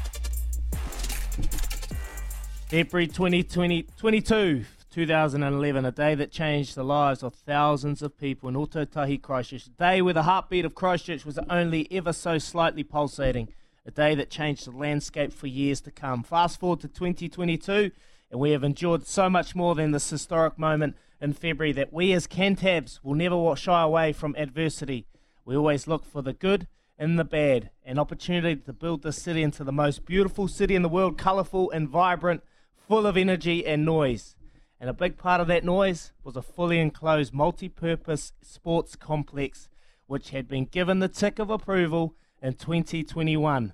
[2.68, 8.56] February 2020, 22, 2011, a day that changed the lives of thousands of people in
[8.56, 9.68] Ōtautahi, Christchurch.
[9.68, 13.48] A day where the heartbeat of Christchurch was only ever so slightly pulsating.
[13.86, 16.24] A day that changed the landscape for years to come.
[16.24, 17.92] Fast forward to 2022,
[18.32, 22.12] and we have endured so much more than this historic moment in February that we
[22.12, 25.06] as Cantabs will never shy away from adversity.
[25.46, 26.68] We always look for the good
[26.98, 30.82] and the bad, an opportunity to build this city into the most beautiful city in
[30.82, 32.42] the world, colourful and vibrant,
[32.88, 34.36] full of energy and noise.
[34.80, 39.70] And a big part of that noise was a fully enclosed multi purpose sports complex,
[40.08, 43.74] which had been given the tick of approval in 2021.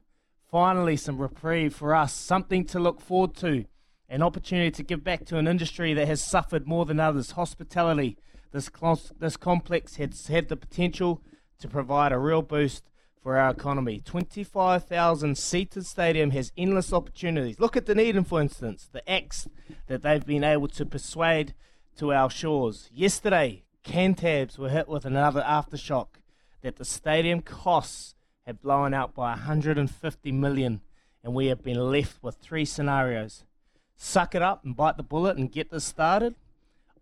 [0.49, 3.65] Finally, some reprieve for us, something to look forward to,
[4.09, 8.17] an opportunity to give back to an industry that has suffered more than others hospitality.
[8.51, 11.21] This, clos- this complex has had the potential
[11.59, 12.90] to provide a real boost
[13.21, 14.01] for our economy.
[14.03, 17.59] 25,000 seated stadium has endless opportunities.
[17.59, 19.47] Look at Dunedin, for instance, the acts
[19.87, 21.53] that they've been able to persuade
[21.97, 22.89] to our shores.
[22.91, 26.07] Yesterday, Cantabs were hit with another aftershock
[26.61, 28.15] that the stadium costs
[28.45, 30.81] have blown out by 150 million,
[31.23, 33.45] and we have been left with three scenarios.
[33.95, 36.35] Suck it up and bite the bullet and get this started,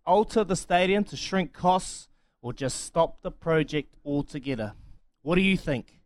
[0.06, 2.08] alter the stadium to shrink costs,
[2.42, 4.74] or just stop the project altogether.
[5.22, 5.99] What do you think?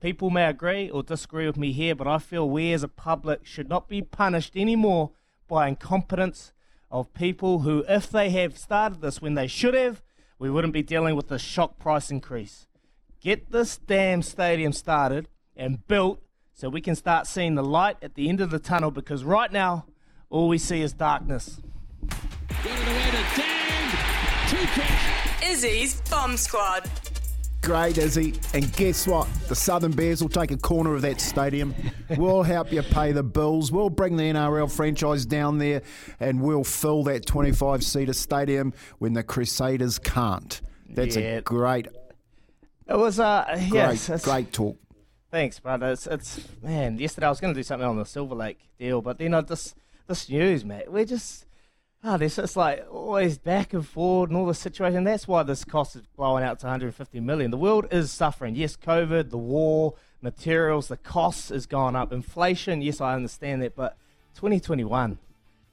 [0.00, 3.44] People may agree or disagree with me here, but I feel we as a public
[3.44, 5.10] should not be punished anymore
[5.46, 6.52] by incompetence
[6.90, 10.02] of people who, if they have started this when they should have,
[10.38, 12.66] we wouldn't be dealing with the shock price increase.
[13.20, 16.22] Get this damn stadium started and built
[16.54, 19.52] so we can start seeing the light at the end of the tunnel because right
[19.52, 19.84] now,
[20.30, 21.60] all we see is darkness.
[25.42, 27.09] Izzy's Bomb Squad.
[27.62, 28.34] Great, Izzy.
[28.54, 29.28] And guess what?
[29.48, 31.74] The Southern Bears will take a corner of that stadium.
[32.16, 33.70] We'll help you pay the bills.
[33.70, 35.82] We'll bring the NRL franchise down there
[36.18, 40.60] and we'll fill that 25 seater stadium when the Crusaders can't.
[40.88, 41.36] That's Yeah.
[41.36, 41.86] a great,
[42.88, 43.72] It was, uh, great,
[44.08, 44.76] yes, great talk.
[45.30, 45.92] Thanks, brother.
[45.92, 46.98] It's, it's man.
[46.98, 49.42] Yesterday I was going to do something on the Silver Lake deal, but then I
[49.42, 49.76] just
[50.08, 50.90] this news, mate.
[50.90, 51.46] We're just
[52.02, 55.04] Ah, there's just like always back and forward and all the situation.
[55.04, 57.50] That's why this cost is blowing out to 150 million.
[57.50, 58.54] The world is suffering.
[58.54, 62.10] Yes, COVID, the war, materials, the costs has gone up.
[62.10, 63.98] Inflation, yes, I understand that, but
[64.36, 65.18] 2021,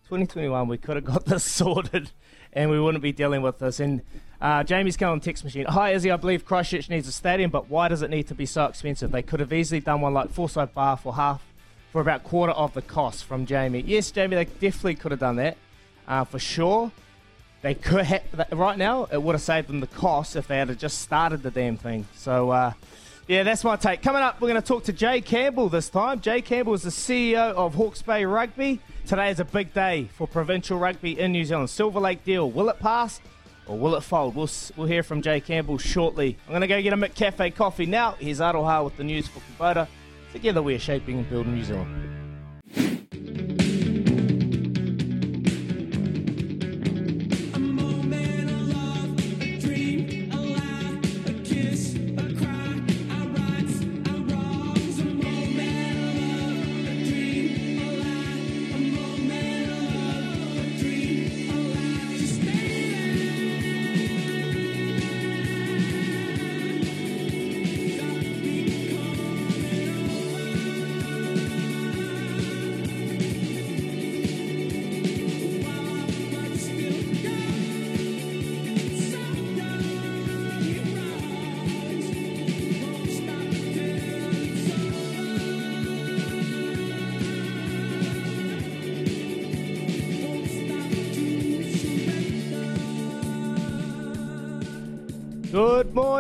[0.04, 2.12] 2021, we could have got this sorted
[2.52, 3.80] and we wouldn't be dealing with this.
[3.80, 4.02] And
[4.42, 5.64] uh, Jamie's going text machine.
[5.66, 6.12] Hi, Izzy.
[6.12, 9.14] I believe Christchurch needs a stadium, but why does it need to be so expensive?
[9.14, 11.42] They could have easily done one like Forsyth Bar for half,
[11.94, 13.24] for about quarter of the cost.
[13.24, 13.84] From Jamie.
[13.88, 15.56] Yes, Jamie, they definitely could have done that
[16.08, 16.92] uh, for sure.
[17.62, 19.08] They could have right now.
[19.12, 22.08] It would have saved them the cost if they had just started the damn thing.
[22.16, 22.52] So.
[22.52, 22.74] Uh,
[23.28, 24.02] yeah, that's my take.
[24.02, 26.22] Coming up, we're going to talk to Jay Campbell this time.
[26.22, 28.80] Jay Campbell is the CEO of Hawke's Bay Rugby.
[29.06, 31.70] Today is a big day for provincial rugby in New Zealand.
[31.70, 33.20] Silver Lake deal, will it pass
[33.66, 34.34] or will it fold?
[34.34, 36.38] We'll, we'll hear from Jay Campbell shortly.
[36.48, 38.14] I'm going to go get a McCafe coffee now.
[38.14, 39.90] Here's Aroha with the news for Kubota.
[40.32, 42.17] Together we are shaping and building New Zealand.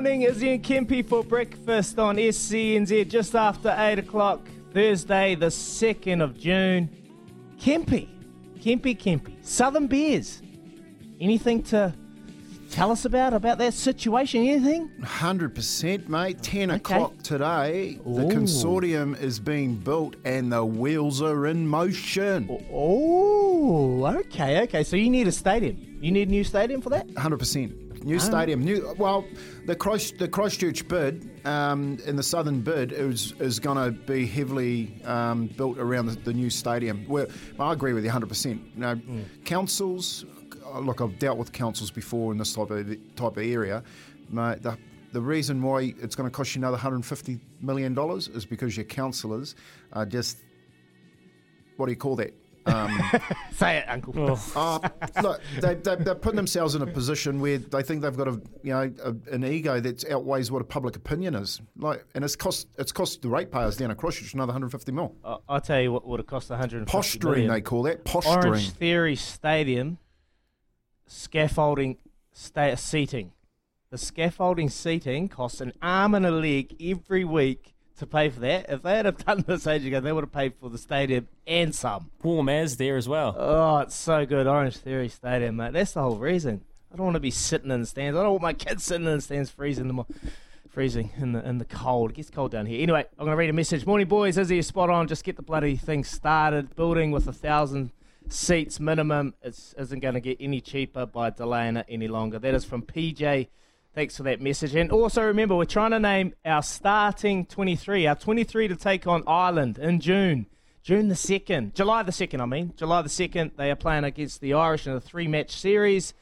[0.07, 4.39] Morning, Izzy and Kempy for breakfast on SENZ just after 8 o'clock,
[4.73, 6.89] Thursday, the 2nd of June.
[7.59, 8.07] Kempy,
[8.57, 10.41] Kempy, Kempy, Southern Bears.
[11.19, 11.93] Anything to
[12.71, 14.47] tell us about about that situation?
[14.47, 14.89] Anything?
[15.01, 16.41] 100%, mate.
[16.41, 16.75] 10 Okay.
[16.95, 22.47] o'clock today, the consortium is being built and the wheels are in motion.
[22.71, 24.85] Oh, okay, okay.
[24.85, 25.75] So you need a stadium.
[25.99, 27.09] You need a new stadium for that?
[27.13, 27.83] 100%.
[28.05, 28.19] New Ah.
[28.19, 28.95] stadium, new.
[28.97, 29.25] Well,
[29.67, 34.25] the Christ, the Christchurch bid um, in the southern bid is is going to be
[34.25, 37.05] heavily um, built around the, the new stadium.
[37.07, 37.27] Where
[37.59, 38.27] I agree with you 100.
[38.27, 39.21] percent You know, Hmm.
[39.45, 40.25] councils.
[40.65, 43.83] uh, Look, I've dealt with councils before in this type of type of area.
[44.29, 44.77] Mate, the,
[45.13, 48.85] the reason why it's going to cost you another 150 million dollars is because your
[48.85, 49.55] councillors
[49.93, 50.37] are just
[51.77, 52.33] what do you call that?
[52.67, 52.99] Um,
[53.53, 54.39] Say it, Uncle.
[54.55, 54.79] uh,
[55.23, 58.41] look, they, they, they're putting themselves in a position where they think they've got a
[58.61, 61.61] you know a, an ego that outweighs what a public opinion is.
[61.77, 65.15] Like, and it's cost it's cost the ratepayers down across Christchurch another 150 mil.
[65.23, 67.51] I- I'll tell you what would have cost 150 Posturing, million.
[67.51, 68.53] they call that posturing.
[68.53, 69.97] Orangetheory Stadium
[71.07, 71.97] scaffolding
[72.33, 73.31] sta- seating.
[73.89, 78.69] The scaffolding seating costs an arm and a leg every week to pay for that.
[78.69, 81.27] If they had have done this age ago, they would have paid for the stadium
[81.45, 82.11] and some.
[82.23, 83.35] Warm as there as well.
[83.37, 84.47] Oh, it's so good.
[84.47, 85.73] Orangetheory Stadium, mate.
[85.73, 86.63] That's the whole reason.
[86.91, 88.17] I don't want to be sitting in the stands.
[88.17, 90.03] I don't want my kids sitting in the stands freezing them.
[90.69, 92.11] Freezing in the in the cold.
[92.11, 92.81] It gets cold down here.
[92.81, 93.85] Anyway, I'm gonna read a message.
[93.85, 94.37] Morning, boys.
[94.37, 95.07] Izzy is spot on.
[95.07, 96.75] Just get the bloody thing started.
[96.75, 97.91] Building with a thousand
[98.29, 99.33] seats minimum.
[99.43, 102.39] Isn't going to get any cheaper by delaying it any longer.
[102.39, 103.47] That is from PJ.
[103.97, 104.75] Thanks for that message.
[104.75, 109.23] And also remember, we're trying to name our starting 23, our 23 to take on
[109.25, 110.45] Ireland in June.
[110.83, 112.73] June the 2nd, July the 2nd, I mean.
[112.77, 116.13] July the 2nd, they are playing against the Irish in a three match series.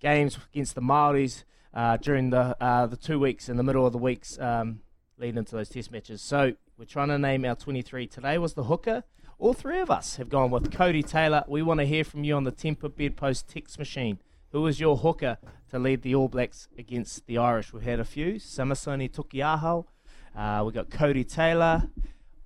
[0.00, 1.44] Games against the Māoris
[1.74, 4.80] uh, during the uh, the two weeks in the middle of the weeks um,
[5.18, 6.22] leading into those test matches.
[6.22, 8.06] So we're trying to name our 23.
[8.06, 9.04] Today was the hooker.
[9.38, 11.44] All three of us have gone with Cody Taylor.
[11.46, 14.18] We want to hear from you on the Temper Bedpost text machine.
[14.52, 15.36] Who is your hooker
[15.70, 17.74] to lead the All Blacks against the Irish?
[17.74, 18.34] We've had a few.
[18.34, 19.84] Samisoni Taukei'aho.
[20.34, 21.90] Uh, we've got Cody Taylor.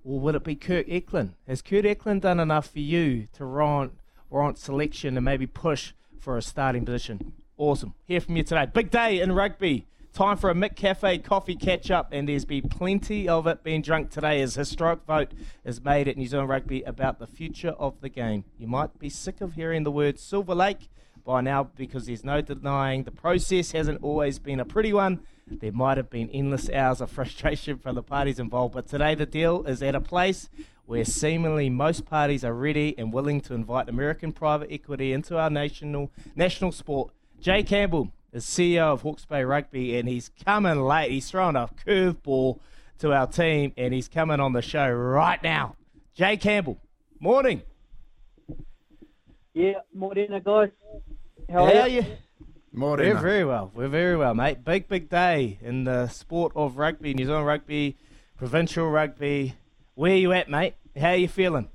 [0.03, 1.35] Or would it be Kurt Eklund?
[1.47, 3.93] Has Kurt Eklund done enough for you to warrant,
[4.29, 7.35] warrant selection and maybe push for a starting position?
[7.55, 7.93] Awesome.
[8.03, 8.65] Hear from you today.
[8.65, 9.87] Big day in rugby.
[10.11, 14.11] Time for a McCafe coffee catch up, and there's been plenty of it being drunk
[14.11, 15.31] today as historic vote
[15.63, 18.43] is made at New Zealand Rugby about the future of the game.
[18.59, 20.89] You might be sick of hearing the word Silver Lake
[21.23, 25.21] by now because there's no denying the process hasn't always been a pretty one.
[25.47, 29.25] There might have been endless hours of frustration from the parties involved, but today the
[29.25, 30.49] deal is at a place
[30.85, 35.49] where seemingly most parties are ready and willing to invite American private equity into our
[35.49, 37.11] national national sport.
[37.39, 41.11] Jay Campbell is CEO of Hawke's Bay Rugby, and he's coming late.
[41.11, 42.59] He's throwing a curveball
[42.99, 45.75] to our team, and he's coming on the show right now.
[46.15, 46.79] Jay Campbell,
[47.19, 47.61] morning.
[49.53, 50.69] Yeah, Morena guys.
[51.49, 52.01] How, are are you?
[52.01, 52.05] you?
[52.71, 53.13] Morena.
[53.13, 53.71] We're very well.
[53.75, 54.65] We're very well, mate.
[54.65, 57.95] Big, big day in the sport of rugby, New Zealand rugby,
[58.35, 59.53] provincial rugby.
[59.93, 60.73] Where are you at, mate?
[60.99, 61.69] How are you feeling?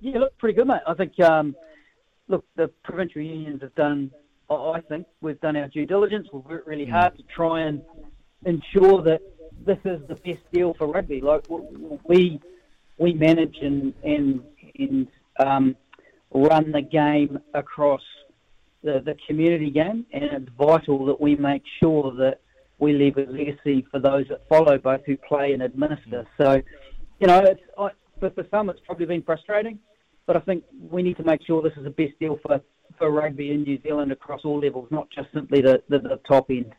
[0.00, 0.80] Yeah, look, pretty good, mate.
[0.86, 1.54] I think, um,
[2.28, 4.10] look, the provincial unions have done,
[4.48, 6.28] I I think, we've done our due diligence.
[6.32, 7.82] We've worked really hard to try and
[8.46, 9.20] ensure that
[9.66, 11.20] this is the best deal for rugby.
[11.20, 11.44] Like,
[12.08, 12.40] we
[12.96, 14.42] we manage and, and,
[14.78, 15.08] and
[15.38, 15.76] um,
[16.32, 18.02] run the game across
[18.82, 22.40] the, the community game, and it's vital that we make sure that
[22.78, 26.26] we leave a legacy for those that follow, both who play and administer.
[26.36, 26.60] So,
[27.20, 29.78] you know, it's, I, for, for some it's probably been frustrating,
[30.26, 32.60] but I think we need to make sure this is the best deal for,
[32.98, 36.50] for rugby in New Zealand across all levels, not just simply the, the, the top
[36.50, 36.74] end.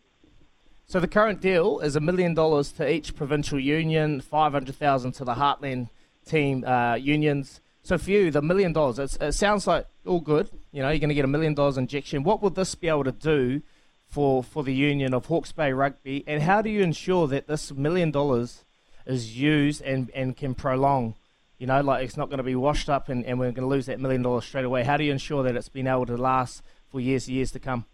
[0.86, 5.14] So the current deal is a million dollars to each provincial union, five hundred thousand
[5.14, 5.90] to the Heartland
[6.26, 7.62] team uh, unions.
[7.84, 10.50] So for you, the million dollars, it sounds like all good.
[10.72, 12.24] You know, you're going to get a million dollars injection.
[12.24, 13.62] What will this be able to do
[14.08, 17.72] for for the union of Hawke's Bay Rugby, and how do you ensure that this
[17.74, 18.64] million dollars
[19.06, 21.16] is used and, and can prolong?
[21.58, 23.74] You know, like it's not going to be washed up and, and we're going to
[23.74, 24.84] lose that million dollars straight away.
[24.84, 27.60] How do you ensure that it's been able to last for years and years to
[27.60, 27.86] come?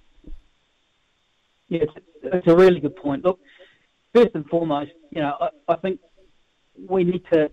[1.67, 1.83] Yeah,
[2.23, 3.23] it's, a really good point.
[3.23, 3.39] Look,
[4.13, 5.99] first and foremost, you know, I, I think
[6.87, 7.51] we need to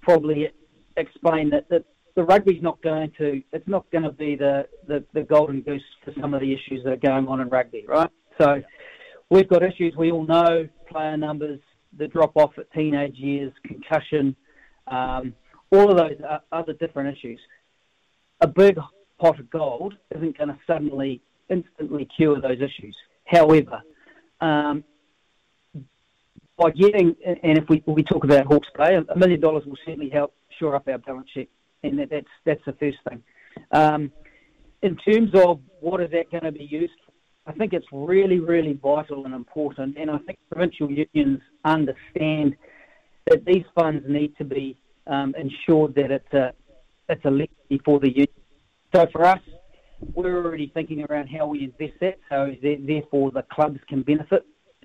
[0.00, 0.50] probably
[0.96, 5.04] explain that, that the rugby's not going to, it's not going to be the, the,
[5.12, 8.10] the golden goose for some of the issues that are going on in rugby, right?
[8.40, 8.62] So
[9.30, 11.60] we've got issues we all know, player numbers,
[11.96, 14.34] the drop off at teenage years, concussion,
[14.86, 15.34] um,
[15.70, 16.18] all of those
[16.52, 17.40] other different issues.
[18.40, 18.78] A big
[19.18, 22.96] pot of gold isn't going to suddenly, instantly cure those issues.
[23.24, 23.82] However,
[24.40, 24.84] um,
[26.56, 30.08] by getting, and if we, we talk about Hawke's Bay, a million dollars will certainly
[30.08, 31.50] help shore up our balance sheet,
[31.82, 33.22] and that, that's that's the first thing.
[33.72, 34.12] Um,
[34.82, 36.92] in terms of what is that going to be used,
[37.46, 42.56] I think it's really, really vital and important, and I think provincial unions understand
[43.26, 44.76] that these funds need to be
[45.06, 46.52] um, ensured that it's a
[47.08, 48.28] it's a legacy for the union.
[48.94, 49.40] So for us,
[50.14, 54.44] we're already thinking around how we invest that, so therefore the clubs can benefit.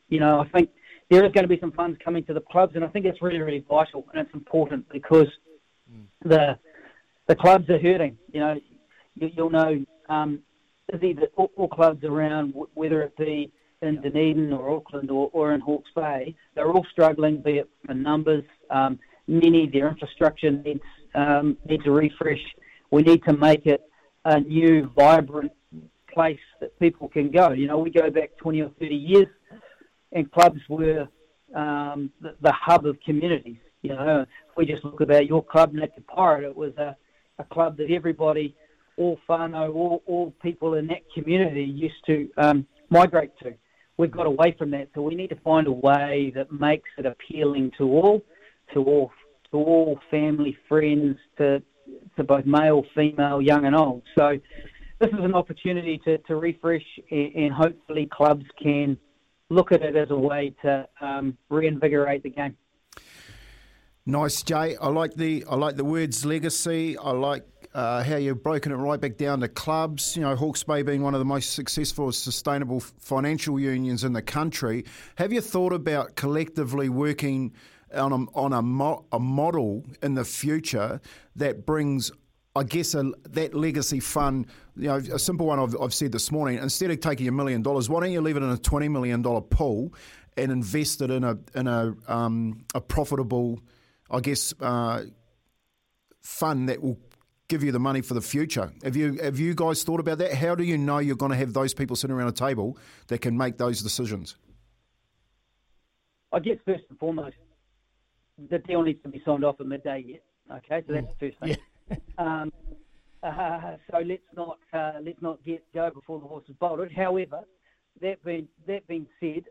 [0.09, 0.69] You know, I think
[1.09, 3.21] there is going to be some funds coming to the clubs, and I think that's
[3.21, 5.27] really, really vital and it's important because
[6.23, 6.57] the
[7.27, 8.17] the clubs are hurting.
[8.31, 8.59] You know,
[9.15, 10.39] you, you'll know um,
[10.91, 13.51] that all, all clubs around, whether it be
[13.81, 17.93] in Dunedin or Auckland or, or in Hawke's Bay, they're all struggling, be it for
[17.93, 18.43] numbers.
[18.69, 20.81] Um, many their infrastructure needs
[21.15, 22.43] um, needs a refresh.
[22.91, 23.81] We need to make it
[24.25, 25.51] a new, vibrant
[26.13, 27.51] place that people can go.
[27.51, 29.27] You know, we go back 20 or 30 years,
[30.11, 31.07] and clubs were
[31.55, 33.57] um, the, the hub of communities.
[33.81, 36.95] You know, if we just look about your club, Naked Pirate, it was a,
[37.39, 38.55] a club that everybody,
[38.97, 43.53] all whānau, all, all people in that community used to um, migrate to.
[43.97, 47.05] We've got away from that, so we need to find a way that makes it
[47.05, 48.21] appealing to all,
[48.73, 49.11] to all,
[49.51, 51.61] to all family, friends, to
[52.15, 54.03] to both male, female, young and old.
[54.17, 54.39] So
[54.99, 58.97] this is an opportunity to, to refresh and, and hopefully clubs can
[59.49, 62.55] look at it as a way to um, reinvigorate the game.
[64.05, 64.75] Nice, Jay.
[64.77, 66.97] I like the I like the words legacy.
[66.97, 70.15] I like uh, how you've broken it right back down to clubs.
[70.15, 74.21] You know, Hawke's Bay being one of the most successful, sustainable financial unions in the
[74.21, 74.85] country.
[75.15, 77.53] Have you thought about collectively working
[77.93, 80.99] on a, on a, mo- a model in the future
[81.35, 82.11] that brings
[82.55, 86.31] I guess a, that legacy fund, you know, a simple one I've, I've said this
[86.31, 86.57] morning.
[86.57, 89.21] Instead of taking a million dollars, why don't you leave it in a twenty million
[89.21, 89.93] dollar pool
[90.37, 93.61] and invest it in a in a um, a profitable,
[94.11, 95.05] I guess, uh,
[96.21, 96.99] fund that will
[97.47, 98.71] give you the money for the future.
[98.83, 100.33] Have you have you guys thought about that?
[100.33, 102.77] How do you know you're going to have those people sitting around a table
[103.07, 104.35] that can make those decisions?
[106.31, 107.35] I guess first and foremost,
[108.49, 110.23] the deal needs to be signed off at midday yet.
[110.57, 111.57] Okay, so that's the first thing.
[112.17, 112.53] Um,
[113.21, 116.89] uh, so let's not uh, let's not get go before the horse is bolted.
[116.89, 117.41] However,
[117.99, 119.43] that being that being said,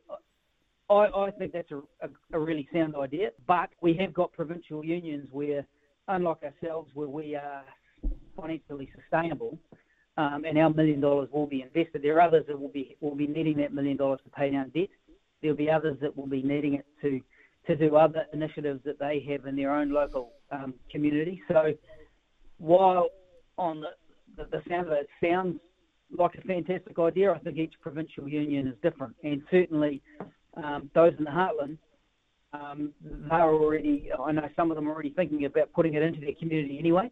[0.90, 3.30] I, I think that's a, a, a really sound idea.
[3.46, 5.64] But we have got provincial unions where,
[6.08, 7.62] unlike ourselves, where we are
[8.36, 9.58] financially sustainable,
[10.16, 12.02] um, and our million dollars will be invested.
[12.02, 14.70] There are others that will be will be needing that million dollars to pay down
[14.70, 14.88] debt.
[15.40, 17.20] There'll be others that will be needing it to
[17.66, 21.42] to do other initiatives that they have in their own local um, community.
[21.46, 21.74] So
[22.58, 23.08] while
[23.58, 23.88] on the,
[24.36, 25.60] the, the sound of it, it sounds
[26.18, 30.02] like a fantastic idea, I think each provincial union is different, and certainly
[30.54, 31.78] um, those in the heartland,
[32.52, 34.10] um, they're already.
[34.18, 37.10] I know some of them are already thinking about putting it into their community anyway.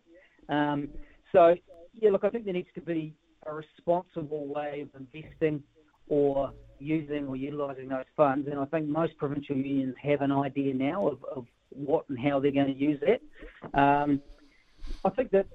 [0.48, 0.88] Um,
[1.32, 1.54] so,
[1.94, 3.14] yeah, look, I think there needs to be
[3.46, 5.62] a responsible way of investing
[6.08, 8.48] or using or utilising those funds.
[8.50, 12.40] And I think most provincial unions have an idea now of, of what and how
[12.40, 13.78] they're going to use that.
[13.78, 14.20] Um,
[15.04, 15.46] I think that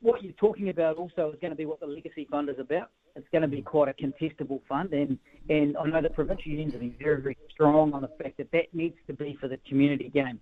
[0.00, 2.90] what you're talking about also is going to be what the legacy fund is about.
[3.16, 5.18] It's going to be quite a contestable fund, and,
[5.48, 8.50] and I know the provincial unions have been very, very strong on the fact that
[8.52, 10.40] that needs to be for the community game,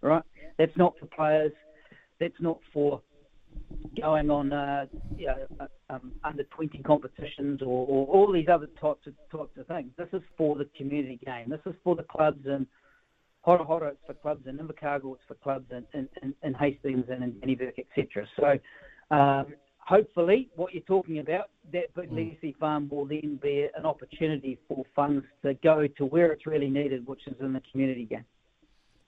[0.00, 0.22] right?
[0.58, 1.52] That's not for players.
[2.20, 3.02] That's not for
[4.00, 4.86] going on uh,
[5.16, 9.56] you know, uh, um, under 20 competitions or, or, all these other types of types
[9.58, 9.90] of things.
[9.96, 11.48] This is for the community game.
[11.48, 12.66] This is for the clubs and
[13.42, 17.04] Hora Hora, it's for clubs in Invercargill, it's for clubs in, in, in, in Hastings
[17.10, 18.26] and in Dannevirke, etc.
[18.36, 19.46] So um,
[19.86, 24.84] hopefully what you're talking about, that big legacy farm will then be an opportunity for
[24.94, 28.24] funds to go to where it's really needed, which is in the community game.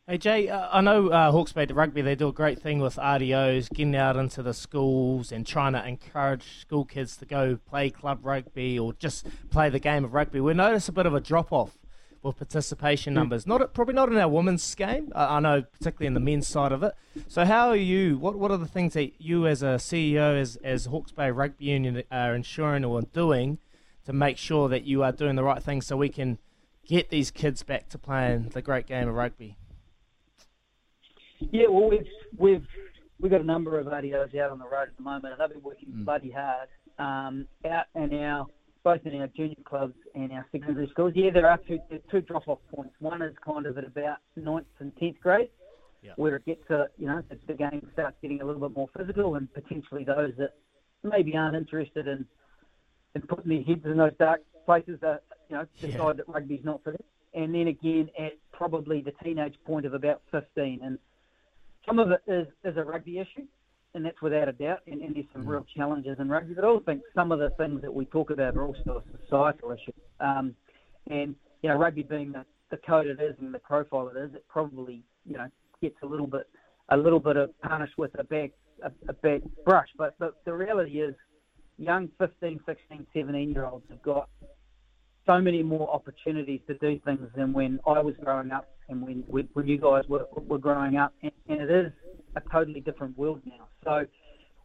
[0.08, 2.94] Hey Jay, uh, I know uh, Hawke's Bay Rugby, they do a great thing with
[2.94, 7.90] RDOs, getting out into the schools and trying to encourage school kids to go play
[7.90, 10.40] club rugby or just play the game of rugby.
[10.40, 11.76] We notice a bit of a drop off
[12.26, 13.20] with participation Hmm.
[13.20, 13.46] numbers.
[13.46, 15.12] Not probably not in our women's game.
[15.14, 16.94] I, I know particularly in the men's side of it.
[17.28, 18.18] So how are you?
[18.18, 21.66] What what are the things that you as a CEO as as Hawke's Bay Rugby
[21.66, 23.58] Union are ensuring or doing
[24.04, 26.38] to make sure that you are doing the right thing so we can
[26.86, 29.56] get these kids back to playing the great game of rugby?
[31.38, 32.66] Yeah, well, we've we've
[33.20, 35.54] we've got a number of RDOs out on the road at the moment, and they've
[35.54, 38.46] been working bloody hard um, out and our
[38.86, 41.12] both in our junior clubs and our secondary schools.
[41.16, 42.94] Yeah, there are two there are two drop off points.
[43.00, 45.48] One is kind of at about ninth and tenth grade,
[46.14, 48.86] where it gets to you know the, the game starts getting a little bit more
[48.96, 50.52] physical, and potentially those that
[51.02, 52.24] maybe aren't interested in
[53.16, 56.80] in putting their heads in those dark places that you know decide that rugby's not
[56.84, 57.02] for them.
[57.34, 60.96] And then again at probably the teenage point of about 15, and
[61.84, 63.46] some of it is, is a rugby issue,
[63.94, 66.54] and that's without a doubt, and, and there's some real challenges in rugby.
[66.54, 69.18] But I also think some of the things that we talk about are also a
[69.22, 69.92] societal issue.
[70.20, 70.54] Um,
[71.08, 74.34] and, you know, rugby being the, the code it is and the profile it is,
[74.34, 75.46] it probably, you know,
[75.80, 76.48] gets a little bit
[76.90, 78.50] a little bit of punished with a bad,
[78.84, 79.88] a, a brush.
[79.98, 81.14] But, but the reality is
[81.78, 84.28] young 15, 16, 17 year olds have got
[85.26, 89.24] so many more opportunities to do things than when I was growing up and when
[89.26, 91.92] when, when you guys were, were growing up, and, and it is
[92.36, 93.68] a totally different world now.
[93.84, 94.06] So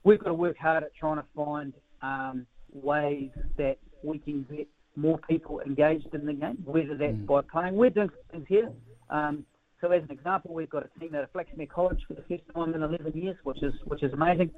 [0.03, 4.67] we've got to work hard at trying to find um, ways that we can get
[4.95, 7.75] more people engaged in the game, whether that's by playing.
[7.75, 8.71] We're doing things here.
[9.09, 9.45] Um,
[9.79, 12.73] so as an example, we've got a team of Flaxmere College for the first time
[12.73, 14.51] in 11 years, which is which is amazing.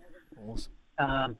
[0.48, 0.73] Awesome.
[0.99, 1.38] Um,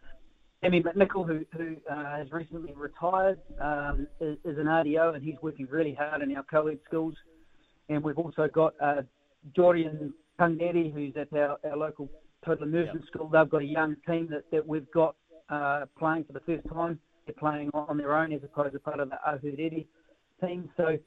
[0.64, 5.36] Emmy McNichol, who, who uh, has recently retired, um, is, is an RDO and he's
[5.42, 7.16] working really hard in our co-ed schools.
[7.90, 9.02] And we've also got uh,
[9.54, 12.10] Jordan Tungdaddy, who's at our, our local
[12.46, 13.30] total immersion school.
[13.30, 15.16] They've got a young team that, that we've got
[15.50, 17.00] uh, playing for the first time.
[17.26, 19.86] They're playing on their own as opposed to part of the Ahuriri
[20.42, 20.70] team.
[20.76, 20.98] So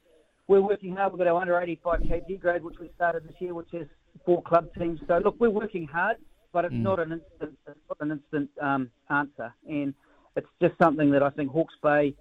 [0.49, 1.13] we're working hard.
[1.13, 3.87] We've got our under 85 KG grade, which we started this year, which is
[4.25, 5.01] four club teams.
[5.09, 6.17] So look, we're working hard,
[6.53, 6.83] but it's Mm.
[6.83, 9.93] not an instant, it's not an instant um, answer, and
[10.37, 12.15] it's just something that I think Hawke's Bay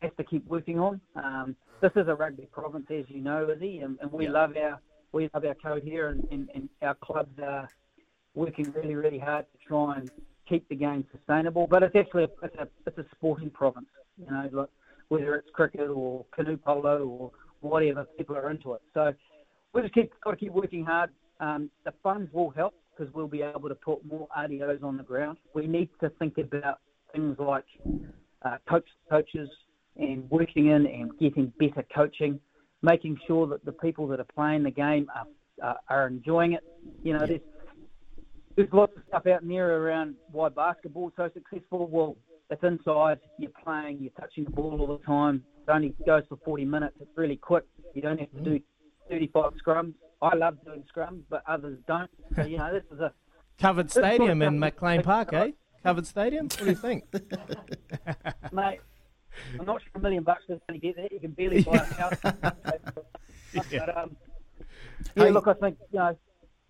[0.00, 1.00] has to keep working on.
[1.14, 4.32] Um, this is a rugby province, as you know, Izzy, and, and we Yeah.
[4.32, 4.80] love our
[5.16, 7.68] we love our code here, and, and, and our clubs are
[8.34, 10.10] working really, really hard to try and
[10.46, 11.66] keep the game sustainable.
[11.66, 13.88] But it's actually a, it's a it's a sporting province,
[14.18, 14.68] you know, like
[15.08, 17.30] whether it's cricket or canoe polo or
[17.60, 18.82] whatever, people are into it.
[18.92, 19.14] So
[19.72, 21.10] we just keep got to keep working hard.
[21.40, 25.02] Um, the funds will help because we'll be able to put more RDOs on the
[25.02, 25.38] ground.
[25.54, 26.80] We need to think about
[27.14, 27.64] things like
[28.44, 29.48] uh, coach coaches
[29.96, 32.38] and working in and getting better coaching,
[32.86, 35.26] making sure that the people that are playing the game are
[35.62, 36.64] are, are enjoying it.
[37.02, 37.40] You know, there's
[38.54, 41.86] there's lots of stuff out in there around why basketball's so successful.
[41.88, 42.16] Well,
[42.48, 45.42] it's inside, you're playing, you're touching the ball all the time.
[45.66, 46.96] It only goes for 40 minutes.
[47.00, 47.64] It's really quick.
[47.92, 48.60] You don't have to do
[49.10, 49.94] 35 scrums.
[50.22, 52.10] I love doing scrums, but others don't.
[52.36, 53.12] So, you know, this is a
[53.58, 55.50] Covered this sort of stadium in McLean Park, eh?
[55.82, 56.46] Covered stadium?
[56.46, 57.04] What do you think?
[58.52, 58.80] mate.
[59.58, 61.08] I'm not sure a million bucks is going to get there.
[61.10, 62.14] You can barely buy a house.
[63.54, 64.16] But, um,
[65.16, 65.30] yeah, Hey.
[65.30, 66.16] look, I think, you know,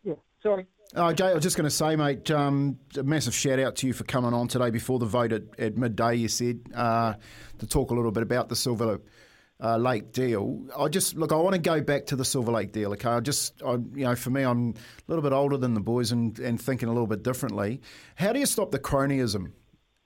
[0.04, 0.66] yeah, sorry.
[0.94, 3.88] Oh, Jay, I was just going to say, mate, um, a massive shout out to
[3.88, 7.14] you for coming on today before the vote at, at midday, you said, uh,
[7.58, 9.00] to talk a little bit about the Silver
[9.60, 10.64] uh, Lake deal.
[10.78, 13.08] I just, look, I want to go back to the Silver Lake deal, okay?
[13.08, 14.74] I just, I, you know, for me, I'm a
[15.08, 17.80] little bit older than the boys and, and thinking a little bit differently.
[18.14, 19.52] How do you stop the cronyism?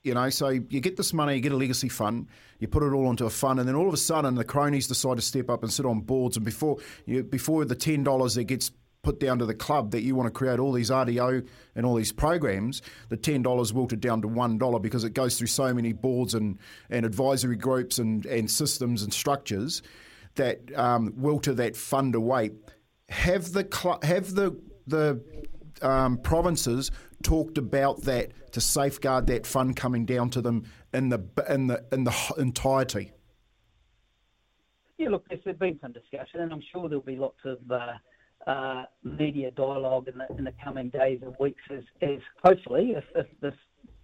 [0.02, 2.28] You know, so you get this money, you get a legacy fund,
[2.58, 4.86] you put it all into a fund, and then all of a sudden the cronies
[4.88, 8.34] decide to step up and sit on boards, and before you, before the ten dollars
[8.36, 8.70] that gets
[9.02, 11.94] put down to the club that you want to create all these RDO and all
[11.94, 15.72] these programs, the ten dollars wilted down to one dollar because it goes through so
[15.74, 16.58] many boards and,
[16.88, 19.82] and advisory groups and, and systems and structures
[20.36, 22.50] that um, wilter that fund away.
[23.10, 25.20] Have the cl- have the the
[25.82, 26.90] um, provinces
[27.22, 31.84] talked about that to safeguard that fund coming down to them in the in the
[31.92, 33.12] in the entirety?
[34.98, 38.84] Yeah, look, there's been some discussion, and I'm sure there'll be lots of uh, uh,
[39.02, 43.26] media dialogue in the, in the coming days and weeks as, as hopefully, if, if
[43.40, 43.54] this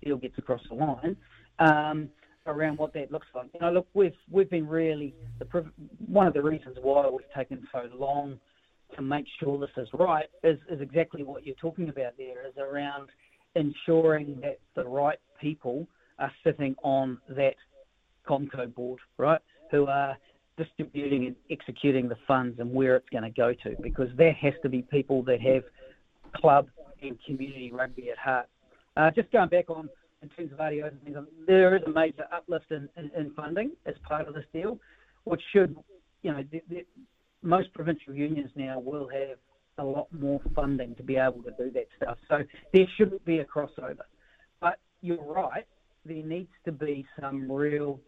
[0.03, 1.17] deal gets across the line,
[1.59, 2.09] um,
[2.47, 3.49] around what that looks like.
[3.55, 5.65] You know, look, we've we've been really the
[6.07, 8.39] one of the reasons why we've taken so long
[8.95, 12.55] to make sure this is right is, is exactly what you're talking about there, is
[12.59, 13.09] around
[13.55, 15.87] ensuring that the right people
[16.19, 17.55] are sitting on that
[18.29, 19.41] Comco board, right,
[19.71, 20.17] who are
[20.57, 24.55] distributing and executing the funds and where it's going to go to, because there has
[24.63, 25.63] to be people that have
[26.35, 26.69] club
[27.03, 28.47] and community rugby at heart.
[28.97, 29.89] Uh, just going back on
[30.23, 33.73] in terms of RDOs and things, there is a major uplift in, in, in funding
[33.85, 34.79] as part of this deal,
[35.25, 35.77] which should,
[36.23, 36.43] you know,
[37.47, 39.39] most provincial unions now will have
[39.79, 42.19] a lot more funding to be able to do that stuff.
[42.29, 42.39] So
[42.73, 44.05] there shouldn't be a crossover.
[44.61, 45.67] But you're right,
[46.05, 48.01] there needs to be some real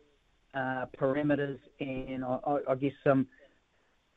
[0.54, 3.26] uh, parameters and I, I, guess some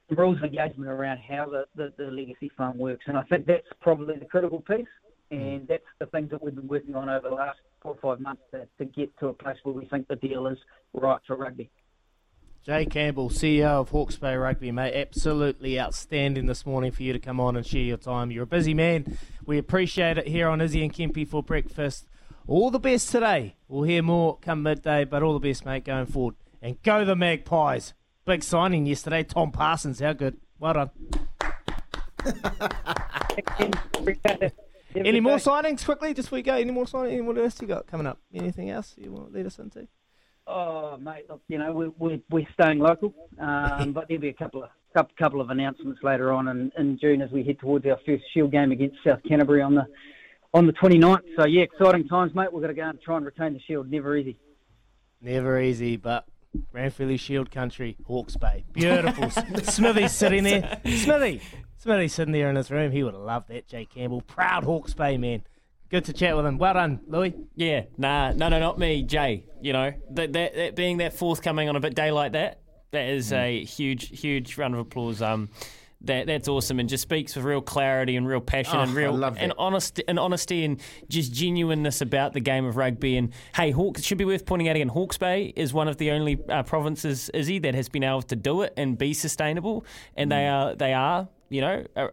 [0.09, 3.03] rules of engagement around how the, the, the legacy fund works.
[3.07, 4.85] And I think that's probably the critical piece.
[5.29, 8.21] And that's the things that we've been working on over the last four or five
[8.21, 10.57] months to, to get to a place where we think the deal is
[10.93, 11.69] right for rugby.
[12.63, 14.93] Jay Campbell, CEO of Hawke's Bay Rugby, mate.
[14.93, 18.29] Absolutely outstanding this morning for you to come on and share your time.
[18.29, 19.17] You're a busy man.
[19.47, 22.05] We appreciate it here on Izzy and Kempy for breakfast.
[22.45, 23.55] All the best today.
[23.67, 26.35] We'll hear more come midday, but all the best, mate, going forward.
[26.61, 27.95] And go the Magpies.
[28.25, 29.23] Big signing yesterday.
[29.23, 30.37] Tom Parsons, how good.
[30.59, 30.91] Well done.
[34.93, 36.53] Any more signings quickly, just before we go?
[36.53, 37.13] Any more signings?
[37.13, 38.19] Any more else you got coming up?
[38.31, 39.87] Anything else you want to lead us into?
[40.47, 44.33] Oh, mate, look, you know, we're, we're, we're staying local, um, but there'll be a
[44.33, 47.85] couple of couple, couple of announcements later on in, in June as we head towards
[47.85, 49.85] our first Shield game against South Canterbury on the
[50.53, 51.21] on the 29th.
[51.37, 52.51] So, yeah, exciting times, mate.
[52.51, 53.89] We've got to go and try and retain the Shield.
[53.89, 54.37] Never easy.
[55.21, 56.25] Never easy, but
[56.73, 58.65] Ranfurly Shield country, Hawke's Bay.
[58.73, 59.29] Beautiful.
[59.63, 60.81] Smithy's sitting there.
[60.85, 61.41] Smithy.
[61.77, 62.91] Smithy's sitting there in his room.
[62.91, 64.21] He would have loved that, Jay Campbell.
[64.21, 65.43] Proud Hawke's Bay man.
[65.91, 66.57] Good to chat with him.
[66.57, 67.35] Well done, Louis.
[67.55, 69.43] Yeah, nah, no, no, not me, Jay.
[69.61, 72.61] You know, that, that, that being that forthcoming on a bit day like that,
[72.91, 75.21] that is a huge, huge round of applause.
[75.21, 75.49] Um,
[76.03, 79.11] that that's awesome and just speaks with real clarity and real passion Oh, and real
[79.13, 79.57] love and that.
[79.59, 83.17] honesty and honesty and just genuineness about the game of rugby.
[83.17, 84.87] And hey, Hawks it should be worth pointing out again.
[84.87, 88.35] Hawke's Bay is one of the only uh, provinces, Izzy, that has been able to
[88.35, 89.85] do it and be sustainable.
[90.15, 92.11] And they are they are you know are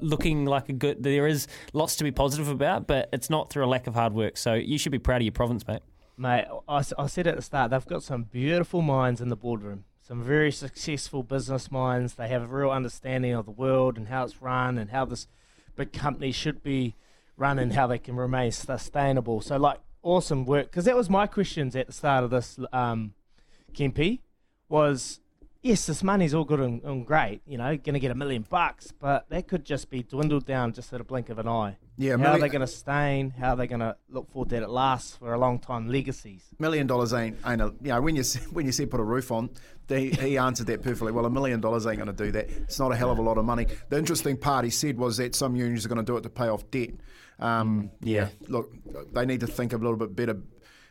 [0.00, 1.02] looking like a good.
[1.02, 4.14] There is lots to be positive about, but it's not through a lack of hard
[4.14, 4.36] work.
[4.36, 5.82] So you should be proud of your province, mate.
[6.16, 9.84] Mate, I, I said at the start, they've got some beautiful minds in the boardroom.
[10.00, 12.14] Some very successful business minds.
[12.14, 15.28] They have a real understanding of the world and how it's run and how this
[15.76, 16.96] big company should be
[17.36, 19.42] run and how they can remain sustainable.
[19.42, 20.70] So, like, awesome work.
[20.70, 23.14] Because that was my questions at the start of this, um,
[23.72, 24.20] Kempi,
[24.68, 25.20] was
[25.62, 28.46] yes, this money's all good and, and great, you know, going to get a million
[28.48, 31.76] bucks, but that could just be dwindled down just at a blink of an eye.
[31.96, 33.30] Yeah, how million- are they going to sustain?
[33.30, 35.88] How are they going to look forward that it lasts for a long time?
[35.88, 36.44] Legacies.
[36.58, 38.22] Million dollars ain't ain't a you know when you
[38.52, 39.50] when you said put a roof on,
[39.88, 41.12] they, he answered that perfectly.
[41.12, 42.48] Well, a million dollars ain't going to do that.
[42.50, 43.66] It's not a hell of a lot of money.
[43.88, 46.30] The interesting part he said was that some unions are going to do it to
[46.30, 46.90] pay off debt.
[47.40, 48.72] Um, yeah, look,
[49.12, 50.36] they need to think a little bit better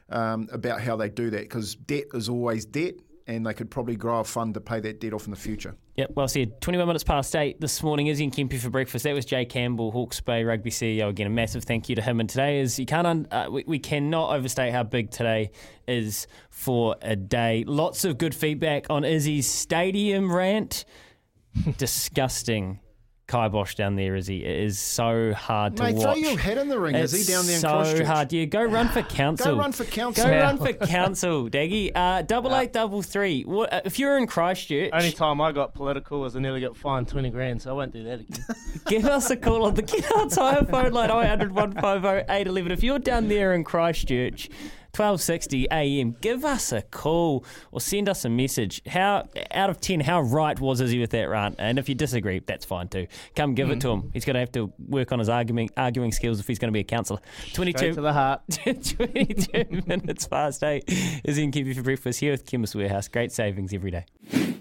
[0.10, 2.96] um, about how they do that because debt is always debt,
[3.28, 5.76] and they could probably grow a fund to pay that debt off in the future.
[5.98, 6.62] Yep, well said.
[6.62, 9.04] 21 minutes past eight this morning, Izzy and Kempi for breakfast.
[9.04, 11.10] That was Jay Campbell, Hawke's Bay Rugby CEO.
[11.10, 12.20] Again, a massive thank you to him.
[12.20, 15.52] And today is, you can't, un, uh, we, we cannot overstate how big today
[15.88, 17.66] is for a day.
[17.68, 20.86] Lots of good feedback on Izzy's stadium rant.
[21.78, 22.80] Disgusting.
[23.28, 24.38] Kibosh down there, is he?
[24.44, 26.04] It is so hard to Mate, watch.
[26.04, 28.08] throw your head in the ring, it's he down there in so Christchurch.
[28.08, 28.32] hard.
[28.34, 29.54] Yeah, go run for council.
[29.56, 30.24] Go run for council.
[30.26, 30.42] Go Yeah.
[30.44, 31.92] run for council, Daggy.
[31.94, 33.44] Uh, double eight, double three.
[33.44, 36.78] What, uh, if you're in Christchurch, Only time I got political was I nearly got
[36.78, 38.46] fined 20 grand, so I won't do that again.
[38.88, 42.72] Give us a call on the Get Outside phone line 0800 150 811.
[42.72, 44.50] If you're down there in Christchurch,
[44.96, 48.82] 1260 AM, give us a call or send us a message.
[48.88, 51.56] How out of 10, how right was Izzy with that rant?
[51.60, 53.08] And if you disagree, that's fine too.
[53.36, 54.02] Come give it to him.
[54.02, 54.10] Mm-hmm.
[54.14, 56.74] He's going to have to work on his arguing arguing skills if he's going to
[56.74, 57.20] be a counsellor.
[57.54, 58.42] 22 Straight to the heart.
[58.66, 60.84] 22 minutes past 8
[61.24, 63.08] Izzy and Kempy for breakfast here with Chemist Warehouse.
[63.08, 64.06] Great savings every day.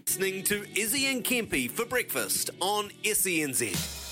[0.07, 4.05] Listening to Izzy and Kempy for breakfast on SENZ.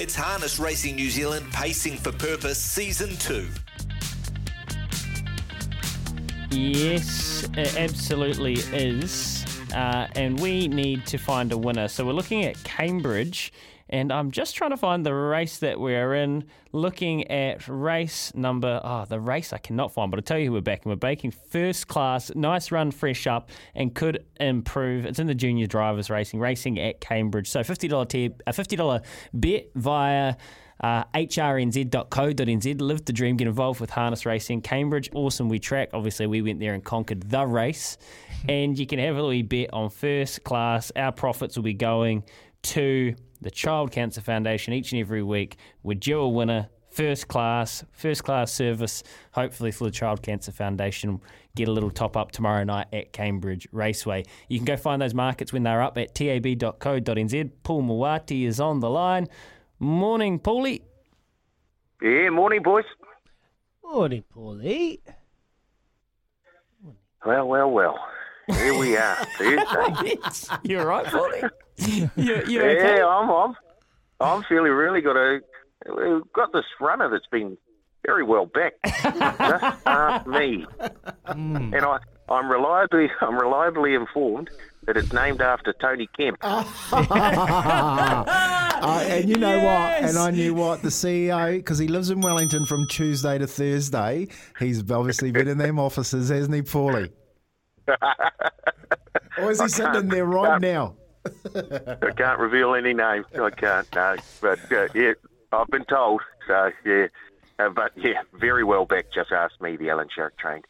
[0.00, 3.48] It's Harness Racing New Zealand Pacing for Purpose Season 2.
[6.50, 9.44] Yes, it absolutely is.
[9.74, 11.88] Uh, and we need to find a winner.
[11.88, 13.52] So we're looking at Cambridge,
[13.90, 16.44] and I'm just trying to find the race that we're in.
[16.72, 20.52] Looking at race number, oh, the race I cannot find, but I'll tell you who
[20.52, 20.90] we're backing.
[20.90, 25.04] We're backing first class, nice run, fresh up, and could improve.
[25.04, 27.48] It's in the junior drivers racing, racing at Cambridge.
[27.48, 29.02] So $50, tip, a $50
[29.34, 30.36] bet via.
[30.80, 32.80] Uh, hrnz.co.nz.
[32.80, 33.36] Live the dream.
[33.36, 34.62] Get involved with harness racing.
[34.62, 35.48] Cambridge, awesome.
[35.48, 35.90] We track.
[35.92, 37.98] Obviously, we went there and conquered the race.
[38.48, 40.92] and you can have a little bet on first class.
[40.94, 42.24] Our profits will be going
[42.62, 45.56] to the Child Cancer Foundation each and every week.
[45.82, 46.68] We're due a winner.
[46.90, 51.20] First class, first class service, hopefully for the Child Cancer Foundation.
[51.54, 54.24] Get a little top up tomorrow night at Cambridge Raceway.
[54.48, 57.50] You can go find those markets when they're up at tab.co.nz.
[57.62, 59.28] Paul Mawati is on the line.
[59.80, 60.82] Morning, Paulie.
[62.02, 62.84] Yeah, morning, boys.
[63.84, 64.98] Morning, Paulie.
[67.24, 67.98] Well, well, well.
[68.48, 70.18] Here we are, Thursday.
[70.64, 71.50] You're right, Paulie.
[71.76, 73.02] you, you yeah, okay?
[73.02, 73.54] I'm, I'm,
[74.20, 75.40] I'm feeling really got a.
[75.86, 77.56] We've got this runner that's been
[78.04, 78.84] very well backed.
[79.02, 80.66] Just ask me,
[81.26, 81.72] hmm.
[81.72, 81.98] and I,
[82.28, 84.50] I'm reliably, I'm reliably informed
[84.88, 86.38] that it's named after Tony Kemp.
[88.80, 90.04] Uh, and you know what?
[90.04, 94.28] And I knew what the CEO because he lives in Wellington from Tuesday to Thursday.
[94.56, 97.10] He's obviously been in them offices, hasn't he, Paulie?
[99.36, 100.94] Or is he sitting there right now?
[101.26, 103.26] I can't reveal any names.
[103.34, 103.86] I can't.
[103.94, 105.12] No, but uh, yeah,
[105.52, 106.22] I've been told.
[106.46, 107.08] So yeah,
[107.58, 109.06] uh, but yeah, very well back.
[109.12, 110.64] Just asked me, the Alan Sharrock trained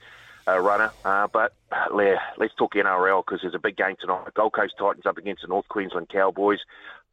[0.49, 0.91] uh, runner.
[1.05, 1.53] Uh, but
[1.93, 4.33] let's talk NRL because there's a big game tonight.
[4.35, 6.61] Gold Coast Titans up against the North Queensland Cowboys.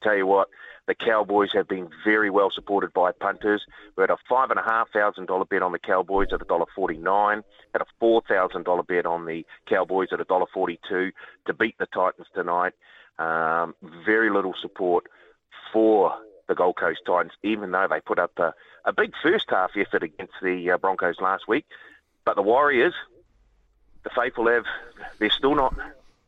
[0.03, 0.49] Tell you what,
[0.88, 3.64] the Cowboys have been very well supported by punters.
[3.98, 6.45] We had a five and a half thousand dollar bet on the Cowboys at a
[6.45, 7.44] dollar forty nine.
[7.74, 11.12] Had a four thousand dollar bet on the Cowboys at a dollar forty two
[11.48, 12.74] to beat the Titans tonight.
[13.18, 13.74] Um,
[14.06, 15.06] very little support
[15.72, 16.14] for
[16.48, 18.53] the Gold Coast Titans, even though they put up a,
[18.84, 21.66] a big first half effort against the uh, Broncos last week.
[22.26, 22.94] But the Warriors,
[24.06, 24.64] the faithful have,
[25.19, 25.76] they're still not,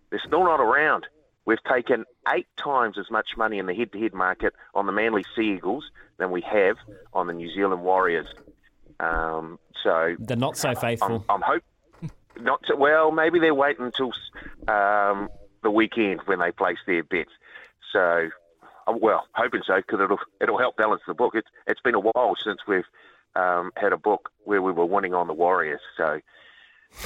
[0.09, 1.05] they're still not around.
[1.45, 5.53] We've taken eight times as much money in the head-to-head market on the Manly Sea
[5.55, 6.75] Eagles than we have
[7.13, 8.27] on the New Zealand Warriors.
[8.99, 11.23] Um, so They're not so faithful.
[11.29, 11.63] I'm, I'm hope
[12.41, 13.11] not to, well.
[13.11, 14.11] Maybe they're waiting until
[14.67, 15.29] um,
[15.63, 17.31] the weekend when they place their bets.
[17.93, 18.29] So,
[18.87, 21.33] uh, well, hoping so because it'll it'll help balance the book.
[21.35, 22.83] It's it's been a while since we've
[23.35, 25.81] um, had a book where we were winning on the Warriors.
[25.95, 26.19] So.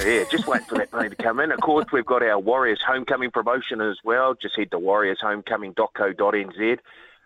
[0.00, 1.52] Yeah, just wait for that money to come in.
[1.52, 4.34] Of course, we've got our Warriors Homecoming promotion as well.
[4.34, 6.78] Just head to warriorshomecoming.co.nz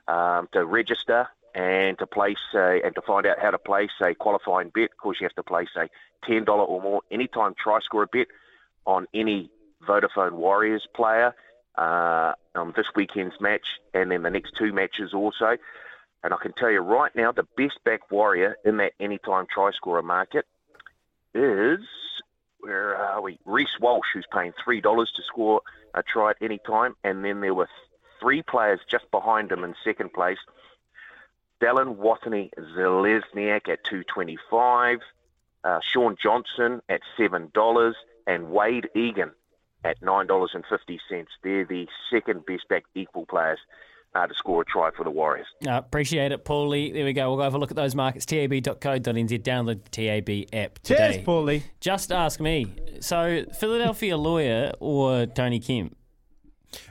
[0.08, 4.14] um, to register and to place uh, and to find out how to place a
[4.14, 4.90] qualifying bet.
[4.90, 5.88] Of course, you have to place a
[6.26, 8.26] ten dollar or more anytime try scorer bet
[8.84, 9.50] on any
[9.86, 11.34] Vodafone Warriors player
[11.76, 15.56] uh, on this weekend's match and then the next two matches also.
[16.22, 19.70] And I can tell you right now, the best back warrior in that anytime try
[19.72, 20.46] scorer market
[21.34, 21.80] is
[22.60, 23.38] where are we?
[23.44, 25.62] Reece Walsh, who's paying three dollars to score
[25.94, 27.68] a try at any time, and then there were
[28.20, 30.38] three players just behind him in second place.
[31.60, 34.98] Dallin Watney Zelezniak at two twenty five,
[35.64, 37.96] uh, Shaun Johnson at seven dollars,
[38.26, 39.32] and Wade Egan
[39.84, 41.30] at nine dollars and fifty cents.
[41.42, 43.60] They're the second best back equal players
[44.16, 45.46] uh, to score a try for the Warriors.
[45.66, 46.92] Uh, appreciate it, Paulie.
[46.92, 47.28] There we go.
[47.28, 48.26] We'll go have a look at those markets.
[48.26, 49.42] tab.co.nz.
[49.42, 51.12] Download the TAB app today.
[51.14, 51.62] Cheers, Paulie.
[51.80, 52.66] Just ask me.
[53.00, 55.96] So, Philadelphia lawyer or Tony Kemp?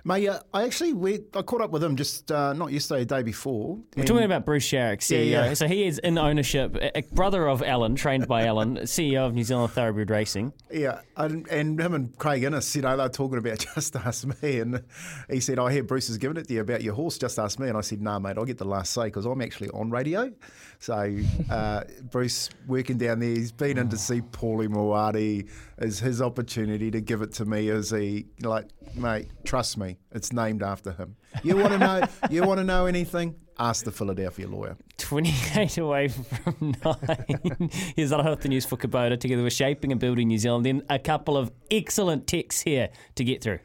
[0.03, 3.06] Mate, uh, I actually we, I caught up with him just uh, not yesterday, the
[3.06, 3.80] day before.
[3.95, 5.30] We're talking about Bruce Sharrock, CEO.
[5.30, 5.53] Yeah, yeah.
[5.53, 9.34] So he is in ownership, a a brother of Alan, trained by Alan, CEO of
[9.34, 10.53] New Zealand Thoroughbred Racing.
[10.72, 14.60] Yeah, and, and him and Craig Innes, you know, they're talking about just ask me,
[14.60, 14.84] and
[15.30, 17.18] he said, "I hear Bruce has given it to you about your horse.
[17.18, 19.26] Just ask me." And I said, "No, nah, mate, I'll get the last say because
[19.26, 20.31] I'm actually on radio."
[20.80, 21.18] So
[21.49, 25.49] uh, Bruce working down there, he's been in to see Paulie Moati.
[25.77, 27.69] Is his opportunity to give it to me?
[27.69, 29.30] as he like, mate?
[29.43, 31.15] Trust me, it's named after him.
[31.43, 32.07] You want to know?
[32.30, 33.35] you want to know anything?
[33.57, 34.77] Ask the Philadelphia lawyer.
[34.97, 37.69] 28 away from nine.
[37.95, 40.65] Here's our health news for Kubota, together with Shaping and Building New Zealand.
[40.65, 43.60] Then a couple of excellent texts here to get through.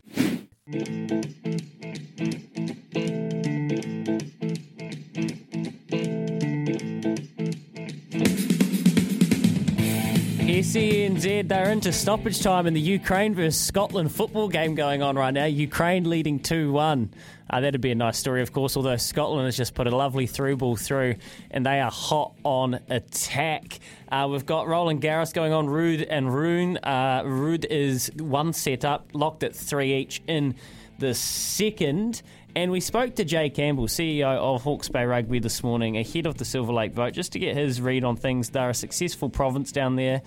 [10.61, 15.33] SENZ, they're into stoppage time in the Ukraine versus Scotland football game going on right
[15.33, 15.47] now.
[15.47, 17.15] Ukraine leading 2 1.
[17.49, 20.27] Uh, that'd be a nice story, of course, although Scotland has just put a lovely
[20.27, 21.15] through ball through
[21.51, 23.79] and they are hot on attack.
[24.13, 26.77] Uh, we've got Roland Garros going on, Ruud and Rune.
[26.83, 30.55] Uh, Ruud is one set up, locked at three each in
[30.99, 32.21] the second.
[32.55, 36.37] And we spoke to Jay Campbell, CEO of Hawke's Bay Rugby, this morning ahead of
[36.37, 38.51] the Silver Lake vote, just to get his read on things.
[38.51, 40.21] They're a successful province down there.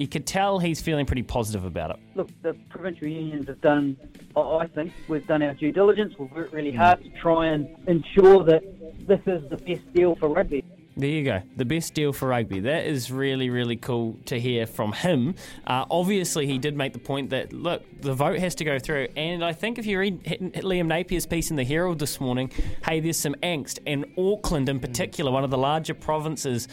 [0.00, 1.96] You could tell he's feeling pretty positive about it.
[2.14, 3.98] Look, the provincial unions have done,
[4.34, 6.14] I think, we've done our due diligence.
[6.18, 8.62] We've worked really hard to try and ensure that
[9.06, 10.64] this is the best deal for rugby.
[10.96, 11.42] There you go.
[11.54, 12.60] The best deal for rugby.
[12.60, 15.34] That is really, really cool to hear from him.
[15.66, 19.08] Uh, obviously, he did make the point that, look, the vote has to go through.
[19.16, 22.50] And I think if you read Liam Napier's piece in the Herald this morning,
[22.86, 23.80] hey, there's some angst.
[23.86, 26.68] And Auckland, in particular, one of the larger provinces,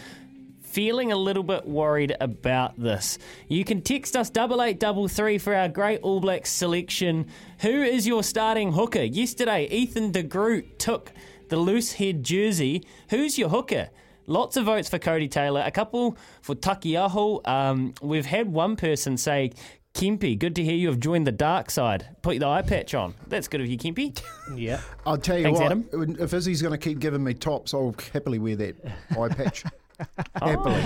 [0.78, 3.18] feeling a little bit worried about this.
[3.48, 7.26] You can text us double eight double three for our great All Blacks selection.
[7.62, 9.02] Who is your starting hooker?
[9.02, 11.12] Yesterday, Ethan de Groot took
[11.50, 12.84] the loose head jersey.
[13.10, 13.90] Who's your hooker?
[14.28, 17.48] Lots of votes for Codie Taylor, a couple for Taukei'aho.
[17.48, 19.54] Um, we've had one person say,
[19.96, 22.08] Kimpy, good to hear you have joined the dark side.
[22.22, 23.16] Put the eye patch on.
[23.26, 24.22] That's good of you, Kimpy.
[24.56, 24.82] Yeah.
[25.08, 26.18] I'll tell you Thanks, what, Adam.
[26.20, 28.76] if Izzy's going to keep giving me tops, I'll happily wear that
[29.20, 29.64] eye patch.
[30.36, 30.84] happily.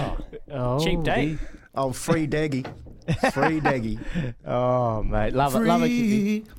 [0.51, 1.37] Oh, Cheap oh, date.
[1.75, 2.65] Oh, free daggy.
[3.31, 3.99] Free daggy.
[4.45, 5.33] Oh, mate.
[5.33, 5.59] Love it.
[5.59, 6.45] Love it, Kippy.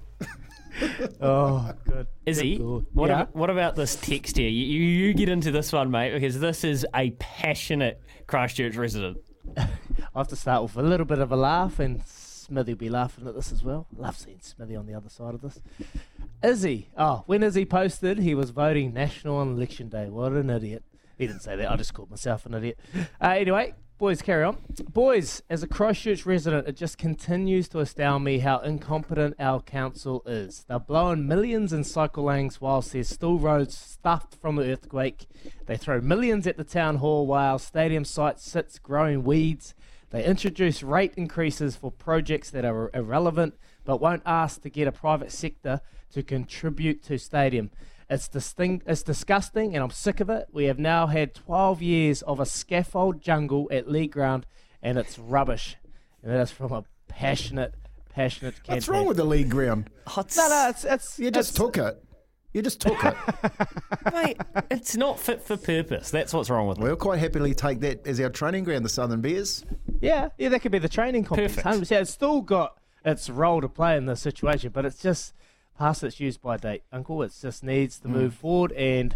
[1.21, 2.07] Oh, good.
[2.25, 3.23] Izzy, Good what, Yeah?
[3.23, 4.49] about, what about this text here?
[4.49, 9.19] You, you, you get into this one, mate, because this is a passionate Christchurch resident.
[9.57, 9.69] I
[10.17, 13.27] have to start with a little bit of a laugh, and Smithy will be laughing
[13.29, 13.87] at this as well.
[13.97, 15.61] Love seeing Smithy on the other side of this.
[16.43, 20.09] Izzy, oh, when Izzy posted, he was voting national on election day.
[20.09, 20.83] What an idiot.
[21.23, 21.71] He didn't say that.
[21.71, 22.81] I just called myself an idiot.
[23.21, 24.57] Uh, anyway, boys, carry on.
[24.89, 30.25] Boys, as a Christchurch resident, it just continues to astound me how incompetent our council
[30.27, 30.65] is.
[30.67, 35.29] They're blowing millions in cycle lanes whilst there's still roads stuffed from the earthquake.
[35.67, 39.77] They throw millions at the town hall while stadium site sits growing weeds.
[40.11, 43.55] They introduce rate increases for projects that are irrelevant,
[43.85, 47.71] but won't ask to get a private sector to contribute to stadium.
[48.11, 50.49] It's, distinct, it's disgusting, and I'm sick of it.
[50.53, 54.47] We have now had 12 years of a scaffold jungle at League Ground,
[54.83, 55.77] and it's rubbish.
[56.23, 57.75] And that is from a passionate,
[58.15, 58.75] passionate kid.
[58.75, 59.91] What's wrong with the league ground?
[60.17, 62.03] No, no, it's, it's You just took it.
[62.53, 63.17] You just took it.
[64.13, 64.37] Mate,
[64.71, 66.11] it's not fit for purpose.
[66.11, 66.83] That's what's wrong with it.
[66.83, 69.65] We'll quite happily take that as our training ground, the Southern Bears.
[70.01, 71.57] Yeah, yeah, that could be the training complex.
[71.57, 71.91] Perfect.
[71.91, 72.01] 100%.
[72.03, 75.33] It's still got its role to play in this situation, but it's just
[75.83, 77.23] past its use by date, Uncle.
[77.25, 78.13] It just needs to Mm.
[78.13, 79.13] move forward, and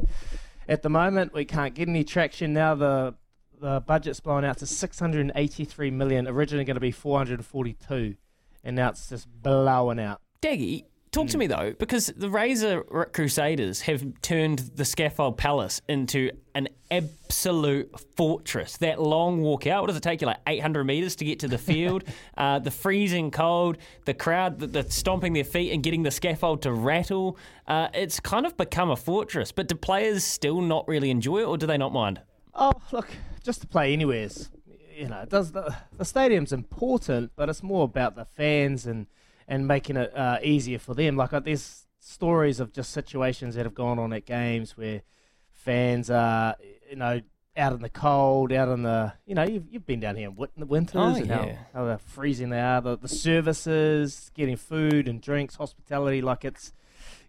[0.69, 2.53] at the moment, we can't get any traction.
[2.53, 3.15] Now the
[3.59, 6.27] the budget's blown out to 683 million.
[6.27, 8.17] Originally going to be 442,
[8.65, 10.21] and now it's just blowing out.
[10.43, 10.85] Daggy,
[11.17, 12.83] talk to me though, because the Razor
[13.13, 18.77] Crusaders have turned the Scaffold Palace into an absolute fortress.
[18.77, 21.49] That long walk out, what does it take you, like 800 metres to get to
[21.49, 22.05] the field?
[22.37, 26.63] uh, the freezing cold, the crowd that, that's stomping their feet and getting the scaffold
[26.63, 27.39] to rattle.
[27.67, 31.45] Uh, it's kind of become a fortress, but do players still not really enjoy it
[31.45, 32.21] or do they not mind?
[32.55, 33.09] Oh, look,
[33.43, 34.51] just to play anywheres.
[34.95, 39.07] You know, it does the the stadium's important, but it's more about the fans and
[39.49, 41.17] and making it uh, easier for them.
[41.17, 45.03] Like uh, there's stories of just situations that have gone on at games where
[45.51, 46.57] fans are,
[46.91, 47.21] you know,
[47.57, 50.37] out in the cold, out in the, you know, you've, you've been down here in
[50.57, 51.57] the winters Oh, and how, yeah.
[51.73, 52.81] how they're freezing they are.
[52.83, 56.73] The, the services, getting food and drinks, hospitality, like it's,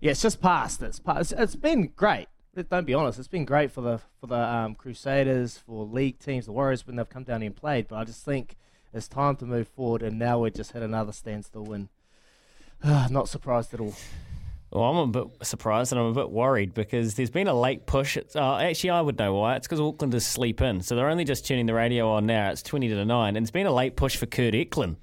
[0.01, 0.81] yeah, it's just past.
[0.81, 1.31] It's past.
[1.31, 2.27] It's, it's been great.
[2.69, 3.19] Don't be honest.
[3.19, 6.95] It's been great for the for the um, Crusaders, for league teams, the Warriors when
[6.95, 7.87] they've come down here and played.
[7.87, 8.55] But I just think
[8.91, 11.71] it's time to move forward, and now we're just hit another standstill.
[11.71, 11.89] And
[12.83, 13.93] not surprised at all.
[14.71, 17.85] Well, I'm a bit surprised and I'm a bit worried because there's been a late
[17.85, 18.17] push.
[18.35, 19.55] Uh, actually, I would know why.
[19.55, 20.81] It's because Auckland is sleep in.
[20.81, 22.51] So they're only just tuning the radio on now.
[22.51, 23.35] It's 20 to 9.
[23.37, 24.97] And it's been a late push for Kurt Eklund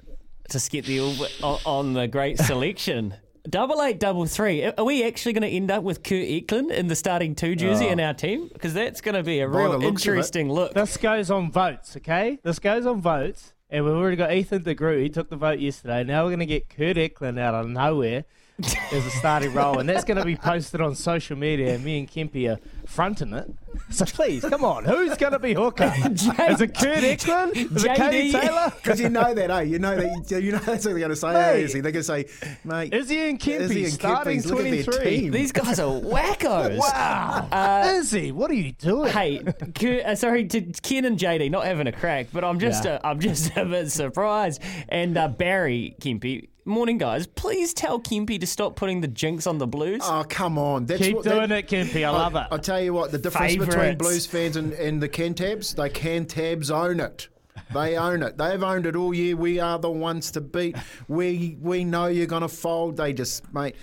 [0.51, 1.01] to get the
[1.43, 2.39] All- on, the great
[2.69, 3.15] selection.
[3.49, 4.65] Double eight, double three.
[4.65, 7.87] Are we actually going to end up with Kurt Eklund in the starting two jersey
[7.87, 7.93] Oh.
[7.93, 8.49] in our team?
[8.53, 10.11] Because that's going to be a By real the looks of it.
[10.13, 10.73] interesting look.
[10.75, 12.39] This goes on votes, okay?
[12.43, 15.03] This goes on votes, and we've already got Ethan de Groot.
[15.03, 16.05] He took the vote yesterday.
[16.05, 18.25] Now we're going to get Kurt Eklund out of nowhere
[18.63, 21.75] as a starting role, and that's going to be posted on social media.
[21.75, 23.53] And me and Kempy are fronting it.
[23.91, 25.93] So please, come on, who's going to be hooker?
[26.13, 27.57] Is it Kurt Eklund?
[27.57, 28.73] Is it Codie Taylor?
[28.85, 29.61] Because you know that, eh?
[29.63, 30.41] You know that.
[30.43, 31.33] You know that's what they're going to say.
[31.33, 31.39] Mate.
[31.41, 31.81] eh, Izzy?
[31.81, 32.27] They're going to say,
[32.65, 32.95] mate.
[32.95, 35.05] Izzy and Kempy Izzy and starting Kempy's, look at 23.
[35.21, 35.33] team.
[35.33, 36.79] These guys are wackos.
[36.79, 37.49] Wow.
[37.51, 39.11] Uh, Izzy, what are you doing?
[39.11, 39.43] Hey,
[39.75, 42.95] Q- uh, sorry to Ken and JD not having a crack, but I'm just Yeah.
[43.03, 44.63] uh, I'm just a bit surprised.
[44.89, 49.59] And uh, Barry Kempy, morning guys, please tell Kempy to stop putting the jinx on
[49.59, 50.01] the Blues.
[50.05, 50.87] Oh come on!
[50.87, 52.05] That's Keep what, doing that, it, Kempy.
[52.05, 52.47] I love it.
[52.51, 56.71] I tell you what, the difference between Blues fans and, and the Cantabs, they Cantabs
[56.71, 57.29] own it.
[57.73, 58.37] They own it.
[58.37, 59.37] They've owned it all year.
[59.37, 60.77] We are the ones to beat.
[61.09, 62.97] We we know you're going to fold.
[62.97, 63.77] They just mate.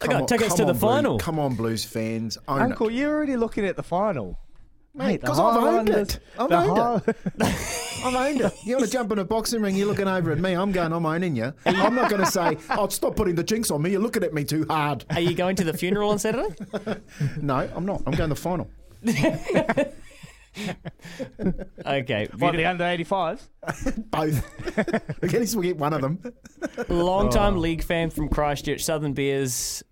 [0.00, 1.18] They come got on- tickets come to the on, Blues- final.
[1.18, 2.94] Come on, Blues fans, own Uncle, it.
[2.94, 4.38] you're already looking at the final.
[4.98, 6.18] Mate, because I've owned it.
[6.38, 7.16] I've owned Hi- it.
[8.04, 8.52] I've owned it.
[8.64, 9.76] You want to jump in a boxing ring?
[9.76, 10.52] You're looking over at me.
[10.54, 10.92] I'm going.
[10.92, 11.52] I'm owning you.
[11.64, 14.34] I'm not going to say, "Oh, stop putting the jinx on me." You're looking at
[14.34, 15.04] me too hard.
[15.10, 16.54] Are you going to the funeral on Saturday?
[17.40, 18.02] No, I'm not.
[18.06, 18.68] I'm going to the final.
[21.86, 24.10] Okay, What, the under 85s?
[24.10, 25.22] Both.
[25.22, 26.18] At least we'll get one of them.
[26.88, 27.60] long time Oh.
[27.60, 29.84] league fan from Christchurch, Southern Bears.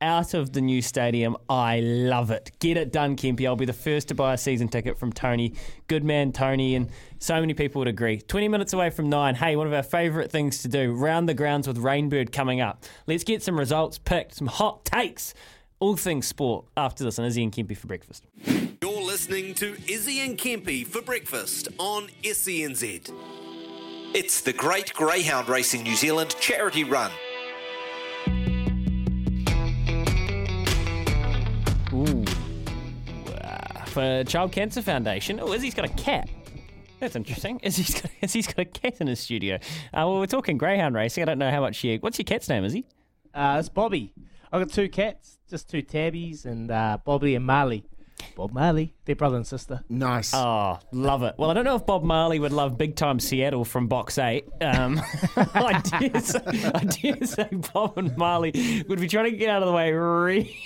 [0.00, 2.52] Out of the new stadium, I love it.
[2.60, 3.46] Get it done, Kempy.
[3.46, 5.54] I'll be the first to buy a season ticket from Tony.
[5.88, 6.88] Good man, Tony, and
[7.18, 8.20] so many people would agree.
[8.20, 9.34] 20 minutes away from nine.
[9.34, 12.84] Hey, one of our favourite things to do round the grounds with Rainbird coming up.
[13.08, 15.34] Let's get some results picked, some hot takes,
[15.80, 18.24] all things sport after this on Izzy and Kempy for breakfast.
[18.80, 23.12] You're listening to Izzy and Kempy for breakfast on SENZ.
[24.14, 27.10] It's the Great Greyhound Racing New Zealand charity run.
[33.88, 35.40] For Child Cancer Foundation.
[35.40, 36.28] Oh, Izzy's got a cat.
[37.00, 37.60] That's interesting.
[37.62, 39.56] Izzy's got, Izzy's got a cat in his studio.
[39.56, 41.22] Uh, well, we're talking greyhound racing.
[41.22, 41.98] I don't know how much you.
[41.98, 42.86] What's your cat's name, Izzy?
[43.34, 44.12] Uh, it's Bobby.
[44.52, 47.84] I've got two cats, just two tabbies, and uh, Bobby and Marley.
[48.34, 49.84] Bob Marley, they're brother and sister.
[49.88, 50.32] Nice.
[50.34, 51.34] Oh, love it.
[51.38, 54.44] Well, I don't know if Bob Marley would love Big Time Seattle from Box 8.
[54.60, 55.00] Um,
[55.36, 56.40] I, dare say,
[56.74, 59.92] I dare say Bob and Marley would be trying to get out of the way
[59.92, 60.56] really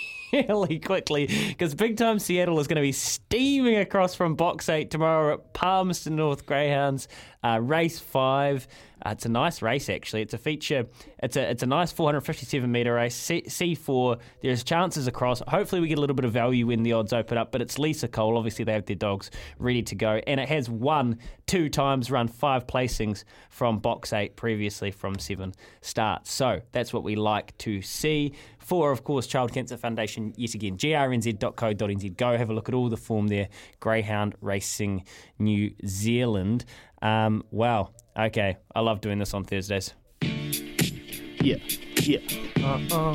[0.84, 5.34] quickly because Big Time Seattle is going to be steaming across from Box 8 tomorrow
[5.34, 7.06] at Palmerston North Greyhounds,
[7.44, 8.66] uh, race 5.
[9.04, 10.22] Uh, it's a nice race, actually.
[10.22, 10.86] It's a feature.
[11.22, 13.14] It's a it's a nice 457 meter race.
[13.14, 14.18] C- C4.
[14.42, 15.42] There's chances across.
[15.48, 17.50] Hopefully, we get a little bit of value when the odds open up.
[17.50, 18.36] But it's Lisa Cole.
[18.36, 22.28] Obviously, they have their dogs ready to go, and it has won two times, run
[22.28, 26.32] five placings from box eight previously from seven starts.
[26.32, 28.34] So that's what we like to see.
[28.62, 30.32] For of course, Child Cancer Foundation.
[30.36, 32.16] Yet again, grnz.co.nz.
[32.16, 33.48] Go have a look at all the form there.
[33.80, 35.04] Greyhound Racing
[35.38, 36.64] New Zealand.
[37.00, 37.90] Um, wow.
[38.16, 39.94] Okay, I love doing this on Thursdays.
[40.20, 41.56] Yeah,
[41.96, 42.18] yeah.
[42.62, 43.14] Uh-uh.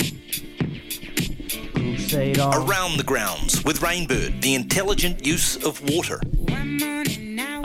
[2.13, 6.19] Around the grounds with Rainbird, the intelligent use of water.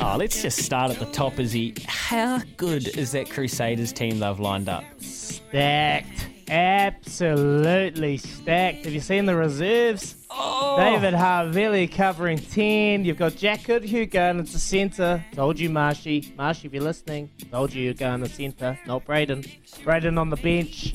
[0.04, 1.74] Oh, let's just start at the top, Izzy.
[1.86, 4.84] How good is that Crusaders team they've lined up?
[5.00, 6.31] Stacked.
[6.48, 8.84] Absolutely stacked.
[8.84, 10.16] Have you seen the reserves?
[10.30, 10.76] Oh.
[10.78, 13.04] David Havili covering 10.
[13.04, 15.24] You've got Jack Goodhue going into centre.
[15.34, 16.32] Told you, Marshy.
[16.36, 18.78] Marshy, if you're listening, told you you're going to centre.
[18.86, 19.44] Not Braden.
[19.84, 20.94] Braden on the bench.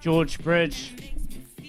[0.00, 0.92] George Bridge.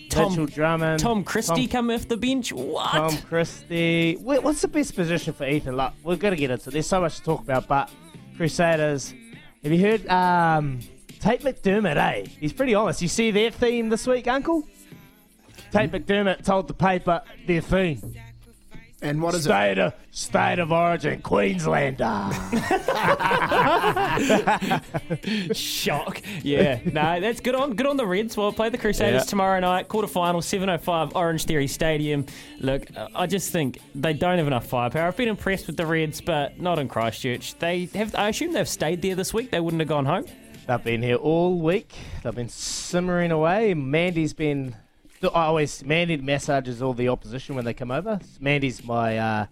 [0.10, 0.99] Tom- Mitchell Drummond.
[0.99, 2.53] Tom Christie Tom- coming off the bench.
[2.53, 2.91] What?
[2.91, 4.18] Tom Christie.
[4.19, 5.93] Wait, what's the best position for Ethan Luck?
[6.03, 6.73] We're going to get into it.
[6.73, 7.89] There's so much to talk about, but
[8.38, 9.14] Crusaders.
[9.64, 10.80] Have you heard um,
[11.26, 12.26] Tate McDermott, eh?
[12.39, 13.02] He's pretty honest.
[13.02, 14.61] You see their theme this week, Uncle?
[15.72, 18.14] Tate McDermott told the paper their theme.
[19.02, 21.97] And what is state Of, state of origin, Queenslander.
[25.53, 26.22] Shock.
[26.43, 28.38] Yeah, no, that's good on good on the Reds.
[28.38, 29.30] Well, play the Crusaders Yeah.
[29.30, 32.26] tomorrow night, quarter final, 7.05 Orangetheory Stadium.
[32.60, 32.85] Look,
[33.15, 35.07] I just think they don't have enough firepower.
[35.07, 37.56] I've been impressed with the Reds, but not in Christchurch.
[37.60, 38.14] They have.
[38.15, 39.49] I assume they've stayed there this week.
[39.52, 40.26] They wouldn't have gone home.
[40.68, 41.94] They've been here all week.
[42.24, 43.76] They've been simmering away.
[43.76, 44.76] Mandy's been.
[45.22, 48.20] I always Mandy massages all the opposition when they come over.
[48.40, 49.46] Mandy's my uh,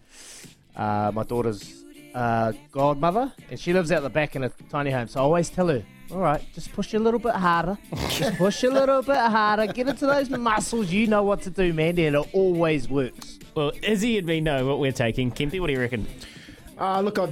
[0.76, 1.84] uh, my daughter's
[2.16, 5.08] uh, godmother, and she lives out the back in a tiny home.
[5.08, 7.78] So I always tell her, "All right, just push a little bit harder.
[8.10, 9.68] just push a little bit harder.
[9.72, 10.92] Get into those muscles.
[10.92, 14.66] You know what to do, Mandy, and it always works." Well, Izzy and me know
[14.66, 15.32] what we're taking.
[15.32, 16.08] Kempy, what do you reckon?
[16.76, 17.32] Uh, look, I,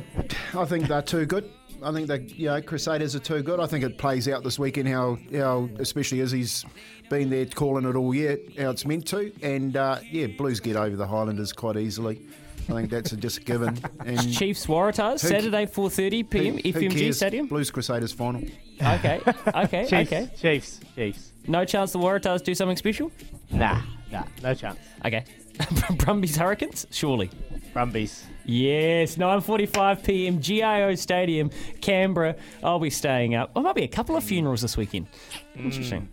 [0.53, 1.49] I think they're too good.
[1.84, 3.60] I think they, you know, Crusaders are too good.
[3.60, 6.64] I think it plays out this weekend how, how especially he's
[7.10, 9.32] been there calling it all year, how it's meant to.
[9.41, 12.22] And uh, yeah, Blues get over the Highlanders quite easily.
[12.70, 13.80] I think that's a just a given.
[14.06, 16.58] And Chiefs Waratahs Saturday 4:30 p.m.
[16.58, 17.18] who- who FMG cares?
[17.18, 17.48] Stadium.
[17.48, 18.41] Blues Crusaders final.
[18.82, 19.20] Okay,
[19.56, 20.30] okay, Chiefs, okay.
[20.40, 21.32] Chiefs, Chiefs.
[21.48, 23.12] No chance the Waratahs do something special.
[23.49, 23.82] Nah,
[24.12, 24.78] nah, no chance.
[25.03, 25.24] Okay.
[25.98, 26.88] Brumbies Hurricanes?
[26.91, 27.30] Surely.
[27.73, 28.26] Brumbies.
[28.45, 30.41] Yes, 9:45 p.m.
[30.41, 32.36] GIO Stadium, Canberra.
[32.64, 33.52] I'll be staying up.
[33.56, 35.07] Oh, might be a couple of funerals this weekend.
[35.56, 36.10] Interesting.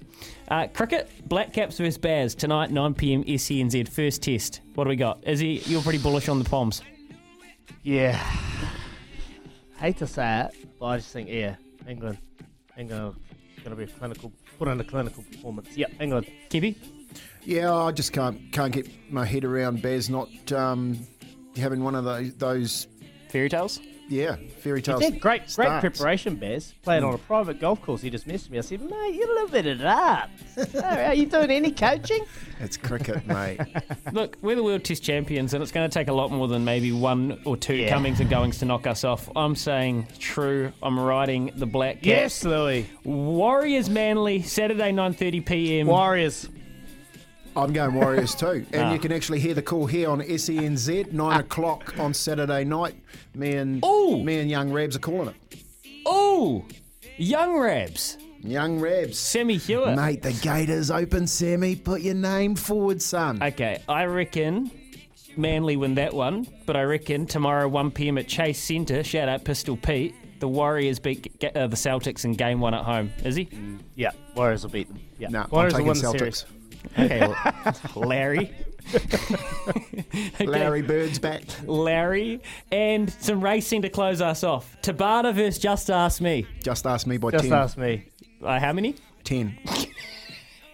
[0.49, 3.25] Uh, cricket, Black Caps versus Bears tonight, 9 p.m.
[3.25, 4.61] SENZ first test.
[4.75, 5.23] What do we got?
[5.27, 6.83] Izzy, you're pretty bullish on the Poms.
[7.83, 8.17] Yeah.
[9.79, 11.57] Hate to say it, but I just think, yeah,
[11.87, 12.19] England.
[12.77, 13.17] England
[13.69, 15.77] going to be a clinical, put on a clinical performance.
[15.77, 16.27] Yep, England.
[16.49, 16.77] Kiwi?
[17.45, 20.99] Yeah, I just can't can't get my head around Bears not um,
[21.57, 22.87] having one of those, those
[23.31, 23.81] fairy tales.
[24.11, 25.01] Yeah, fairy He tales.
[25.03, 26.73] did great, great preparation, Baz.
[26.83, 28.01] Playing on a private golf course.
[28.01, 28.57] He just messaged me.
[28.57, 30.31] I said, mate, you a little bit of that.
[30.83, 32.25] Are you doing any coaching?
[32.59, 33.61] It's cricket, mate.
[34.15, 36.65] Look, we're the World Test champions, and it's going to take a lot more than
[36.65, 37.91] maybe one or two Yeah.
[37.91, 39.29] comings and goings to knock us off.
[39.37, 40.73] I'm saying true.
[40.83, 42.07] I'm riding the Black Caps.
[42.07, 42.89] Yes, Louis.
[43.05, 45.87] Warriors Manly, Saturday 9:30 p.m.
[45.87, 46.49] Warriors.
[47.59, 48.65] I'm going Warriors too.
[48.73, 48.93] And Ah.
[48.93, 52.95] you can actually hear the call here on SENZ, 9 o'clock on Saturday night.
[53.35, 55.59] Me and me and young Rabs are calling it.
[56.07, 56.65] Oh,
[57.17, 58.19] young Rabs.
[58.41, 59.19] Young Rabs.
[59.19, 59.97] Sammy Hewitt.
[59.97, 61.75] Mate, the gate is open, Sammy.
[61.75, 63.43] Put your name forward, son.
[63.43, 64.71] Okay, I reckon
[65.37, 68.17] Manly win that one, but I reckon tomorrow 1 p.m.
[68.19, 72.61] at Chase Centre, shout out Pistol Pete, the Warriors beat uh, the Celtics in game
[72.61, 73.11] one at home.
[73.25, 73.49] Is he?
[73.97, 75.01] Yeah, Warriors will beat them.
[75.19, 76.37] Yeah, No, Warriors I'm will taking win the Celtics.
[76.37, 76.45] series.
[76.99, 77.35] Okay,
[77.97, 78.51] Larry.
[78.95, 80.47] Okay.
[80.47, 81.43] Larry Bird's back.
[81.67, 82.41] Larry,
[82.73, 84.77] and some racing to close us off.
[84.83, 86.47] Tabata versus Just Ask Me.
[86.63, 87.53] Just ask me by Just 10.
[87.53, 88.07] ask me.
[88.43, 88.95] Uh, how many?
[89.25, 89.59] 10.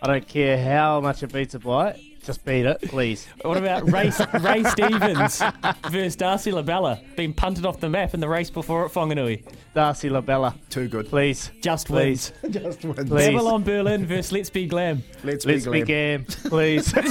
[0.02, 1.98] I don't care how much it beats a bite.
[2.24, 3.26] Just beat it, please.
[3.42, 4.10] What about Ray,
[4.40, 5.42] Ray Stevens
[5.90, 6.98] versus Darcy Labella?
[7.16, 9.44] Being punted off the map in the race before at Whanganui.
[9.74, 10.54] Darcy Labella.
[10.70, 11.06] Too good.
[11.08, 11.50] Please.
[11.60, 12.32] Just Please.
[12.42, 12.54] wins.
[12.56, 13.10] Just wins.
[13.10, 13.26] Please.
[13.26, 15.02] Babylon Berlin versus Let's Be Glam.
[15.22, 15.86] Let's, Let's be be glam.
[15.86, 16.94] game, please.
[16.96, 17.02] oh,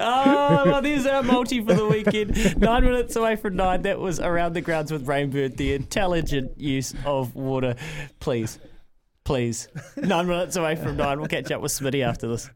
[0.00, 2.60] ah, well, there's our multi for the weekend.
[2.60, 3.82] Nine minutes away from nine.
[3.82, 5.56] That was around the grounds with Rainbird.
[5.56, 7.76] The intelligent use of water.
[8.20, 8.58] Please,
[9.28, 9.68] please.
[9.98, 11.18] Nine minutes away from nine.
[11.18, 12.48] We'll catch up with Smitty after this.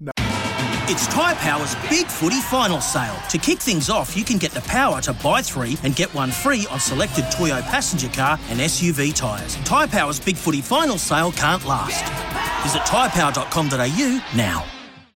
[0.89, 3.15] It's Tyre Power's Big Footy Final Sale.
[3.29, 6.31] To kick things off, you can get the power to buy three and get one
[6.31, 9.57] free on selected Toyo passenger car and SUV tyres.
[9.57, 12.03] Tyre Power's Big Footy Final Sale can't last.
[12.63, 14.82] Visit tyrepower.com.au now.